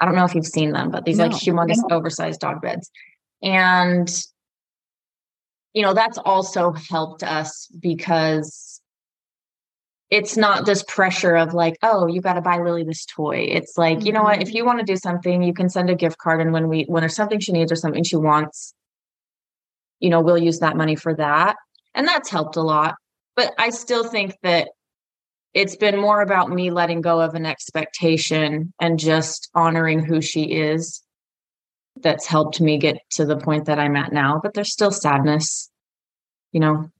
I 0.00 0.04
don't 0.04 0.14
know 0.14 0.24
if 0.24 0.34
you've 0.34 0.46
seen 0.46 0.72
them, 0.72 0.90
but 0.90 1.04
these 1.04 1.18
like 1.18 1.30
No. 1.30 1.36
humongous, 1.36 1.78
oversized 1.90 2.40
dog 2.40 2.60
beds. 2.60 2.90
And, 3.42 4.10
you 5.72 5.82
know, 5.82 5.94
that's 5.94 6.18
also 6.18 6.72
helped 6.72 7.22
us 7.22 7.68
because 7.80 8.80
it's 10.10 10.36
not 10.36 10.66
this 10.66 10.82
pressure 10.86 11.36
of 11.36 11.54
like, 11.54 11.78
oh, 11.82 12.06
you 12.06 12.20
got 12.20 12.34
to 12.34 12.42
buy 12.42 12.58
Lily 12.58 12.84
this 12.84 13.06
toy. 13.06 13.46
It's 13.48 13.78
like, 13.78 14.04
you 14.04 14.12
know 14.12 14.22
what? 14.22 14.34
Mm-hmm. 14.34 14.42
If 14.42 14.54
you 14.54 14.66
want 14.66 14.78
to 14.80 14.84
do 14.84 14.96
something, 14.96 15.42
you 15.42 15.54
can 15.54 15.70
send 15.70 15.88
a 15.88 15.94
gift 15.94 16.18
card. 16.18 16.42
And 16.42 16.52
when 16.52 16.68
we, 16.68 16.82
when 16.82 17.00
there's 17.00 17.16
something 17.16 17.40
she 17.40 17.52
needs 17.52 17.72
or 17.72 17.76
something 17.76 18.04
she 18.04 18.16
wants, 18.16 18.74
you 20.00 20.10
know, 20.10 20.20
we'll 20.20 20.36
use 20.36 20.58
that 20.58 20.76
money 20.76 20.96
for 20.96 21.14
that. 21.14 21.56
And 21.94 22.06
that's 22.06 22.28
helped 22.28 22.56
a 22.56 22.62
lot. 22.62 22.96
But 23.36 23.54
I 23.58 23.70
still 23.70 24.04
think 24.04 24.36
that 24.42 24.68
it's 25.54 25.76
been 25.76 25.98
more 25.98 26.22
about 26.22 26.50
me 26.50 26.70
letting 26.70 27.00
go 27.00 27.20
of 27.20 27.34
an 27.34 27.46
expectation 27.46 28.72
and 28.80 28.98
just 28.98 29.50
honoring 29.54 30.04
who 30.04 30.20
she 30.20 30.44
is 30.44 31.02
that's 32.00 32.26
helped 32.26 32.60
me 32.60 32.78
get 32.78 32.98
to 33.10 33.24
the 33.24 33.36
point 33.36 33.66
that 33.66 33.78
I'm 33.78 33.96
at 33.96 34.12
now. 34.12 34.40
But 34.42 34.54
there's 34.54 34.72
still 34.72 34.90
sadness, 34.90 35.70
you 36.52 36.60
know. 36.60 36.90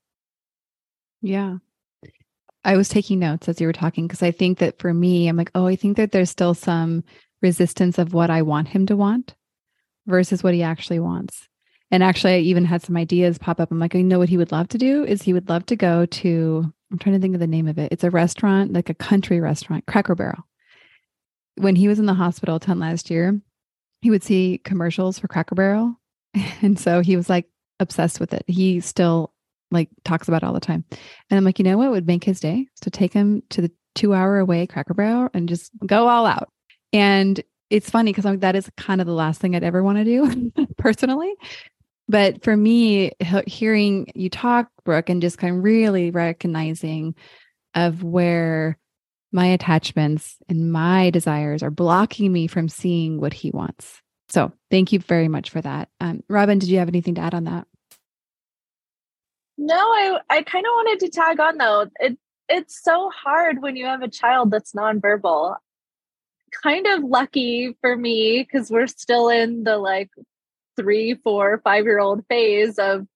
Yeah. 1.23 1.57
I 2.65 2.77
was 2.77 2.89
taking 2.89 3.19
notes 3.19 3.49
as 3.49 3.61
you 3.61 3.67
were 3.67 3.73
talking 3.73 4.07
because 4.07 4.23
I 4.23 4.31
think 4.31 4.59
that 4.59 4.79
for 4.79 4.93
me, 4.93 5.29
I'm 5.29 5.37
like, 5.37 5.51
oh, 5.55 5.67
I 5.67 5.77
think 5.77 5.97
that 5.97 6.13
there's 6.13 6.31
still 6.31 6.55
some 6.55 7.03
resistance 7.41 7.99
of 7.99 8.13
what 8.13 8.31
I 8.31 8.43
want 8.43 8.69
him 8.69 8.87
to 8.87 8.97
want 8.97 9.35
versus 10.07 10.43
what 10.43 10.55
he 10.55 10.63
actually 10.63 11.01
wants. 11.01 11.49
And 11.93 12.03
actually, 12.03 12.33
I 12.33 12.39
even 12.39 12.65
had 12.65 12.83
some 12.83 12.97
ideas 12.97 13.37
pop 13.37 13.61
up. 13.61 13.71
I'm 13.71 13.79
like, 13.79 13.95
I 13.95 14.01
know 14.01 14.19
what 14.19 14.31
he 14.31 14.39
would 14.39 14.51
love 14.51 14.67
to 14.69 14.79
do 14.79 15.05
is 15.05 15.21
he 15.23 15.35
would 15.35 15.51
love 15.51 15.67
to 15.67 15.77
go 15.77 16.07
to, 16.07 16.73
I'm 16.91 16.99
trying 16.99 17.15
to 17.15 17.21
think 17.21 17.35
of 17.35 17.41
the 17.41 17.47
name 17.47 17.69
of 17.69 17.79
it. 17.79 17.93
It's 17.93 18.03
a 18.03 18.11
restaurant, 18.11 18.73
like 18.73 18.89
a 18.89 18.95
country 18.95 19.41
restaurant, 19.41 19.85
Cracker 19.87 20.15
Barrel. 20.15 20.43
When 21.57 21.77
he 21.77 21.89
was 21.89 21.99
in 21.99 22.07
the 22.07 22.15
hospital 22.15 22.59
10 22.59 22.79
last 22.79 23.11
year, 23.11 23.39
he 24.01 24.09
would 24.09 24.23
see 24.23 24.63
commercials 24.65 25.19
for 25.19 25.29
Cracker 25.29 25.55
Barrel. 25.55 25.95
And 26.63 26.79
so 26.79 27.01
he 27.01 27.15
was 27.15 27.29
like 27.29 27.47
obsessed 27.79 28.21
with 28.21 28.33
it. 28.33 28.45
He 28.47 28.81
still 28.81 29.35
like 29.71 29.91
talks 30.05 30.29
about 30.29 30.43
it 30.43 30.47
all 30.47 30.55
the 30.55 30.61
time. 30.61 30.85
And 31.29 31.37
I'm 31.37 31.45
like, 31.45 31.59
you 31.59 31.65
know 31.65 31.77
what 31.77 31.91
would 31.91 32.07
make 32.07 32.25
his 32.25 32.41
day? 32.41 32.69
To 32.83 32.91
take 32.91 33.13
him 33.13 33.43
to 33.51 33.61
the 33.61 33.71
two 33.95 34.15
hour 34.15 34.39
away 34.39 34.67
Cracker 34.67 34.95
Barrel 34.95 35.29
and 35.35 35.49
just 35.49 35.73
go 35.85 36.09
all 36.09 36.25
out. 36.25 36.49
And 36.93 37.43
it's 37.69 37.91
funny 37.91 38.13
because 38.13 38.25
I'm 38.25 38.35
like, 38.35 38.41
that 38.41 38.57
is 38.57 38.71
kind 38.77 39.01
of 39.01 39.07
the 39.07 39.13
last 39.13 39.41
thing 39.41 39.55
I'd 39.55 39.65
ever 39.65 39.83
want 39.83 39.99
to 39.99 40.05
do 40.05 40.53
personally. 40.79 41.35
But 42.09 42.43
for 42.43 42.57
me, 42.57 43.13
hearing 43.47 44.11
you 44.15 44.29
talk, 44.29 44.69
Brooke, 44.85 45.09
and 45.09 45.23
just 45.23 45.39
kind 45.39 45.57
of 45.57 45.65
really 45.65 46.11
recognizing 46.11 47.15
of 47.75 48.03
where 48.03 48.79
my 49.33 49.47
attachments 49.47 50.37
and 50.49 50.71
my 50.71 51.11
desires 51.11 51.63
are 51.63 51.71
blocking 51.71 52.33
me 52.33 52.47
from 52.47 52.69
seeing 52.69 53.21
what 53.21 53.33
he 53.33 53.51
wants. 53.51 54.01
So 54.29 54.53
thank 54.71 54.93
you 54.93 54.99
very 54.99 55.29
much 55.29 55.51
for 55.51 55.61
that. 55.61 55.89
Um, 56.01 56.23
Robin, 56.29 56.59
did 56.59 56.69
you 56.69 56.79
have 56.79 56.89
anything 56.89 57.15
to 57.17 57.21
add 57.21 57.35
on 57.35 57.45
that? 57.45 57.67
No, 59.59 59.77
I 59.77 60.19
I 60.31 60.43
kind 60.43 60.65
of 60.67 60.71
wanted 60.71 61.01
to 61.01 61.11
tag 61.11 61.39
on 61.39 61.59
though. 61.59 61.87
It 62.01 62.19
it's 62.49 62.83
so 62.83 63.11
hard 63.11 63.63
when 63.63 63.77
you 63.77 63.87
have 63.87 64.03
a 64.03 64.09
child 64.09 64.51
that's 64.51 64.73
nonverbal. 64.73 65.57
Kind 66.63 66.87
of 66.87 67.05
lucky 67.05 67.77
for 67.81 67.97
me 67.97 68.43
because 68.43 68.71
we're 68.71 68.87
still 68.87 69.29
in 69.29 69.65
the 69.65 69.79
like 69.79 70.11
three, 70.77 71.15
four, 71.15 71.61
five 71.65 71.85
year 71.85 71.99
old 71.99 72.25
phase 72.29 72.79
of 72.79 73.07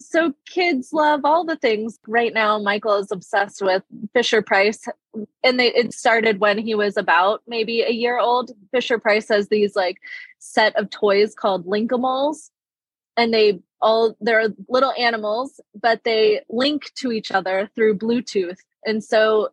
so 0.00 0.34
kids 0.46 0.92
love 0.92 1.22
all 1.24 1.44
the 1.44 1.56
things. 1.56 1.98
Right 2.06 2.32
now, 2.32 2.58
Michael 2.58 2.96
is 2.96 3.10
obsessed 3.10 3.62
with 3.62 3.82
Fisher 4.12 4.42
Price, 4.42 4.84
and 5.42 5.58
they 5.58 5.72
it 5.72 5.94
started 5.94 6.38
when 6.40 6.58
he 6.58 6.74
was 6.74 6.96
about 6.96 7.42
maybe 7.46 7.82
a 7.82 7.90
year 7.90 8.18
old. 8.18 8.50
Fisher 8.72 8.98
Price 8.98 9.28
has 9.28 9.48
these 9.48 9.74
like 9.74 9.96
set 10.38 10.76
of 10.76 10.90
toys 10.90 11.34
called 11.34 11.66
Linkimals, 11.66 12.50
and 13.16 13.32
they 13.32 13.60
all 13.80 14.16
they're 14.20 14.48
little 14.68 14.92
animals, 14.98 15.60
but 15.80 16.04
they 16.04 16.42
link 16.48 16.92
to 16.96 17.12
each 17.12 17.32
other 17.32 17.70
through 17.74 17.98
Bluetooth, 17.98 18.58
and 18.84 19.02
so 19.02 19.48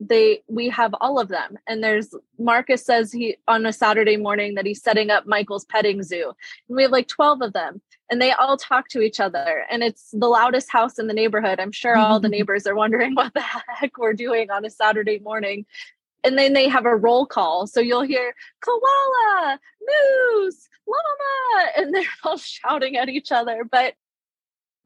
they 0.00 0.42
we 0.46 0.68
have 0.68 0.94
all 1.00 1.18
of 1.18 1.28
them. 1.28 1.58
And 1.66 1.82
there's 1.82 2.14
marcus 2.38 2.84
says 2.84 3.12
he 3.12 3.36
on 3.48 3.66
a 3.66 3.72
saturday 3.72 4.16
morning 4.16 4.54
that 4.54 4.66
he's 4.66 4.82
setting 4.82 5.10
up 5.10 5.26
michael's 5.26 5.64
petting 5.64 6.02
zoo. 6.02 6.32
And 6.68 6.76
we 6.76 6.82
have 6.82 6.92
like 6.92 7.08
12 7.08 7.42
of 7.42 7.52
them 7.52 7.80
and 8.10 8.20
they 8.20 8.32
all 8.32 8.56
talk 8.56 8.88
to 8.90 9.00
each 9.00 9.20
other 9.20 9.64
and 9.70 9.82
it's 9.82 10.10
the 10.12 10.28
loudest 10.28 10.70
house 10.70 10.98
in 10.98 11.06
the 11.06 11.14
neighborhood. 11.14 11.60
I'm 11.60 11.72
sure 11.72 11.96
all 11.96 12.20
the 12.20 12.28
neighbors 12.36 12.66
are 12.66 12.76
wondering 12.76 13.14
what 13.14 13.34
the 13.34 13.40
heck 13.40 13.98
we're 13.98 14.12
doing 14.12 14.50
on 14.50 14.64
a 14.64 14.70
saturday 14.70 15.18
morning. 15.18 15.66
And 16.24 16.36
then 16.36 16.52
they 16.52 16.68
have 16.68 16.84
a 16.84 16.96
roll 16.96 17.26
call. 17.26 17.66
So 17.66 17.80
you'll 17.80 18.02
hear 18.02 18.34
koala! 18.60 19.58
Moose! 19.80 20.68
Llama! 20.86 21.70
and 21.76 21.94
they're 21.94 22.04
all 22.24 22.38
shouting 22.38 22.96
at 22.96 23.08
each 23.08 23.32
other. 23.32 23.64
But 23.64 23.94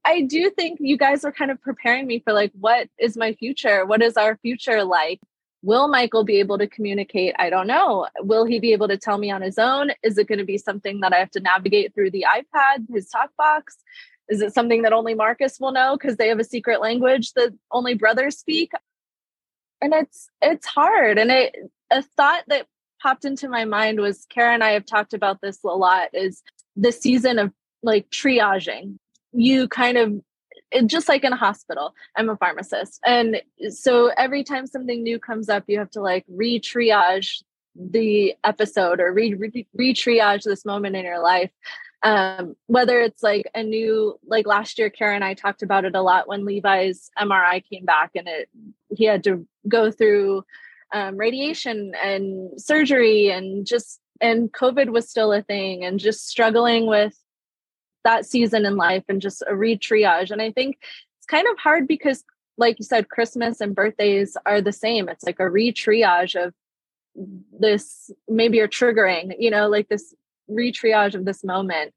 I 0.04 0.22
do 0.22 0.50
think 0.50 0.78
you 0.80 0.96
guys 0.96 1.24
are 1.24 1.32
kind 1.32 1.50
of 1.50 1.60
preparing 1.60 2.06
me 2.06 2.20
for 2.20 2.32
like 2.32 2.52
what 2.58 2.88
is 2.98 3.16
my 3.16 3.34
future? 3.34 3.86
What 3.86 4.02
is 4.02 4.16
our 4.16 4.36
future 4.36 4.84
like? 4.84 5.20
Will 5.62 5.86
Michael 5.86 6.24
be 6.24 6.40
able 6.40 6.58
to 6.58 6.66
communicate? 6.66 7.34
I 7.38 7.48
don't 7.48 7.68
know. 7.68 8.08
Will 8.18 8.44
he 8.44 8.58
be 8.58 8.72
able 8.72 8.88
to 8.88 8.96
tell 8.96 9.16
me 9.16 9.30
on 9.30 9.42
his 9.42 9.58
own? 9.58 9.92
Is 10.02 10.18
it 10.18 10.26
going 10.26 10.40
to 10.40 10.44
be 10.44 10.58
something 10.58 11.00
that 11.00 11.12
I 11.12 11.18
have 11.18 11.30
to 11.32 11.40
navigate 11.40 11.94
through 11.94 12.10
the 12.10 12.26
iPad, 12.28 12.86
his 12.92 13.08
talk 13.08 13.30
box? 13.38 13.76
Is 14.28 14.40
it 14.40 14.54
something 14.54 14.82
that 14.82 14.92
only 14.92 15.14
Marcus 15.14 15.60
will 15.60 15.72
know 15.72 15.96
because 15.96 16.16
they 16.16 16.28
have 16.28 16.40
a 16.40 16.44
secret 16.44 16.80
language 16.80 17.32
that 17.34 17.52
only 17.70 17.94
brothers 17.94 18.38
speak? 18.38 18.72
And 19.80 19.94
it's 19.94 20.28
it's 20.40 20.66
hard. 20.66 21.18
And 21.18 21.30
it 21.30 21.54
a 21.92 22.02
thought 22.02 22.42
that 22.48 22.66
popped 23.00 23.24
into 23.24 23.48
my 23.48 23.64
mind 23.64 24.00
was 24.00 24.26
Kara 24.30 24.54
and 24.54 24.64
I 24.64 24.70
have 24.70 24.86
talked 24.86 25.14
about 25.14 25.40
this 25.40 25.58
a 25.64 25.68
lot 25.68 26.08
is 26.12 26.42
the 26.76 26.92
season 26.92 27.38
of 27.38 27.52
like 27.82 28.08
triaging. 28.10 28.98
You 29.32 29.68
kind 29.68 29.98
of 29.98 30.22
just 30.86 31.08
like 31.08 31.24
in 31.24 31.32
a 31.32 31.36
hospital, 31.36 31.94
I'm 32.16 32.30
a 32.30 32.36
pharmacist. 32.36 33.00
And 33.04 33.42
so 33.70 34.10
every 34.16 34.44
time 34.44 34.66
something 34.66 35.02
new 35.02 35.18
comes 35.18 35.48
up, 35.48 35.64
you 35.66 35.78
have 35.78 35.90
to 35.92 36.00
like 36.00 36.24
re 36.28 36.60
triage 36.60 37.42
the 37.74 38.34
episode 38.44 39.00
or 39.00 39.12
re 39.12 39.34
triage 39.34 40.42
this 40.44 40.64
moment 40.64 40.96
in 40.96 41.04
your 41.04 41.22
life. 41.22 41.50
Um, 42.04 42.56
whether 42.66 43.00
it's 43.00 43.22
like 43.22 43.48
a 43.54 43.62
new, 43.62 44.18
like 44.26 44.46
last 44.46 44.78
year, 44.78 44.90
Kara 44.90 45.14
and 45.14 45.22
I 45.22 45.34
talked 45.34 45.62
about 45.62 45.84
it 45.84 45.94
a 45.94 46.02
lot 46.02 46.26
when 46.26 46.44
Levi's 46.44 47.10
MRI 47.16 47.62
came 47.64 47.84
back 47.84 48.10
and 48.16 48.26
it, 48.26 48.48
he 48.90 49.04
had 49.04 49.22
to 49.24 49.46
go 49.68 49.92
through 49.92 50.44
um, 50.92 51.16
radiation 51.16 51.92
and 52.02 52.60
surgery 52.60 53.30
and 53.30 53.64
just, 53.64 54.00
and 54.20 54.52
COVID 54.52 54.90
was 54.90 55.08
still 55.08 55.32
a 55.32 55.42
thing 55.42 55.84
and 55.84 56.00
just 56.00 56.28
struggling 56.28 56.86
with 56.86 57.16
that 58.04 58.26
season 58.26 58.66
in 58.66 58.76
life 58.76 59.04
and 59.08 59.20
just 59.20 59.42
a 59.46 59.54
re-triage. 59.54 60.30
And 60.30 60.42
I 60.42 60.50
think 60.52 60.78
it's 61.18 61.26
kind 61.26 61.46
of 61.48 61.58
hard 61.58 61.86
because 61.86 62.24
like 62.58 62.78
you 62.78 62.84
said, 62.84 63.08
Christmas 63.08 63.60
and 63.60 63.74
birthdays 63.74 64.36
are 64.46 64.60
the 64.60 64.72
same. 64.72 65.08
It's 65.08 65.24
like 65.24 65.40
a 65.40 65.48
re-triage 65.48 66.40
of 66.42 66.54
this, 67.58 68.10
maybe 68.28 68.58
you're 68.58 68.68
triggering, 68.68 69.34
you 69.38 69.50
know, 69.50 69.68
like 69.68 69.88
this 69.88 70.14
re-triage 70.48 71.14
of 71.14 71.24
this 71.24 71.42
moment. 71.42 71.94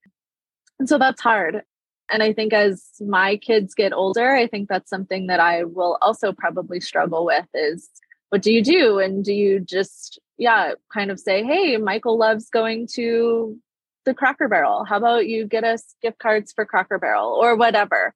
And 0.80 0.88
so 0.88 0.98
that's 0.98 1.22
hard. 1.22 1.62
And 2.10 2.22
I 2.22 2.34
think 2.34 2.54
as 2.54 2.86
my 3.00 3.38
kids 3.38 3.74
get 3.74 3.94
older, 3.94 4.32
I 4.32 4.48
think 4.48 4.70
that's 4.70 4.90
something 4.90 5.28
that 5.28 5.40
I 5.40 5.64
will 5.64 5.98
also 6.02 6.32
probably 6.32 6.80
struggle 6.80 7.26
with 7.26 7.48
is 7.54 7.90
what 8.30 8.42
do 8.42 8.52
you 8.52 8.64
do? 8.64 9.00
And 9.00 9.24
do 9.24 9.34
you 9.34 9.60
just, 9.60 10.20
yeah, 10.38 10.74
kind 10.94 11.12
of 11.12 11.20
say, 11.20 11.44
hey, 11.44 11.78
Michael 11.78 12.18
loves 12.18 12.50
going 12.50 12.88
to 12.94 13.58
the 14.06 14.14
Cracker 14.14 14.48
Barrel. 14.48 14.86
How 14.86 14.98
about 14.98 15.28
you 15.28 15.46
get 15.46 15.64
us 15.64 15.96
gift 16.02 16.20
cards 16.20 16.54
for 16.54 16.66
Cracker 16.66 17.00
Barrel 17.00 17.30
or 17.30 17.56
whatever? 17.56 18.14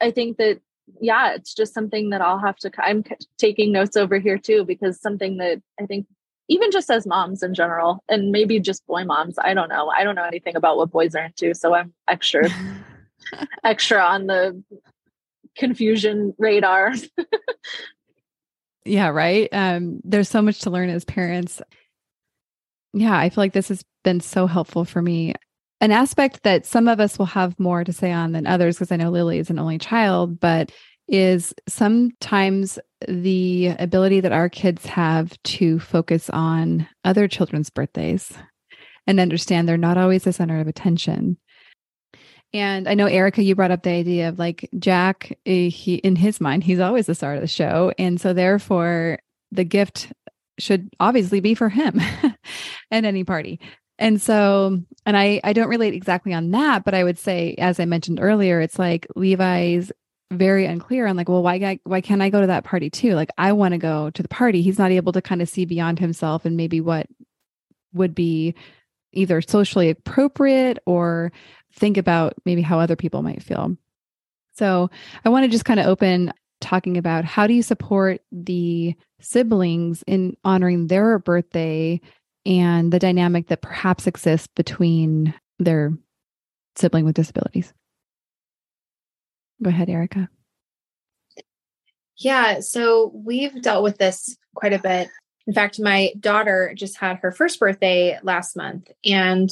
I 0.00 0.10
think 0.10 0.38
that 0.38 0.60
yeah, 1.00 1.34
it's 1.34 1.54
just 1.54 1.74
something 1.74 2.10
that 2.10 2.20
I'll 2.20 2.38
have 2.38 2.56
to. 2.58 2.70
I'm 2.78 3.04
taking 3.38 3.72
notes 3.72 3.96
over 3.96 4.18
here 4.18 4.38
too 4.38 4.64
because 4.64 5.00
something 5.00 5.36
that 5.36 5.62
I 5.80 5.86
think 5.86 6.06
even 6.48 6.72
just 6.72 6.90
as 6.90 7.06
moms 7.06 7.44
in 7.44 7.54
general, 7.54 8.02
and 8.08 8.32
maybe 8.32 8.58
just 8.58 8.84
boy 8.86 9.04
moms. 9.04 9.38
I 9.38 9.54
don't 9.54 9.68
know. 9.68 9.88
I 9.88 10.02
don't 10.02 10.16
know 10.16 10.24
anything 10.24 10.56
about 10.56 10.76
what 10.76 10.90
boys 10.90 11.14
are 11.14 11.24
into, 11.24 11.54
so 11.54 11.74
I'm 11.74 11.92
extra 12.08 12.48
extra 13.64 14.00
on 14.00 14.26
the 14.26 14.62
confusion 15.56 16.34
radar. 16.38 16.92
yeah, 18.84 19.08
right. 19.08 19.48
Um, 19.52 20.00
there's 20.02 20.28
so 20.28 20.42
much 20.42 20.60
to 20.60 20.70
learn 20.70 20.90
as 20.90 21.04
parents. 21.04 21.62
Yeah, 22.92 23.16
I 23.16 23.28
feel 23.28 23.42
like 23.42 23.52
this 23.52 23.68
has 23.68 23.84
been 24.04 24.20
so 24.20 24.46
helpful 24.46 24.84
for 24.84 25.00
me. 25.00 25.34
An 25.80 25.92
aspect 25.92 26.42
that 26.42 26.66
some 26.66 26.88
of 26.88 27.00
us 27.00 27.18
will 27.18 27.26
have 27.26 27.58
more 27.58 27.84
to 27.84 27.92
say 27.92 28.12
on 28.12 28.32
than 28.32 28.46
others, 28.46 28.76
because 28.76 28.92
I 28.92 28.96
know 28.96 29.10
Lily 29.10 29.38
is 29.38 29.50
an 29.50 29.58
only 29.58 29.78
child, 29.78 30.38
but 30.40 30.72
is 31.08 31.54
sometimes 31.66 32.78
the 33.08 33.68
ability 33.78 34.20
that 34.20 34.32
our 34.32 34.48
kids 34.48 34.86
have 34.86 35.40
to 35.42 35.80
focus 35.80 36.30
on 36.30 36.86
other 37.04 37.26
children's 37.26 37.70
birthdays 37.70 38.32
and 39.06 39.18
understand 39.18 39.68
they're 39.68 39.76
not 39.76 39.98
always 39.98 40.24
the 40.24 40.32
center 40.32 40.60
of 40.60 40.68
attention. 40.68 41.36
And 42.52 42.88
I 42.88 42.94
know 42.94 43.06
Erica, 43.06 43.42
you 43.42 43.54
brought 43.54 43.70
up 43.70 43.82
the 43.82 43.90
idea 43.90 44.28
of 44.28 44.38
like 44.38 44.68
Jack, 44.78 45.36
eh, 45.46 45.68
he 45.68 45.96
in 45.96 46.16
his 46.16 46.40
mind, 46.40 46.64
he's 46.64 46.80
always 46.80 47.06
the 47.06 47.14
star 47.14 47.34
of 47.34 47.40
the 47.40 47.46
show. 47.46 47.92
And 47.98 48.20
so 48.20 48.32
therefore 48.32 49.18
the 49.50 49.64
gift 49.64 50.12
should 50.58 50.90
obviously 51.00 51.40
be 51.40 51.54
for 51.54 51.68
him 51.68 52.00
at 52.90 53.04
any 53.04 53.24
party. 53.24 53.60
And 53.98 54.20
so, 54.20 54.80
and 55.04 55.16
I 55.16 55.40
I 55.44 55.52
don't 55.52 55.68
relate 55.68 55.94
exactly 55.94 56.32
on 56.32 56.50
that, 56.52 56.84
but 56.84 56.94
I 56.94 57.04
would 57.04 57.18
say, 57.18 57.54
as 57.58 57.78
I 57.78 57.84
mentioned 57.84 58.18
earlier, 58.20 58.60
it's 58.60 58.78
like 58.78 59.06
Levi's 59.14 59.92
very 60.32 60.64
unclear 60.64 61.06
on 61.06 61.16
like, 61.16 61.28
well, 61.28 61.42
why 61.42 61.78
why 61.84 62.00
can't 62.00 62.22
I 62.22 62.30
go 62.30 62.40
to 62.40 62.46
that 62.46 62.64
party 62.64 62.88
too? 62.88 63.14
Like, 63.14 63.30
I 63.36 63.52
want 63.52 63.72
to 63.72 63.78
go 63.78 64.10
to 64.10 64.22
the 64.22 64.28
party. 64.28 64.62
He's 64.62 64.78
not 64.78 64.90
able 64.90 65.12
to 65.12 65.22
kind 65.22 65.42
of 65.42 65.48
see 65.48 65.64
beyond 65.64 65.98
himself 65.98 66.44
and 66.44 66.56
maybe 66.56 66.80
what 66.80 67.08
would 67.92 68.14
be 68.14 68.54
either 69.12 69.42
socially 69.42 69.90
appropriate 69.90 70.78
or 70.86 71.32
think 71.74 71.96
about 71.96 72.34
maybe 72.44 72.62
how 72.62 72.78
other 72.78 72.96
people 72.96 73.22
might 73.22 73.42
feel. 73.42 73.76
So 74.54 74.90
I 75.24 75.28
want 75.28 75.44
to 75.44 75.50
just 75.50 75.64
kind 75.64 75.80
of 75.80 75.86
open 75.86 76.32
talking 76.60 76.96
about 76.96 77.24
how 77.24 77.46
do 77.46 77.54
you 77.54 77.62
support 77.62 78.22
the 78.30 78.94
siblings 79.20 80.04
in 80.06 80.36
honoring 80.44 80.86
their 80.86 81.18
birthday 81.18 82.00
and 82.46 82.92
the 82.92 82.98
dynamic 82.98 83.48
that 83.48 83.62
perhaps 83.62 84.06
exists 84.06 84.48
between 84.54 85.34
their 85.58 85.92
sibling 86.76 87.04
with 87.04 87.14
disabilities. 87.14 87.72
Go 89.62 89.70
ahead, 89.70 89.90
Erica. 89.90 90.28
Yeah, 92.16 92.60
so 92.60 93.12
we've 93.14 93.60
dealt 93.62 93.82
with 93.82 93.98
this 93.98 94.36
quite 94.54 94.72
a 94.72 94.78
bit. 94.78 95.08
In 95.46 95.54
fact, 95.54 95.80
my 95.80 96.12
daughter 96.20 96.74
just 96.76 96.98
had 96.98 97.18
her 97.18 97.32
first 97.32 97.58
birthday 97.58 98.18
last 98.22 98.56
month, 98.56 98.90
and 99.04 99.50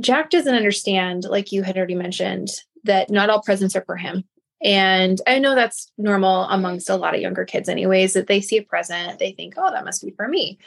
Jack 0.00 0.30
doesn't 0.30 0.54
understand, 0.54 1.24
like 1.24 1.52
you 1.52 1.62
had 1.62 1.76
already 1.76 1.94
mentioned, 1.94 2.48
that 2.84 3.10
not 3.10 3.30
all 3.30 3.42
presents 3.42 3.76
are 3.76 3.84
for 3.84 3.96
him. 3.96 4.24
And 4.62 5.20
I 5.26 5.38
know 5.38 5.54
that's 5.54 5.92
normal 5.98 6.44
amongst 6.44 6.88
a 6.88 6.96
lot 6.96 7.14
of 7.14 7.20
younger 7.20 7.44
kids, 7.44 7.68
anyways, 7.68 8.14
that 8.14 8.26
they 8.26 8.40
see 8.40 8.58
a 8.58 8.62
present, 8.62 9.18
they 9.18 9.32
think, 9.32 9.54
oh, 9.56 9.70
that 9.70 9.84
must 9.84 10.02
be 10.02 10.12
for 10.12 10.26
me. 10.26 10.58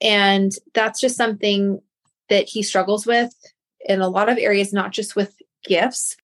And 0.00 0.52
that's 0.74 1.00
just 1.00 1.16
something 1.16 1.80
that 2.28 2.48
he 2.48 2.62
struggles 2.62 3.06
with 3.06 3.32
in 3.84 4.00
a 4.00 4.08
lot 4.08 4.28
of 4.28 4.38
areas, 4.38 4.72
not 4.72 4.92
just 4.92 5.14
with 5.14 5.36
gifts. 5.64 6.16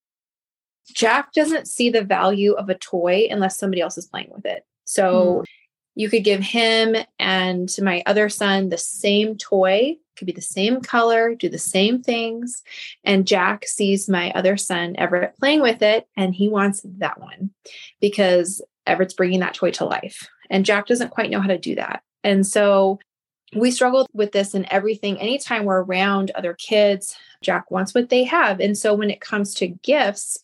Jack 0.95 1.33
doesn't 1.33 1.69
see 1.69 1.91
the 1.91 2.03
value 2.03 2.53
of 2.55 2.69
a 2.69 2.75
toy 2.75 3.29
unless 3.31 3.59
somebody 3.59 3.81
else 3.81 3.97
is 3.97 4.07
playing 4.07 4.31
with 4.33 4.45
it. 4.45 4.65
So 4.85 5.43
mm. 5.43 5.45
you 5.95 6.09
could 6.09 6.25
give 6.25 6.41
him 6.41 6.97
and 7.19 7.71
my 7.81 8.03
other 8.07 8.29
son 8.29 8.71
the 8.71 8.79
same 8.79 9.37
toy 9.37 9.97
could 10.21 10.27
be 10.27 10.33
the 10.33 10.43
same 10.43 10.83
color, 10.83 11.35
do 11.35 11.49
the 11.49 11.59
same 11.59 12.03
things. 12.03 12.63
And 13.05 13.27
Jack 13.27 13.67
sees 13.67 14.09
my 14.09 14.31
other 14.33 14.57
son, 14.59 14.95
Everett, 14.99 15.37
playing 15.39 15.63
with 15.63 15.81
it, 15.81 16.07
and 16.15 16.35
he 16.35 16.49
wants 16.49 16.83
that 16.85 17.19
one 17.19 17.51
because 18.01 18.61
Everett's 18.87 19.15
bringing 19.15 19.41
that 19.41 19.55
toy 19.55 19.71
to 19.73 19.87
life. 19.87 20.29
And 20.51 20.67
Jack 20.67 20.87
doesn't 20.87 21.11
quite 21.11 21.31
know 21.31 21.41
how 21.41 21.49
to 21.49 21.59
do 21.59 21.75
that. 21.77 22.03
And 22.23 22.47
so 22.47 22.99
we 23.55 23.71
struggle 23.71 24.07
with 24.13 24.33
this 24.33 24.55
and 24.55 24.67
everything. 24.71 25.19
Anytime 25.19 25.65
we're 25.65 25.83
around 25.83 26.31
other 26.33 26.55
kids, 26.55 27.17
Jack 27.43 27.71
wants 27.71 27.95
what 27.95 28.09
they 28.09 28.25
have. 28.25 28.61
And 28.61 28.77
so 28.77 28.95
when 28.95 29.11
it 29.11 29.21
comes 29.21 29.55
to 29.55 29.69
gifts, 29.69 30.39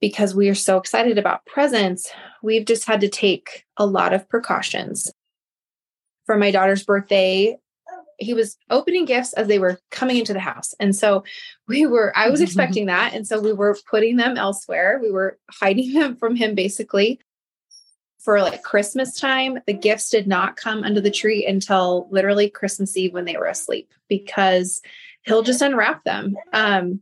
because 0.00 0.34
we 0.34 0.48
are 0.48 0.54
so 0.54 0.78
excited 0.78 1.18
about 1.18 1.46
presents, 1.46 2.10
we've 2.42 2.64
just 2.64 2.86
had 2.86 3.00
to 3.00 3.08
take 3.08 3.64
a 3.76 3.86
lot 3.86 4.12
of 4.12 4.28
precautions. 4.28 5.12
For 6.26 6.36
my 6.36 6.50
daughter's 6.50 6.84
birthday, 6.84 7.56
he 8.18 8.34
was 8.34 8.56
opening 8.68 9.04
gifts 9.04 9.32
as 9.32 9.46
they 9.46 9.58
were 9.58 9.80
coming 9.90 10.16
into 10.16 10.32
the 10.32 10.40
house. 10.40 10.74
And 10.80 10.94
so 10.94 11.24
we 11.68 11.86
were, 11.86 12.12
I 12.16 12.28
was 12.28 12.40
expecting 12.42 12.86
that. 12.86 13.14
And 13.14 13.26
so 13.26 13.40
we 13.40 13.52
were 13.52 13.76
putting 13.88 14.16
them 14.16 14.36
elsewhere. 14.36 14.98
We 15.02 15.10
were 15.10 15.38
hiding 15.50 15.92
them 15.98 16.16
from 16.16 16.36
him 16.36 16.54
basically. 16.54 17.20
For 18.18 18.40
like 18.40 18.62
Christmas 18.62 19.18
time, 19.18 19.58
the 19.66 19.72
gifts 19.72 20.10
did 20.10 20.26
not 20.26 20.56
come 20.56 20.82
under 20.82 21.00
the 21.00 21.10
tree 21.10 21.46
until 21.46 22.08
literally 22.10 22.50
Christmas 22.50 22.96
Eve 22.96 23.12
when 23.12 23.24
they 23.24 23.36
were 23.36 23.46
asleep 23.46 23.92
because 24.08 24.82
he'll 25.22 25.42
just 25.42 25.62
unwrap 25.62 26.02
them. 26.04 26.36
Um, 26.52 27.00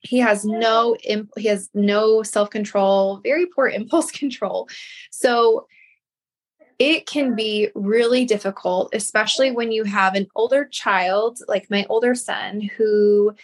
he 0.00 0.18
has 0.18 0.44
no 0.44 0.96
imp- 1.04 1.32
he 1.36 1.48
has 1.48 1.68
no 1.74 2.22
self-control 2.22 3.20
very 3.22 3.46
poor 3.46 3.68
impulse 3.80 4.10
control 4.10 4.68
so 5.10 5.66
it 6.80 7.06
can 7.06 7.34
be 7.34 7.68
really 7.74 8.24
difficult, 8.24 8.94
especially 8.94 9.50
when 9.50 9.70
you 9.70 9.84
have 9.84 10.14
an 10.14 10.26
older 10.34 10.64
child, 10.64 11.38
like 11.46 11.70
my 11.70 11.84
older 11.90 12.14
son, 12.14 12.62
who 12.62 13.34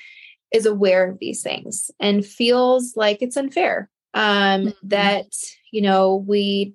is 0.50 0.64
aware 0.64 1.06
of 1.10 1.18
these 1.18 1.42
things 1.42 1.90
and 2.00 2.24
feels 2.24 2.96
like 2.96 3.18
it's 3.20 3.36
unfair. 3.36 3.90
Um, 4.14 4.68
mm-hmm. 4.68 4.88
That, 4.88 5.26
you 5.70 5.82
know, 5.82 6.16
we 6.16 6.72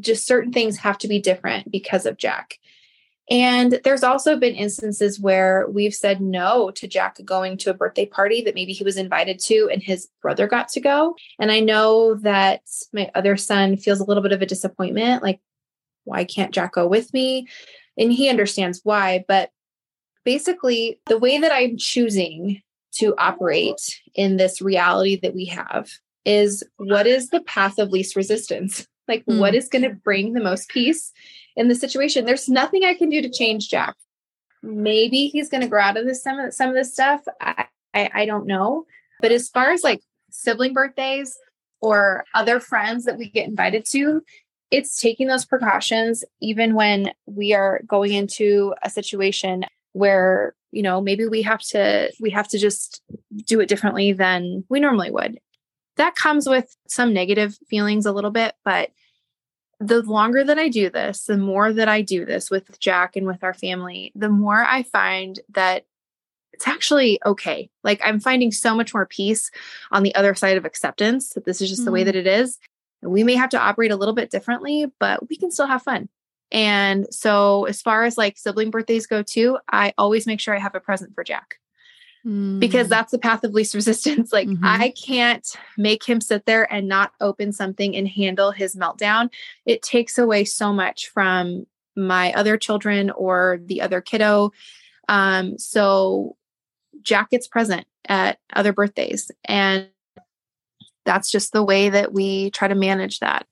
just 0.00 0.26
certain 0.26 0.52
things 0.52 0.78
have 0.78 0.98
to 0.98 1.08
be 1.08 1.20
different 1.20 1.70
because 1.70 2.06
of 2.06 2.16
Jack. 2.16 2.58
And 3.30 3.78
there's 3.84 4.02
also 4.02 4.36
been 4.36 4.56
instances 4.56 5.20
where 5.20 5.68
we've 5.68 5.94
said 5.94 6.20
no 6.20 6.72
to 6.72 6.88
Jack 6.88 7.18
going 7.24 7.56
to 7.58 7.70
a 7.70 7.74
birthday 7.74 8.04
party 8.04 8.42
that 8.42 8.56
maybe 8.56 8.72
he 8.72 8.82
was 8.82 8.96
invited 8.96 9.38
to 9.40 9.70
and 9.72 9.80
his 9.80 10.08
brother 10.20 10.48
got 10.48 10.68
to 10.70 10.80
go. 10.80 11.14
And 11.38 11.52
I 11.52 11.60
know 11.60 12.14
that 12.16 12.62
my 12.92 13.08
other 13.14 13.36
son 13.36 13.76
feels 13.76 14.00
a 14.00 14.04
little 14.04 14.22
bit 14.22 14.32
of 14.32 14.42
a 14.42 14.46
disappointment 14.46 15.22
like, 15.22 15.40
why 16.04 16.24
can't 16.24 16.52
Jack 16.52 16.72
go 16.72 16.88
with 16.88 17.12
me? 17.14 17.46
And 17.96 18.12
he 18.12 18.28
understands 18.28 18.80
why. 18.82 19.24
But 19.28 19.50
basically, 20.24 20.98
the 21.06 21.18
way 21.18 21.38
that 21.38 21.52
I'm 21.52 21.76
choosing 21.76 22.62
to 22.94 23.14
operate 23.16 24.00
in 24.14 24.38
this 24.38 24.60
reality 24.60 25.20
that 25.22 25.34
we 25.34 25.44
have 25.44 25.88
is 26.24 26.64
what 26.78 27.06
is 27.06 27.28
the 27.28 27.42
path 27.42 27.78
of 27.78 27.90
least 27.90 28.16
resistance? 28.16 28.88
Like, 29.10 29.26
mm. 29.26 29.38
what 29.38 29.54
is 29.54 29.68
going 29.68 29.82
to 29.82 29.90
bring 29.90 30.32
the 30.32 30.40
most 30.40 30.68
peace 30.68 31.12
in 31.56 31.68
the 31.68 31.74
situation? 31.74 32.24
There's 32.24 32.48
nothing 32.48 32.84
I 32.84 32.94
can 32.94 33.10
do 33.10 33.20
to 33.20 33.28
change 33.28 33.68
Jack. 33.68 33.96
Maybe 34.62 35.26
he's 35.26 35.48
going 35.48 35.62
to 35.62 35.68
grow 35.68 35.82
out 35.82 35.96
of 35.96 36.06
this 36.06 36.22
some 36.22 36.38
of 36.38 36.54
some 36.54 36.68
of 36.68 36.74
this 36.74 36.92
stuff. 36.92 37.22
I, 37.40 37.66
I 37.92 38.10
I 38.14 38.24
don't 38.24 38.46
know. 38.46 38.86
But 39.20 39.32
as 39.32 39.48
far 39.48 39.72
as 39.72 39.82
like 39.82 40.00
sibling 40.30 40.72
birthdays 40.72 41.36
or 41.80 42.24
other 42.34 42.60
friends 42.60 43.04
that 43.04 43.18
we 43.18 43.28
get 43.28 43.48
invited 43.48 43.84
to, 43.90 44.22
it's 44.70 45.00
taking 45.00 45.26
those 45.26 45.44
precautions 45.44 46.24
even 46.40 46.74
when 46.74 47.12
we 47.26 47.52
are 47.52 47.80
going 47.86 48.12
into 48.12 48.74
a 48.82 48.90
situation 48.90 49.64
where 49.92 50.54
you 50.70 50.82
know 50.82 51.00
maybe 51.00 51.26
we 51.26 51.42
have 51.42 51.60
to 51.60 52.12
we 52.20 52.30
have 52.30 52.46
to 52.48 52.58
just 52.58 53.02
do 53.44 53.60
it 53.60 53.68
differently 53.68 54.12
than 54.12 54.64
we 54.68 54.78
normally 54.78 55.10
would 55.10 55.40
that 56.00 56.14
comes 56.14 56.48
with 56.48 56.74
some 56.88 57.12
negative 57.12 57.58
feelings 57.68 58.06
a 58.06 58.12
little 58.12 58.30
bit 58.30 58.54
but 58.64 58.90
the 59.78 60.02
longer 60.02 60.42
that 60.42 60.58
i 60.58 60.68
do 60.68 60.90
this 60.90 61.24
the 61.24 61.36
more 61.36 61.72
that 61.72 61.88
i 61.88 62.00
do 62.00 62.24
this 62.24 62.50
with 62.50 62.78
jack 62.80 63.16
and 63.16 63.26
with 63.26 63.44
our 63.44 63.54
family 63.54 64.10
the 64.14 64.28
more 64.28 64.64
i 64.64 64.82
find 64.82 65.40
that 65.50 65.84
it's 66.52 66.66
actually 66.66 67.20
okay 67.24 67.70
like 67.84 68.00
i'm 68.04 68.18
finding 68.18 68.50
so 68.50 68.74
much 68.74 68.94
more 68.94 69.06
peace 69.06 69.50
on 69.92 70.02
the 70.02 70.14
other 70.14 70.34
side 70.34 70.56
of 70.56 70.64
acceptance 70.64 71.34
that 71.34 71.44
this 71.44 71.60
is 71.60 71.68
just 71.68 71.80
mm-hmm. 71.80 71.86
the 71.86 71.92
way 71.92 72.00
mm-hmm. 72.00 72.06
that 72.06 72.16
it 72.16 72.26
is 72.26 72.58
we 73.02 73.22
may 73.22 73.34
have 73.34 73.50
to 73.50 73.58
operate 73.58 73.90
a 73.90 73.96
little 73.96 74.14
bit 74.14 74.30
differently 74.30 74.86
but 74.98 75.28
we 75.28 75.36
can 75.36 75.50
still 75.50 75.66
have 75.66 75.82
fun 75.82 76.08
and 76.52 77.06
so, 77.14 77.66
as 77.66 77.80
far 77.80 78.02
as 78.02 78.18
like 78.18 78.36
sibling 78.36 78.70
birthdays 78.70 79.06
go, 79.06 79.22
too, 79.22 79.58
I 79.70 79.94
always 79.96 80.26
make 80.26 80.40
sure 80.40 80.52
I 80.52 80.58
have 80.58 80.74
a 80.74 80.80
present 80.80 81.14
for 81.14 81.22
Jack 81.22 81.59
mm. 82.24 82.60
because 82.60 82.88
that's 82.88 83.12
the 83.12 83.18
path 83.18 83.44
of 83.44 83.52
least 83.52 83.74
resistance. 83.74 84.32
Like, 84.40 84.48
mm-hmm. 84.48 84.64
I 84.64 84.90
can't 84.90 85.46
make 85.76 86.04
him 86.04 86.20
sit 86.20 86.46
there 86.46 86.72
and 86.72 86.88
not 86.88 87.12
open 87.20 87.52
something 87.52 87.96
and 87.96 88.06
handle 88.08 88.52
his 88.52 88.76
meltdown. 88.76 89.30
It 89.66 89.82
takes 89.82 90.18
away 90.18 90.44
so 90.44 90.72
much 90.72 91.08
from 91.08 91.66
my 91.96 92.32
other 92.32 92.56
children 92.56 93.10
or 93.10 93.60
the 93.64 93.82
other 93.82 94.00
kiddo. 94.00 94.52
Um, 95.08 95.58
so, 95.58 96.36
Jack 97.02 97.30
gets 97.30 97.48
present 97.48 97.86
at 98.08 98.38
other 98.52 98.72
birthdays. 98.72 99.30
And 99.44 99.88
that's 101.04 101.30
just 101.30 101.52
the 101.52 101.64
way 101.64 101.88
that 101.88 102.12
we 102.12 102.50
try 102.50 102.68
to 102.68 102.74
manage 102.74 103.20
that. 103.20 103.46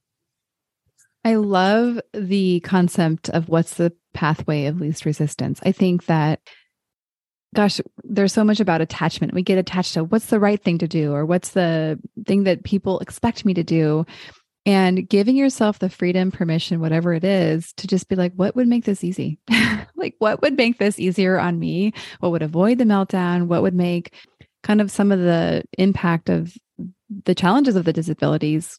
I 1.25 1.35
love 1.35 2.01
the 2.13 2.61
concept 2.61 3.29
of 3.31 3.49
what's 3.49 3.75
the 3.75 3.93
pathway 4.15 4.67
of 4.67 4.81
least 4.81 5.05
resistance. 5.05 5.61
I 5.65 5.73
think 5.73 6.07
that, 6.07 6.41
gosh, 7.55 7.81
there's 8.05 8.33
so 8.33 8.45
much 8.45 8.61
about 8.61 8.81
attachment. 8.81 9.35
We 9.35 9.43
get 9.43 9.59
attached 9.59 9.95
to 9.95 10.05
what's 10.05 10.27
the 10.27 10.41
right 10.41 10.63
thing 10.63 10.79
to 10.79 10.89
do 10.89 11.13
or 11.13 11.25
what's 11.25 11.51
the 11.51 11.99
thing 12.27 12.45
that 12.45 12.65
people 12.65 12.99
expect 13.01 13.45
me 13.45 13.55
to 13.55 13.65
do. 13.65 14.05
And 14.67 15.09
giving 15.09 15.35
yourself 15.35 15.79
the 15.79 15.89
freedom, 15.89 16.31
permission, 16.31 16.81
whatever 16.81 17.15
it 17.15 17.25
is, 17.25 17.73
to 17.79 17.87
just 17.87 18.09
be 18.09 18.17
like, 18.17 18.35
what 18.35 18.55
would 18.55 18.69
make 18.69 18.85
this 18.85 19.03
easy? 19.03 19.39
like, 19.97 20.15
what 20.19 20.43
would 20.43 20.59
make 20.59 20.79
this 20.79 20.99
easier 20.99 21.39
on 21.39 21.59
me? 21.59 21.95
What 22.21 22.33
would 22.33 22.43
avoid 22.43 22.77
the 22.77 22.85
meltdown? 22.85 23.47
What 23.47 23.63
would 23.63 23.75
make 23.75 24.13
kind 24.63 24.83
of 24.83 24.91
some 24.91 25.11
of 25.11 25.21
the 25.21 25.65
impact 25.79 26.29
of 26.29 26.53
the 27.25 27.35
challenges 27.35 27.77
of 27.77 27.87
the 27.87 27.93
disabilities 27.95 28.79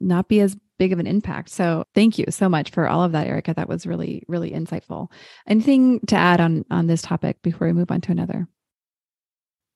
not 0.00 0.26
be 0.26 0.40
as 0.40 0.56
big 0.78 0.92
of 0.92 0.98
an 0.98 1.06
impact. 1.06 1.50
So 1.50 1.84
thank 1.94 2.18
you 2.18 2.26
so 2.30 2.48
much 2.48 2.70
for 2.70 2.88
all 2.88 3.02
of 3.02 3.12
that, 3.12 3.26
Erica. 3.26 3.54
That 3.54 3.68
was 3.68 3.86
really, 3.86 4.24
really 4.28 4.50
insightful. 4.50 5.10
Anything 5.46 6.00
to 6.06 6.16
add 6.16 6.40
on 6.40 6.64
on 6.70 6.86
this 6.86 7.02
topic 7.02 7.40
before 7.42 7.66
we 7.66 7.72
move 7.72 7.90
on 7.90 8.00
to 8.02 8.12
another? 8.12 8.48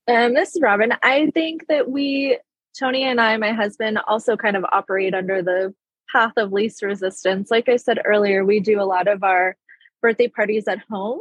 Um, 0.09 0.35
this 0.35 0.55
is 0.55 0.63
Robin. 0.63 0.95
I 1.03 1.31
think 1.35 1.67
that 1.69 1.91
we, 1.91 2.39
Tony 2.79 3.05
and 3.05 3.21
I, 3.21 3.37
my 3.37 3.53
husband, 3.53 3.99
also 4.07 4.37
kind 4.37 4.57
of 4.57 4.65
operate 4.73 5.15
under 5.15 5.43
the 5.43 5.75
path 6.13 6.33
of 6.37 6.53
least 6.53 6.83
resistance. 6.83 7.51
Like 7.51 7.69
I 7.69 7.77
said 7.77 7.99
earlier, 8.05 8.45
we 8.45 8.61
do 8.61 8.81
a 8.81 8.85
lot 8.85 9.09
of 9.09 9.25
our 9.25 9.57
birthday 10.01 10.29
parties 10.29 10.69
at 10.69 10.79
home. 10.89 11.21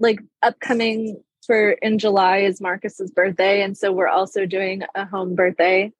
Like 0.00 0.20
upcoming 0.42 1.22
for 1.46 1.70
in 1.70 1.98
July 1.98 2.38
is 2.38 2.60
Marcus's 2.60 3.10
birthday, 3.10 3.62
and 3.62 3.76
so 3.76 3.92
we're 3.92 4.08
also 4.08 4.46
doing 4.46 4.82
a 4.94 5.04
home 5.06 5.34
birthday 5.34 5.92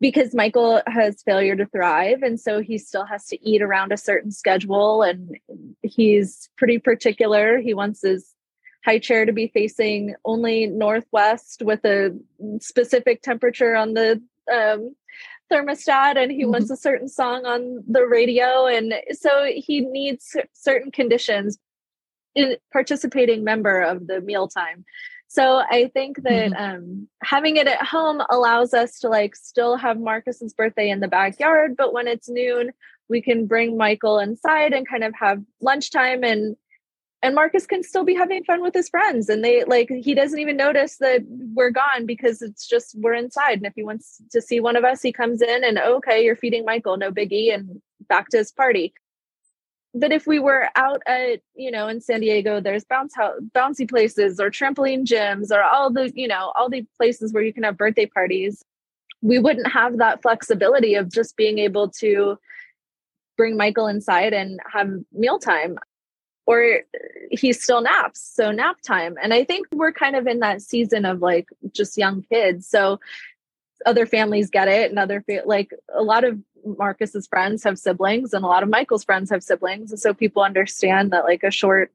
because 0.00 0.34
Michael 0.34 0.82
has 0.86 1.22
failure 1.22 1.56
to 1.56 1.66
thrive. 1.66 2.22
And 2.22 2.38
so 2.38 2.60
he 2.60 2.78
still 2.78 3.04
has 3.06 3.26
to 3.26 3.48
eat 3.48 3.62
around 3.62 3.92
a 3.92 3.96
certain 3.96 4.30
schedule. 4.30 5.02
And 5.02 5.38
he's 5.82 6.50
pretty 6.56 6.78
particular. 6.78 7.58
He 7.58 7.74
wants 7.74 8.02
his 8.02 8.34
high 8.84 8.98
chair 8.98 9.24
to 9.24 9.32
be 9.32 9.48
facing 9.48 10.14
only 10.24 10.66
northwest 10.66 11.62
with 11.64 11.84
a 11.84 12.16
specific 12.60 13.22
temperature 13.22 13.74
on 13.74 13.94
the 13.94 14.22
um, 14.52 14.94
thermostat. 15.50 16.16
And 16.16 16.30
he 16.30 16.42
mm-hmm. 16.42 16.52
wants 16.52 16.70
a 16.70 16.76
certain 16.76 17.08
song 17.08 17.46
on 17.46 17.82
the 17.88 18.06
radio. 18.06 18.66
And 18.66 18.94
so 19.12 19.46
he 19.54 19.80
needs 19.80 20.36
certain 20.52 20.90
conditions. 20.90 21.58
In 22.34 22.58
participating 22.70 23.44
member 23.44 23.80
of 23.80 24.08
the 24.08 24.20
mealtime 24.20 24.84
so 25.28 25.62
I 25.68 25.90
think 25.92 26.22
that 26.22 26.52
mm-hmm. 26.52 26.76
um, 26.76 27.08
having 27.22 27.56
it 27.56 27.66
at 27.66 27.84
home 27.84 28.22
allows 28.30 28.72
us 28.72 29.00
to 29.00 29.08
like 29.08 29.34
still 29.34 29.76
have 29.76 29.98
Marcus's 29.98 30.54
birthday 30.54 30.88
in 30.88 31.00
the 31.00 31.08
backyard, 31.08 31.76
but 31.76 31.92
when 31.92 32.06
it's 32.06 32.28
noon, 32.28 32.70
we 33.08 33.20
can 33.20 33.46
bring 33.46 33.76
Michael 33.76 34.18
inside 34.18 34.72
and 34.72 34.88
kind 34.88 35.04
of 35.04 35.14
have 35.14 35.42
lunchtime 35.60 36.24
and 36.24 36.56
and 37.22 37.34
Marcus 37.34 37.66
can 37.66 37.82
still 37.82 38.04
be 38.04 38.14
having 38.14 38.44
fun 38.44 38.62
with 38.62 38.74
his 38.74 38.88
friends 38.88 39.28
and 39.28 39.42
they 39.42 39.64
like 39.64 39.88
he 39.88 40.14
doesn't 40.14 40.38
even 40.38 40.56
notice 40.56 40.98
that 40.98 41.22
we're 41.28 41.70
gone 41.70 42.04
because 42.04 42.42
it's 42.42 42.66
just 42.66 42.94
we're 42.98 43.14
inside 43.14 43.54
and 43.54 43.66
if 43.66 43.72
he 43.74 43.82
wants 43.82 44.22
to 44.30 44.40
see 44.40 44.60
one 44.60 44.76
of 44.76 44.84
us 44.84 45.02
he 45.02 45.12
comes 45.12 45.42
in 45.42 45.64
and 45.64 45.78
okay 45.78 46.24
you're 46.24 46.36
feeding 46.36 46.64
Michael 46.64 46.96
no 46.96 47.10
biggie 47.10 47.52
and 47.52 47.80
back 48.08 48.28
to 48.28 48.36
his 48.36 48.52
party 48.52 48.92
but 49.96 50.12
if 50.12 50.26
we 50.26 50.38
were 50.38 50.68
out 50.76 51.02
at 51.06 51.40
you 51.54 51.70
know 51.70 51.88
in 51.88 52.00
san 52.00 52.20
diego 52.20 52.60
there's 52.60 52.84
bounce 52.84 53.14
house 53.14 53.34
bouncy 53.54 53.88
places 53.88 54.38
or 54.38 54.50
trampoline 54.50 55.04
gyms 55.04 55.50
or 55.50 55.62
all 55.62 55.90
the 55.90 56.12
you 56.14 56.28
know 56.28 56.52
all 56.54 56.68
the 56.68 56.86
places 56.96 57.32
where 57.32 57.42
you 57.42 57.52
can 57.52 57.62
have 57.62 57.76
birthday 57.76 58.06
parties 58.06 58.64
we 59.22 59.38
wouldn't 59.38 59.72
have 59.72 59.98
that 59.98 60.22
flexibility 60.22 60.94
of 60.94 61.12
just 61.12 61.36
being 61.36 61.58
able 61.58 61.88
to 61.88 62.38
bring 63.36 63.56
michael 63.56 63.86
inside 63.86 64.32
and 64.32 64.60
have 64.72 64.90
mealtime. 65.12 65.78
Or 66.48 66.82
he 67.32 67.52
still 67.52 67.80
naps 67.80 68.20
so 68.20 68.52
nap 68.52 68.76
time. 68.86 69.16
And 69.20 69.34
i 69.34 69.42
think 69.42 69.66
we're 69.72 69.92
kind 69.92 70.14
of 70.14 70.26
in 70.28 70.40
that 70.40 70.62
season 70.62 71.04
of 71.04 71.20
like 71.20 71.48
just 71.72 71.98
young 71.98 72.22
kids 72.22 72.68
so 72.68 73.00
other 73.84 74.06
families 74.06 74.48
get 74.48 74.68
it 74.68 74.90
and 74.90 74.98
other 74.98 75.22
fa- 75.22 75.42
like 75.44 75.72
a 75.92 76.02
lot 76.02 76.24
of 76.24 76.38
Marcus's 76.78 77.26
friends 77.26 77.64
have 77.64 77.78
siblings 77.78 78.32
and 78.32 78.44
a 78.44 78.48
lot 78.48 78.62
of 78.62 78.68
Michael's 78.68 79.04
friends 79.04 79.30
have 79.30 79.42
siblings. 79.42 79.90
And 79.90 80.00
so 80.00 80.12
people 80.12 80.42
understand 80.42 81.12
that 81.12 81.24
like 81.24 81.42
a 81.42 81.50
short 81.50 81.92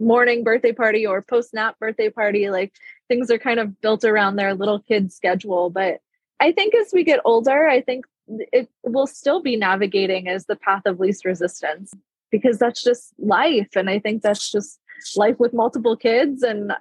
morning 0.00 0.44
birthday 0.44 0.72
party 0.72 1.06
or 1.06 1.22
post 1.22 1.52
nap 1.52 1.78
birthday 1.78 2.08
party, 2.08 2.50
like 2.50 2.72
things 3.08 3.30
are 3.30 3.38
kind 3.38 3.60
of 3.60 3.80
built 3.80 4.04
around 4.04 4.36
their 4.36 4.54
little 4.54 4.80
kid 4.80 5.12
schedule. 5.12 5.70
But 5.70 6.00
I 6.40 6.52
think 6.52 6.74
as 6.74 6.90
we 6.92 7.04
get 7.04 7.20
older, 7.24 7.68
I 7.68 7.80
think 7.80 8.06
it 8.28 8.68
will 8.84 9.06
still 9.06 9.42
be 9.42 9.56
navigating 9.56 10.28
as 10.28 10.46
the 10.46 10.56
path 10.56 10.82
of 10.86 11.00
least 11.00 11.24
resistance 11.24 11.92
because 12.30 12.58
that's 12.58 12.82
just 12.82 13.12
life. 13.18 13.68
And 13.74 13.88
I 13.88 13.98
think 13.98 14.22
that's 14.22 14.50
just 14.50 14.78
life 15.16 15.38
with 15.38 15.52
multiple 15.52 15.96
kids. 15.96 16.42
And 16.42 16.72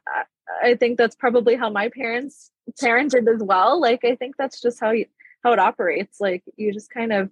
I 0.61 0.75
think 0.75 0.97
that's 0.97 1.15
probably 1.15 1.55
how 1.55 1.69
my 1.69 1.89
parents 1.89 2.51
parented 2.81 3.33
as 3.33 3.41
well. 3.41 3.79
Like, 3.79 4.03
I 4.03 4.15
think 4.15 4.35
that's 4.37 4.61
just 4.61 4.79
how 4.79 4.91
you, 4.91 5.05
how 5.47 5.53
it 5.53 5.59
operates. 5.59 6.19
Like 6.19 6.43
you 6.57 6.73
just 6.73 6.89
kind 6.89 7.13
of 7.13 7.29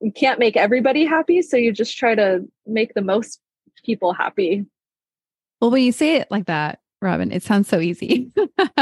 you 0.00 0.12
can't 0.12 0.38
make 0.38 0.56
everybody 0.56 1.04
happy, 1.04 1.42
so 1.42 1.56
you 1.56 1.72
just 1.72 1.98
try 1.98 2.14
to 2.14 2.48
make 2.66 2.94
the 2.94 3.02
most 3.02 3.40
people 3.84 4.12
happy. 4.12 4.64
Well, 5.60 5.70
when 5.70 5.82
you 5.82 5.92
say 5.92 6.16
it 6.16 6.28
like 6.30 6.46
that, 6.46 6.78
Robin, 7.02 7.32
it 7.32 7.42
sounds 7.42 7.68
so 7.68 7.80
easy. 7.80 8.32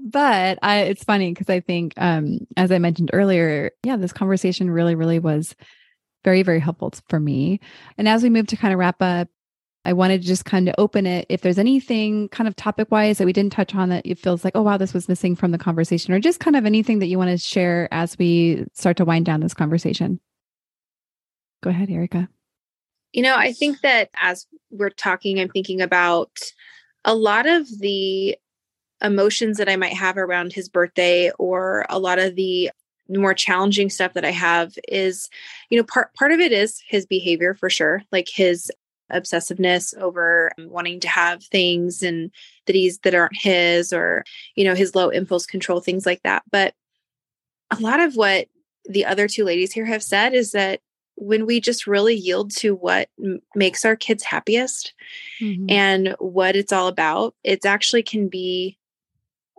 but 0.00 0.58
I, 0.62 0.80
it's 0.80 1.04
funny 1.04 1.30
because 1.32 1.48
I 1.48 1.60
think, 1.60 1.94
um, 1.96 2.40
as 2.56 2.72
I 2.72 2.78
mentioned 2.78 3.10
earlier, 3.12 3.70
yeah, 3.84 3.96
this 3.96 4.12
conversation 4.12 4.68
really, 4.70 4.96
really 4.96 5.20
was 5.20 5.54
very, 6.24 6.42
very 6.42 6.58
helpful 6.58 6.92
for 7.08 7.20
me. 7.20 7.60
And 7.96 8.08
as 8.08 8.24
we 8.24 8.30
move 8.30 8.48
to 8.48 8.56
kind 8.56 8.72
of 8.72 8.80
wrap 8.80 9.00
up, 9.00 9.28
I 9.88 9.94
wanted 9.94 10.20
to 10.20 10.28
just 10.28 10.44
kind 10.44 10.68
of 10.68 10.74
open 10.76 11.06
it. 11.06 11.24
If 11.30 11.40
there's 11.40 11.58
anything 11.58 12.28
kind 12.28 12.46
of 12.46 12.54
topic 12.54 12.90
wise 12.90 13.16
that 13.16 13.24
we 13.24 13.32
didn't 13.32 13.54
touch 13.54 13.74
on 13.74 13.88
that 13.88 14.04
it 14.04 14.18
feels 14.18 14.44
like, 14.44 14.54
oh, 14.54 14.60
wow, 14.60 14.76
this 14.76 14.92
was 14.92 15.08
missing 15.08 15.34
from 15.34 15.50
the 15.50 15.56
conversation, 15.56 16.12
or 16.12 16.20
just 16.20 16.40
kind 16.40 16.56
of 16.56 16.66
anything 16.66 16.98
that 16.98 17.06
you 17.06 17.16
want 17.16 17.30
to 17.30 17.38
share 17.38 17.88
as 17.90 18.18
we 18.18 18.66
start 18.74 18.98
to 18.98 19.06
wind 19.06 19.24
down 19.24 19.40
this 19.40 19.54
conversation. 19.54 20.20
Go 21.62 21.70
ahead, 21.70 21.88
Erica. 21.88 22.28
You 23.14 23.22
know, 23.22 23.34
I 23.34 23.54
think 23.54 23.80
that 23.80 24.10
as 24.20 24.46
we're 24.70 24.90
talking, 24.90 25.40
I'm 25.40 25.48
thinking 25.48 25.80
about 25.80 26.38
a 27.06 27.14
lot 27.14 27.46
of 27.46 27.66
the 27.78 28.36
emotions 29.00 29.56
that 29.56 29.70
I 29.70 29.76
might 29.76 29.94
have 29.94 30.18
around 30.18 30.52
his 30.52 30.68
birthday 30.68 31.30
or 31.38 31.86
a 31.88 31.98
lot 31.98 32.18
of 32.18 32.36
the 32.36 32.70
more 33.08 33.32
challenging 33.32 33.88
stuff 33.88 34.12
that 34.12 34.24
I 34.26 34.32
have 34.32 34.74
is, 34.86 35.30
you 35.70 35.78
know, 35.78 35.84
part 35.84 36.12
part 36.12 36.32
of 36.32 36.40
it 36.40 36.52
is 36.52 36.82
his 36.86 37.06
behavior 37.06 37.54
for 37.54 37.70
sure, 37.70 38.02
like 38.12 38.28
his 38.28 38.70
obsessiveness 39.12 39.96
over 39.98 40.52
wanting 40.58 41.00
to 41.00 41.08
have 41.08 41.42
things 41.44 42.02
and 42.02 42.30
that 42.66 42.74
he's 42.74 42.98
that 43.00 43.14
aren't 43.14 43.36
his 43.36 43.92
or 43.92 44.24
you 44.54 44.64
know 44.64 44.74
his 44.74 44.94
low 44.94 45.08
impulse 45.08 45.46
control 45.46 45.80
things 45.80 46.04
like 46.04 46.22
that 46.22 46.42
but 46.50 46.74
a 47.70 47.76
lot 47.76 48.00
of 48.00 48.16
what 48.16 48.46
the 48.88 49.04
other 49.04 49.28
two 49.28 49.44
ladies 49.44 49.72
here 49.72 49.86
have 49.86 50.02
said 50.02 50.34
is 50.34 50.52
that 50.52 50.80
when 51.14 51.46
we 51.46 51.60
just 51.60 51.86
really 51.86 52.14
yield 52.14 52.50
to 52.52 52.74
what 52.74 53.08
m- 53.22 53.40
makes 53.54 53.84
our 53.84 53.96
kids 53.96 54.22
happiest 54.22 54.92
mm-hmm. 55.40 55.66
and 55.68 56.14
what 56.18 56.54
it's 56.54 56.72
all 56.72 56.86
about 56.86 57.34
it 57.42 57.64
actually 57.66 58.02
can 58.02 58.28
be 58.28 58.78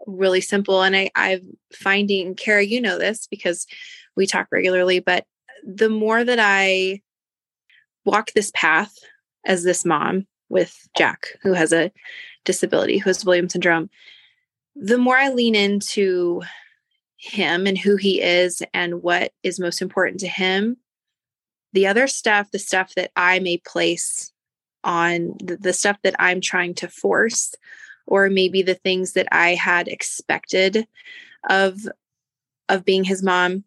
really 0.08 0.42
simple 0.42 0.82
and 0.82 0.96
i 0.96 1.10
i'm 1.16 1.58
finding 1.74 2.34
kara 2.36 2.64
you 2.64 2.80
know 2.80 2.98
this 2.98 3.28
because 3.28 3.68
we 4.16 4.26
talk 4.26 4.48
regularly 4.52 5.00
but 5.00 5.26
the 5.64 5.90
more 5.90 6.24
that 6.24 6.40
i 6.40 7.02
walk 8.06 8.32
this 8.32 8.52
path 8.56 8.98
as 9.46 9.64
this 9.64 9.86
mom 9.86 10.28
with 10.50 10.88
Jack, 10.98 11.28
who 11.42 11.54
has 11.54 11.72
a 11.72 11.92
disability, 12.46 12.98
who 12.98 13.10
has 13.10 13.26
Williams 13.26 13.54
syndrome, 13.54 13.90
the 14.76 14.98
more 14.98 15.18
I 15.18 15.30
lean 15.30 15.56
into 15.56 16.42
him 17.18 17.68
and 17.68 17.78
who 17.78 17.98
he 17.98 18.22
is 18.22 18.64
and 18.74 19.04
what 19.04 19.34
is 19.44 19.60
most 19.60 19.82
important 19.82 20.20
to 20.22 20.28
him, 20.28 20.78
the 21.74 21.86
other 21.86 22.08
stuff, 22.08 22.52
the 22.52 22.60
stuff 22.60 22.96
that 22.96 23.12
I 23.16 23.40
may 23.40 23.58
place 23.58 24.32
on 24.84 25.36
the, 25.44 25.58
the 25.58 25.74
stuff 25.74 25.98
that 26.04 26.16
I'm 26.18 26.42
trying 26.42 26.74
to 26.76 26.88
force, 26.88 27.54
or 28.08 28.30
maybe 28.30 28.62
the 28.62 28.76
things 28.76 29.14
that 29.14 29.28
I 29.32 29.56
had 29.56 29.88
expected 29.88 30.88
of 31.50 31.78
of 32.70 32.86
being 32.86 33.04
his 33.04 33.24
mom 33.24 33.64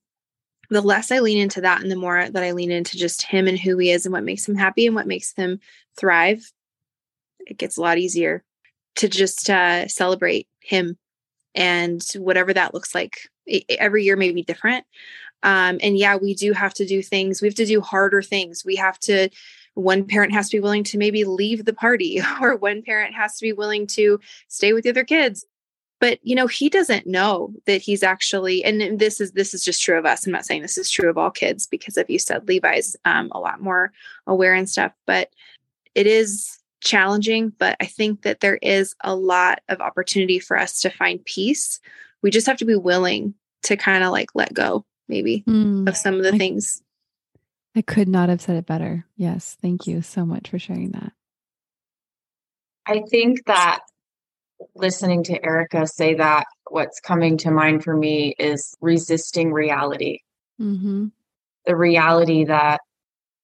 the 0.73 0.81
less 0.81 1.11
I 1.11 1.21
lean 1.21 1.39
into 1.39 1.61
that 1.61 1.83
and 1.83 1.91
the 1.91 1.97
more 1.97 2.29
that 2.29 2.43
I 2.43 2.53
lean 2.53 2.71
into 2.71 2.97
just 2.97 3.23
him 3.23 3.47
and 3.47 3.59
who 3.59 3.77
he 3.79 3.91
is 3.91 4.07
and 4.07 4.13
what 4.13 4.25
makes 4.25 4.49
him 4.49 4.55
happy 4.55 4.87
and 4.87 4.95
what 4.95 5.07
makes 5.07 5.35
him 5.35 5.61
thrive, 5.99 6.51
it 7.41 7.59
gets 7.59 7.77
a 7.77 7.81
lot 7.81 7.99
easier 7.99 8.43
to 8.97 9.09
just 9.09 9.51
uh, 9.51 9.87
celebrate 9.89 10.49
him 10.61 10.97
and 11.55 12.03
whatever 12.17 12.53
that 12.55 12.73
looks 12.73 12.95
like. 12.95 13.29
It, 13.47 13.65
every 13.69 14.05
year 14.05 14.17
may 14.17 14.33
be 14.33 14.43
different. 14.43 14.87
Um, 15.43 15.79
and 15.83 15.99
yeah, 15.99 16.17
we 16.17 16.35
do 16.35 16.53
have 16.53 16.73
to 16.75 16.87
do 16.87 17.03
things. 17.03 17.43
We 17.43 17.49
have 17.49 17.57
to 17.57 17.67
do 17.67 17.81
harder 17.81 18.23
things. 18.23 18.65
We 18.65 18.77
have 18.77 18.99
to, 19.01 19.29
one 19.75 20.07
parent 20.07 20.33
has 20.33 20.49
to 20.51 20.57
be 20.57 20.61
willing 20.61 20.85
to 20.85 20.99
maybe 20.99 21.25
leave 21.25 21.65
the 21.65 21.73
party, 21.75 22.23
or 22.41 22.57
one 22.57 22.83
parent 22.83 23.15
has 23.15 23.37
to 23.39 23.43
be 23.43 23.53
willing 23.53 23.87
to 23.89 24.21
stay 24.49 24.73
with 24.73 24.85
the 24.85 24.91
other 24.91 25.05
kids 25.05 25.45
but 26.03 26.19
you 26.25 26.35
know 26.35 26.49
he 26.49 26.69
doesn't 26.69 27.07
know 27.07 27.55
that 27.67 27.81
he's 27.81 28.03
actually 28.03 28.65
and 28.65 28.99
this 28.99 29.21
is 29.21 29.33
this 29.33 29.55
is 29.55 29.65
just 29.65 29.81
true 29.81 29.97
of 29.97 30.05
us. 30.05 30.27
I'm 30.27 30.33
not 30.33 30.45
saying 30.45 30.61
this 30.61 30.77
is 30.77 30.91
true 30.91 31.09
of 31.09 31.17
all 31.17 31.31
kids 31.31 31.69
because 31.69 31.97
if 31.97 32.11
you 32.11 32.19
said 32.19 32.49
levi's 32.49 32.97
um, 33.05 33.31
a 33.31 33.39
lot 33.39 33.63
more 33.63 33.93
aware 34.27 34.53
and 34.53 34.69
stuff 34.69 34.93
but 35.07 35.31
it 35.95 36.09
is 36.09 36.59
challenging 36.81 37.53
but 37.61 37.77
i 37.81 37.87
think 37.87 38.23
that 38.23 38.41
there 38.41 38.59
is 38.61 38.97
a 39.03 39.15
lot 39.15 39.61
of 39.69 39.81
opportunity 39.81 40.41
for 40.41 40.59
us 40.59 40.81
to 40.81 40.91
find 40.91 41.25
peace. 41.25 41.79
We 42.21 42.31
just 42.31 42.49
have 42.49 42.59
to 42.59 42.65
be 42.65 42.77
willing 42.77 43.35
to 43.63 43.77
kind 43.77 44.03
of 44.03 44.11
like 44.11 44.31
let 44.35 44.53
go 44.53 44.85
maybe 45.09 45.45
mm, 45.47 45.89
of 45.89 45.97
some 45.97 46.15
of 46.15 46.25
the 46.25 46.35
I, 46.35 46.39
things. 46.39 46.83
I 47.77 47.83
could 47.83 48.09
not 48.09 48.29
have 48.29 48.41
said 48.41 48.57
it 48.57 48.67
better. 48.67 49.07
Yes 49.17 49.57
thank 49.63 49.87
you 49.87 50.03
so 50.03 50.27
much 50.27 50.51
for 50.51 50.59
sharing 50.59 50.91
that. 50.91 51.13
I 52.87 53.03
think 53.09 53.45
that 53.47 53.83
listening 54.75 55.25
to 55.25 55.45
Erica 55.45 55.87
say 55.87 56.15
that, 56.15 56.47
what's 56.71 57.01
coming 57.01 57.37
to 57.39 57.51
mind 57.51 57.85
for 57.85 57.97
me 57.97 58.35
is 58.39 58.75
resisting 58.81 59.53
reality. 59.53 60.21
Mm-hmm. 60.61 61.09
The 61.67 61.77
reality 61.77 62.45
that 62.45 62.81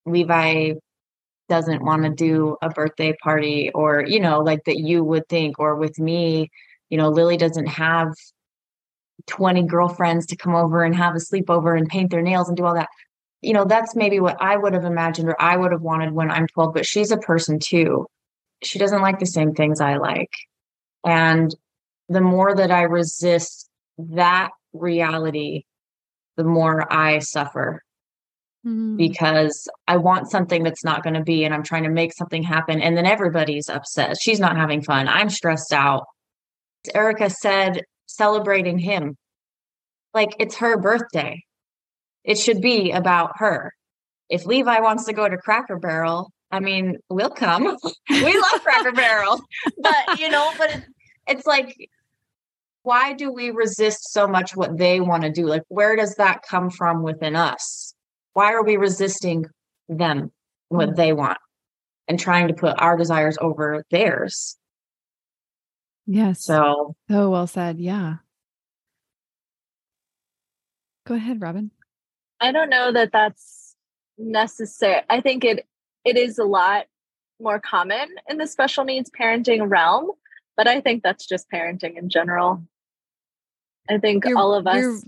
Levi 0.05 0.73
doesn't 1.47 1.83
want 1.83 2.03
to 2.03 2.09
do 2.09 2.57
a 2.61 2.69
birthday 2.69 3.13
party, 3.23 3.71
or, 3.73 4.03
you 4.05 4.19
know, 4.19 4.39
like 4.39 4.63
that 4.65 4.77
you 4.77 5.03
would 5.03 5.27
think, 5.29 5.59
or 5.59 5.75
with 5.75 5.99
me, 5.99 6.49
you 6.89 6.97
know, 6.97 7.09
Lily 7.09 7.37
doesn't 7.37 7.67
have 7.67 8.13
20 9.27 9.63
girlfriends 9.63 10.25
to 10.27 10.35
come 10.35 10.55
over 10.55 10.83
and 10.83 10.95
have 10.95 11.15
a 11.15 11.19
sleepover 11.19 11.77
and 11.77 11.87
paint 11.87 12.11
their 12.11 12.21
nails 12.21 12.47
and 12.47 12.57
do 12.57 12.65
all 12.65 12.75
that. 12.75 12.89
You 13.41 13.53
know, 13.53 13.65
that's 13.65 13.95
maybe 13.95 14.19
what 14.19 14.37
I 14.41 14.57
would 14.57 14.73
have 14.73 14.85
imagined 14.85 15.29
or 15.29 15.41
I 15.41 15.55
would 15.55 15.71
have 15.71 15.81
wanted 15.81 16.11
when 16.13 16.29
I'm 16.29 16.47
12, 16.47 16.73
but 16.73 16.85
she's 16.85 17.11
a 17.11 17.17
person 17.17 17.59
too. 17.59 18.05
She 18.63 18.79
doesn't 18.79 19.01
like 19.01 19.19
the 19.19 19.25
same 19.25 19.53
things 19.53 19.81
I 19.81 19.97
like. 19.97 20.31
And 21.05 21.55
the 22.07 22.21
more 22.21 22.55
that 22.55 22.71
I 22.71 22.83
resist 22.83 23.69
that 23.97 24.49
reality, 24.73 25.63
the 26.37 26.43
more 26.43 26.91
I 26.91 27.19
suffer 27.19 27.83
mm-hmm. 28.65 28.97
because 28.97 29.67
I 29.87 29.97
want 29.97 30.29
something 30.29 30.63
that's 30.63 30.83
not 30.83 31.03
going 31.03 31.15
to 31.15 31.23
be, 31.23 31.43
and 31.43 31.53
I'm 31.53 31.63
trying 31.63 31.83
to 31.83 31.89
make 31.89 32.13
something 32.13 32.43
happen. 32.43 32.81
And 32.81 32.97
then 32.97 33.05
everybody's 33.05 33.69
upset. 33.69 34.17
She's 34.21 34.39
not 34.39 34.57
having 34.57 34.81
fun. 34.81 35.07
I'm 35.07 35.29
stressed 35.29 35.73
out. 35.73 36.05
Erica 36.93 37.29
said, 37.29 37.83
celebrating 38.07 38.79
him. 38.79 39.17
Like 40.13 40.35
it's 40.39 40.57
her 40.57 40.77
birthday. 40.77 41.43
It 42.23 42.37
should 42.37 42.61
be 42.61 42.91
about 42.91 43.31
her. 43.35 43.71
If 44.29 44.45
Levi 44.45 44.79
wants 44.79 45.05
to 45.05 45.13
go 45.13 45.27
to 45.27 45.37
Cracker 45.37 45.77
Barrel, 45.77 46.31
I 46.51 46.59
mean, 46.59 46.97
we'll 47.09 47.29
come. 47.29 47.63
we 48.09 48.39
love 48.39 48.63
Cracker 48.63 48.91
Barrel. 48.91 49.39
But, 49.81 50.19
you 50.19 50.29
know, 50.29 50.51
but 50.57 50.71
it, 50.71 50.83
it's 51.27 51.45
like, 51.45 51.75
why 52.83 53.13
do 53.13 53.31
we 53.31 53.51
resist 53.51 54.11
so 54.11 54.27
much 54.27 54.55
what 54.55 54.77
they 54.77 54.99
want 54.99 55.23
to 55.23 55.31
do? 55.31 55.45
Like, 55.45 55.63
where 55.67 55.95
does 55.95 56.15
that 56.15 56.41
come 56.41 56.69
from 56.69 57.03
within 57.03 57.35
us? 57.35 57.93
Why 58.33 58.53
are 58.53 58.63
we 58.63 58.77
resisting 58.77 59.45
them, 59.87 60.31
what 60.69 60.89
mm. 60.89 60.95
they 60.95 61.13
want, 61.13 61.37
and 62.07 62.19
trying 62.19 62.47
to 62.47 62.53
put 62.53 62.81
our 62.81 62.97
desires 62.97 63.37
over 63.39 63.83
theirs? 63.91 64.57
Yes. 66.07 66.43
So, 66.43 66.95
so 67.09 67.29
well 67.29 67.47
said. 67.47 67.79
Yeah. 67.79 68.15
Go 71.05 71.15
ahead, 71.15 71.41
Robin. 71.41 71.71
I 72.39 72.51
don't 72.51 72.69
know 72.69 72.91
that 72.91 73.11
that's 73.11 73.75
necessary. 74.17 75.01
I 75.09 75.21
think 75.21 75.43
it 75.43 75.67
it 76.05 76.17
is 76.17 76.37
a 76.37 76.43
lot 76.43 76.85
more 77.39 77.59
common 77.59 78.07
in 78.29 78.37
the 78.37 78.47
special 78.47 78.83
needs 78.83 79.09
parenting 79.09 79.69
realm, 79.69 80.11
but 80.57 80.67
I 80.67 80.81
think 80.81 81.03
that's 81.03 81.25
just 81.25 81.49
parenting 81.51 81.97
in 81.97 82.09
general. 82.09 82.63
I 83.89 83.97
think 83.97 84.25
you're, 84.25 84.37
all 84.37 84.53
of 84.53 84.67
us 84.67 85.05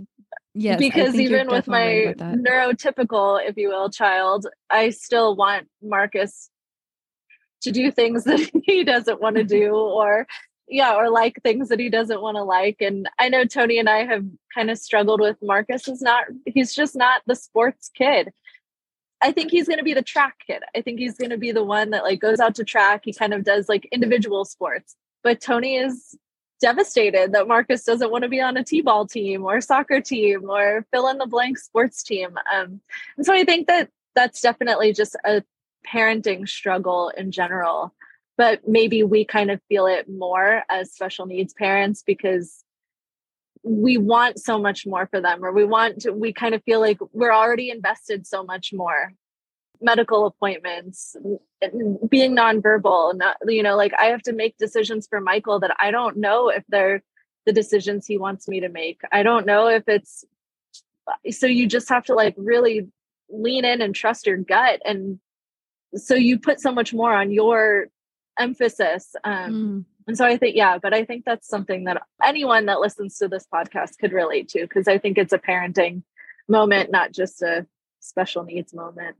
Yes, 0.53 0.79
because 0.79 1.15
even 1.15 1.49
with 1.49 1.67
my 1.67 2.13
neurotypical, 2.19 3.39
if 3.47 3.55
you 3.55 3.69
will, 3.69 3.89
child, 3.89 4.47
I 4.69 4.89
still 4.89 5.35
want 5.35 5.67
Marcus 5.81 6.49
to 7.61 7.71
do 7.71 7.89
things 7.91 8.23
that 8.25 8.51
he 8.65 8.83
doesn't 8.83 9.21
want 9.21 9.37
to 9.37 9.43
do 9.43 9.69
or 9.75 10.27
yeah, 10.67 10.95
or 10.95 11.09
like 11.09 11.41
things 11.43 11.69
that 11.69 11.79
he 11.79 11.89
doesn't 11.89 12.21
want 12.21 12.35
to 12.35 12.43
like. 12.43 12.77
And 12.79 13.09
I 13.19 13.27
know 13.27 13.43
Tony 13.45 13.77
and 13.77 13.89
I 13.89 14.05
have 14.05 14.25
kind 14.53 14.71
of 14.71 14.77
struggled 14.77 15.19
with 15.19 15.37
Marcus 15.41 15.87
is 15.87 16.01
not 16.01 16.25
he's 16.45 16.75
just 16.75 16.95
not 16.95 17.21
the 17.27 17.35
sports 17.35 17.89
kid. 17.95 18.31
I 19.21 19.31
think 19.31 19.51
he's 19.51 19.67
going 19.67 19.77
to 19.77 19.83
be 19.83 19.93
the 19.93 20.01
track 20.01 20.37
kid. 20.45 20.63
I 20.75 20.81
think 20.81 20.99
he's 20.99 21.17
going 21.17 21.29
to 21.29 21.37
be 21.37 21.51
the 21.51 21.63
one 21.63 21.91
that 21.91 22.03
like 22.03 22.19
goes 22.19 22.39
out 22.39 22.55
to 22.55 22.63
track. 22.63 23.01
He 23.05 23.13
kind 23.13 23.33
of 23.33 23.43
does 23.43 23.69
like 23.69 23.87
individual 23.91 24.45
sports. 24.45 24.95
But 25.23 25.39
Tony 25.39 25.75
is 25.75 26.17
devastated 26.59 27.33
that 27.33 27.47
Marcus 27.47 27.83
doesn't 27.83 28.11
want 28.11 28.23
to 28.23 28.29
be 28.29 28.41
on 28.41 28.57
a 28.57 28.63
T-ball 28.63 29.07
team 29.07 29.43
or 29.43 29.61
soccer 29.61 30.01
team 30.01 30.49
or 30.49 30.85
fill 30.91 31.07
in 31.09 31.17
the 31.17 31.25
blank 31.25 31.57
sports 31.57 32.03
team. 32.03 32.37
Um, 32.53 32.81
and 33.17 33.25
so 33.25 33.33
I 33.33 33.43
think 33.43 33.67
that 33.67 33.89
that's 34.15 34.41
definitely 34.41 34.93
just 34.93 35.15
a 35.25 35.43
parenting 35.87 36.47
struggle 36.47 37.09
in 37.09 37.31
general. 37.31 37.93
But 38.37 38.67
maybe 38.67 39.03
we 39.03 39.25
kind 39.25 39.51
of 39.51 39.61
feel 39.69 39.85
it 39.85 40.09
more 40.09 40.63
as 40.69 40.91
special 40.91 41.25
needs 41.25 41.53
parents 41.53 42.03
because 42.05 42.63
we 43.63 43.97
want 43.97 44.39
so 44.39 44.59
much 44.59 44.85
more 44.85 45.07
for 45.07 45.21
them 45.21 45.43
or 45.43 45.51
we 45.51 45.65
want 45.65 46.01
to 46.01 46.11
we 46.11 46.33
kind 46.33 46.55
of 46.55 46.63
feel 46.63 46.79
like 46.79 46.97
we're 47.13 47.33
already 47.33 47.69
invested 47.69 48.25
so 48.25 48.43
much 48.43 48.71
more 48.73 49.13
medical 49.81 50.25
appointments 50.25 51.15
being 52.09 52.35
nonverbal 52.35 53.15
not 53.15 53.37
you 53.47 53.61
know 53.61 53.75
like 53.75 53.93
i 53.99 54.05
have 54.05 54.21
to 54.21 54.33
make 54.33 54.57
decisions 54.57 55.07
for 55.07 55.21
michael 55.21 55.59
that 55.59 55.75
i 55.79 55.91
don't 55.91 56.17
know 56.17 56.49
if 56.49 56.63
they're 56.69 57.03
the 57.45 57.53
decisions 57.53 58.05
he 58.05 58.17
wants 58.17 58.47
me 58.47 58.59
to 58.59 58.69
make 58.69 59.01
i 59.11 59.23
don't 59.23 59.45
know 59.45 59.67
if 59.67 59.83
it's 59.87 60.23
so 61.29 61.45
you 61.45 61.67
just 61.67 61.89
have 61.89 62.05
to 62.05 62.15
like 62.15 62.35
really 62.37 62.87
lean 63.29 63.65
in 63.65 63.81
and 63.81 63.95
trust 63.95 64.25
your 64.25 64.37
gut 64.37 64.81
and 64.85 65.19
so 65.95 66.15
you 66.15 66.39
put 66.39 66.59
so 66.59 66.71
much 66.71 66.93
more 66.93 67.13
on 67.13 67.31
your 67.31 67.87
emphasis 68.39 69.15
um 69.23 69.51
mm. 69.51 69.85
And 70.07 70.17
so 70.17 70.25
i 70.25 70.37
think 70.37 70.55
yeah 70.55 70.77
but 70.77 70.93
i 70.93 71.03
think 71.05 71.25
that's 71.25 71.47
something 71.47 71.85
that 71.85 72.01
anyone 72.23 72.65
that 72.65 72.79
listens 72.79 73.17
to 73.17 73.27
this 73.27 73.45
podcast 73.53 73.97
could 73.99 74.11
relate 74.11 74.47
to 74.49 74.61
because 74.61 74.87
i 74.87 74.97
think 74.97 75.17
it's 75.17 75.33
a 75.33 75.39
parenting 75.39 76.03
moment 76.47 76.91
not 76.91 77.11
just 77.11 77.41
a 77.41 77.65
special 77.99 78.43
needs 78.43 78.73
moment 78.73 79.15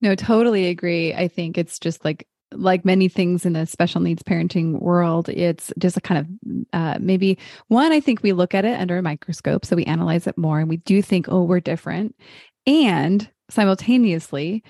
no, 0.00 0.14
totally 0.14 0.66
agree. 0.68 1.14
I 1.14 1.28
think 1.28 1.56
it's 1.58 1.78
just 1.78 2.04
like 2.04 2.26
like 2.52 2.84
many 2.84 3.08
things 3.08 3.44
in 3.44 3.54
the 3.54 3.66
special 3.66 4.00
needs 4.00 4.22
parenting 4.22 4.80
world, 4.80 5.28
it's 5.28 5.72
just 5.78 5.96
a 5.96 6.00
kind 6.00 6.20
of 6.20 6.54
uh, 6.72 6.96
maybe 7.00 7.36
one, 7.66 7.90
I 7.90 7.98
think 7.98 8.22
we 8.22 8.32
look 8.32 8.54
at 8.54 8.64
it 8.64 8.78
under 8.78 8.96
a 8.96 9.02
microscope. 9.02 9.64
So 9.64 9.74
we 9.74 9.84
analyze 9.84 10.28
it 10.28 10.38
more 10.38 10.60
and 10.60 10.68
we 10.68 10.76
do 10.76 11.02
think, 11.02 11.26
oh, 11.28 11.42
we're 11.42 11.58
different. 11.58 12.14
And 12.64 13.28
simultaneously, 13.50 14.62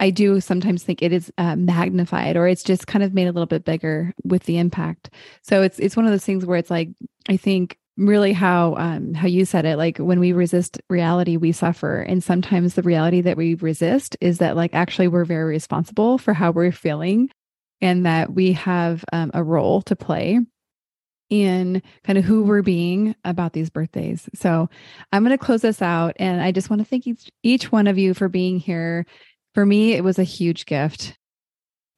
I 0.00 0.10
do 0.10 0.40
sometimes 0.40 0.82
think 0.82 1.02
it 1.02 1.12
is 1.12 1.30
uh, 1.38 1.56
magnified 1.56 2.36
or 2.36 2.48
it's 2.48 2.62
just 2.62 2.86
kind 2.86 3.04
of 3.04 3.14
made 3.14 3.28
a 3.28 3.32
little 3.32 3.46
bit 3.46 3.64
bigger 3.64 4.12
with 4.24 4.44
the 4.44 4.58
impact. 4.58 5.10
So 5.42 5.62
it's 5.62 5.78
it's 5.78 5.96
one 5.96 6.06
of 6.06 6.10
those 6.10 6.24
things 6.24 6.44
where 6.46 6.58
it's 6.58 6.70
like 6.70 6.88
I 7.28 7.36
think 7.36 7.78
really 7.96 8.32
how 8.32 8.74
um 8.76 9.12
how 9.12 9.26
you 9.26 9.44
said 9.44 9.66
it 9.66 9.76
like 9.76 9.98
when 9.98 10.18
we 10.18 10.32
resist 10.32 10.80
reality 10.88 11.36
we 11.36 11.52
suffer 11.52 12.00
and 12.00 12.24
sometimes 12.24 12.72
the 12.72 12.82
reality 12.82 13.20
that 13.20 13.36
we 13.36 13.54
resist 13.56 14.16
is 14.22 14.38
that 14.38 14.56
like 14.56 14.72
actually 14.72 15.06
we're 15.06 15.24
very 15.26 15.44
responsible 15.44 16.16
for 16.16 16.32
how 16.32 16.50
we're 16.50 16.72
feeling 16.72 17.28
and 17.82 18.06
that 18.06 18.32
we 18.32 18.52
have 18.52 19.04
um, 19.12 19.30
a 19.34 19.42
role 19.42 19.82
to 19.82 19.94
play 19.96 20.40
in 21.30 21.80
kind 22.02 22.18
of 22.18 22.24
who 22.24 22.42
we're 22.42 22.62
being 22.62 23.14
about 23.24 23.52
these 23.52 23.70
birthdays. 23.70 24.28
So 24.34 24.68
I'm 25.12 25.24
going 25.24 25.36
to 25.36 25.42
close 25.42 25.62
this 25.62 25.80
out 25.80 26.14
and 26.18 26.42
I 26.42 26.50
just 26.50 26.68
want 26.68 26.82
to 26.82 26.84
thank 26.84 27.06
each, 27.06 27.30
each 27.44 27.70
one 27.70 27.86
of 27.86 27.96
you 27.96 28.14
for 28.14 28.28
being 28.28 28.58
here. 28.58 29.06
For 29.54 29.66
me, 29.66 29.92
it 29.92 30.04
was 30.04 30.18
a 30.18 30.24
huge 30.24 30.66
gift. 30.66 31.16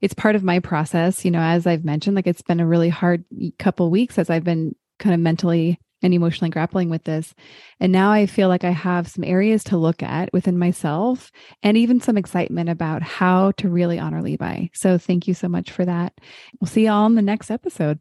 It's 0.00 0.14
part 0.14 0.34
of 0.34 0.42
my 0.42 0.59
process, 0.59 1.24
you 1.24 1.30
know, 1.30 1.40
as 1.40 1.66
I've 1.66 1.84
mentioned, 1.84 2.16
like 2.16 2.26
it's 2.26 2.42
been 2.42 2.61
a 2.61 2.66
really 2.66 2.88
hard 2.88 3.24
couple 3.59 3.90
weeks 3.90 4.18
as 4.18 4.30
I've 4.30 4.44
been 4.44 4.74
kind 4.98 5.14
of 5.14 5.20
mentally 5.20 5.78
and 6.03 6.12
emotionally 6.12 6.50
grappling 6.50 6.90
with 6.90 7.05
this. 7.05 7.34
And 7.78 7.92
now 7.92 8.11
I 8.11 8.26
feel 8.26 8.48
like 8.48 8.64
I 8.64 8.70
have 8.70 9.09
some 9.09 9.22
areas 9.22 9.62
to 9.64 9.76
look 9.76 10.03
at 10.03 10.32
within 10.32 10.59
myself 10.59 11.30
and 11.62 11.76
even 11.76 12.00
some 12.00 12.18
excitement 12.18 12.68
about 12.68 13.03
how 13.03 13.53
to 13.53 13.68
really 13.68 13.98
honor 13.98 14.22
Levi. 14.22 14.66
So 14.74 14.98
thank 14.98 15.28
you 15.28 15.34
so 15.34 15.48
much 15.48 15.70
for 15.70 15.84
that. 15.84 16.14
We'll 16.61 16.68
see 16.68 16.84
you 16.84 16.90
all 16.90 17.07
in 17.07 17.14
the 17.14 17.22
next 17.22 17.50
episode. 17.50 18.00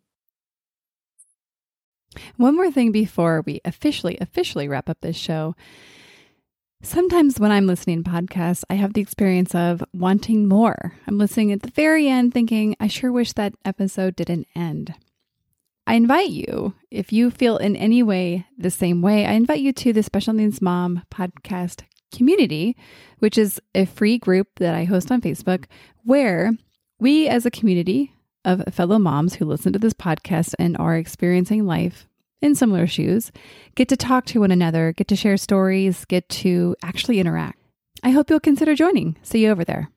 One 2.38 2.56
more 2.56 2.72
thing 2.72 2.91
before 2.91 3.43
we 3.45 3.62
officially, 3.64 4.18
officially 4.20 4.68
wrap 4.68 4.89
up 4.89 4.97
this 5.02 5.16
show. 5.16 5.56
Sometimes 6.84 7.40
when 7.40 7.52
I'm 7.52 7.68
listening 7.68 8.04
to 8.04 8.10
podcasts, 8.10 8.64
I 8.68 8.74
have 8.74 8.94
the 8.94 9.02
experience 9.02 9.54
of 9.54 9.84
wanting 9.94 10.48
more. 10.48 10.94
I'm 11.08 11.20
listening 11.20 11.52
at 11.52 11.62
the 11.62 11.70
very 11.70 12.08
end 12.08 12.34
thinking, 12.34 12.76
I 12.80 12.88
sure 12.88 13.12
wish 13.12 13.34
that 13.34 13.54
episode 13.64 14.16
didn't 14.16 14.48
end. 14.56 14.96
I 15.86 15.94
invite 15.94 16.32
you, 16.32 16.74
if 16.90 17.14
you 17.14 17.30
feel 17.30 17.58
in 17.58 17.76
any 17.76 18.02
way 18.02 18.48
the 18.58 18.72
same 18.72 19.02
way, 19.04 19.28
I 19.28 19.34
invite 19.34 19.62
you 19.62 19.74
to 19.74 19.94
the 19.94 20.02
Special 20.02 20.34
Needs 20.34 20.60
Mom 20.60 21.04
podcast 21.12 21.84
community, 22.14 22.76
which 23.20 23.38
is 23.38 23.62
a 23.76 23.86
free 23.86 24.18
group 24.18 24.48
that 24.58 24.74
I 24.74 24.86
host 24.86 25.12
on 25.12 25.22
Facebook 25.22 25.66
where 26.04 26.52
we 27.00 27.28
as 27.28 27.46
a 27.46 27.52
community 27.52 28.12
of 28.44 28.64
fellow 28.74 28.98
moms 28.98 29.36
who 29.36 29.46
listen 29.46 29.72
to 29.74 29.80
this 29.80 29.94
podcast 29.94 30.56
and 30.58 30.76
are 30.78 30.98
experiencing 30.98 31.66
life 31.66 32.08
in 32.42 32.56
similar 32.56 32.88
shoes 32.88 33.32
get 33.76 33.88
to 33.88 33.96
talk 33.96 34.26
to 34.26 34.42
one 34.42 34.52
another, 34.52 34.92
get 34.92 35.08
to 35.08 35.16
share 35.16 35.38
stories, 35.38 36.06
get 36.06 36.28
to 36.28 36.76
actually 36.84 37.20
interact. 37.20 37.60
I 38.04 38.10
hope 38.12 38.30
you'll 38.30 38.39
consider 38.39 38.76
joining. 38.76 39.16
See 39.22 39.44
you 39.44 39.52
over 39.52 39.64
there. 39.64 39.89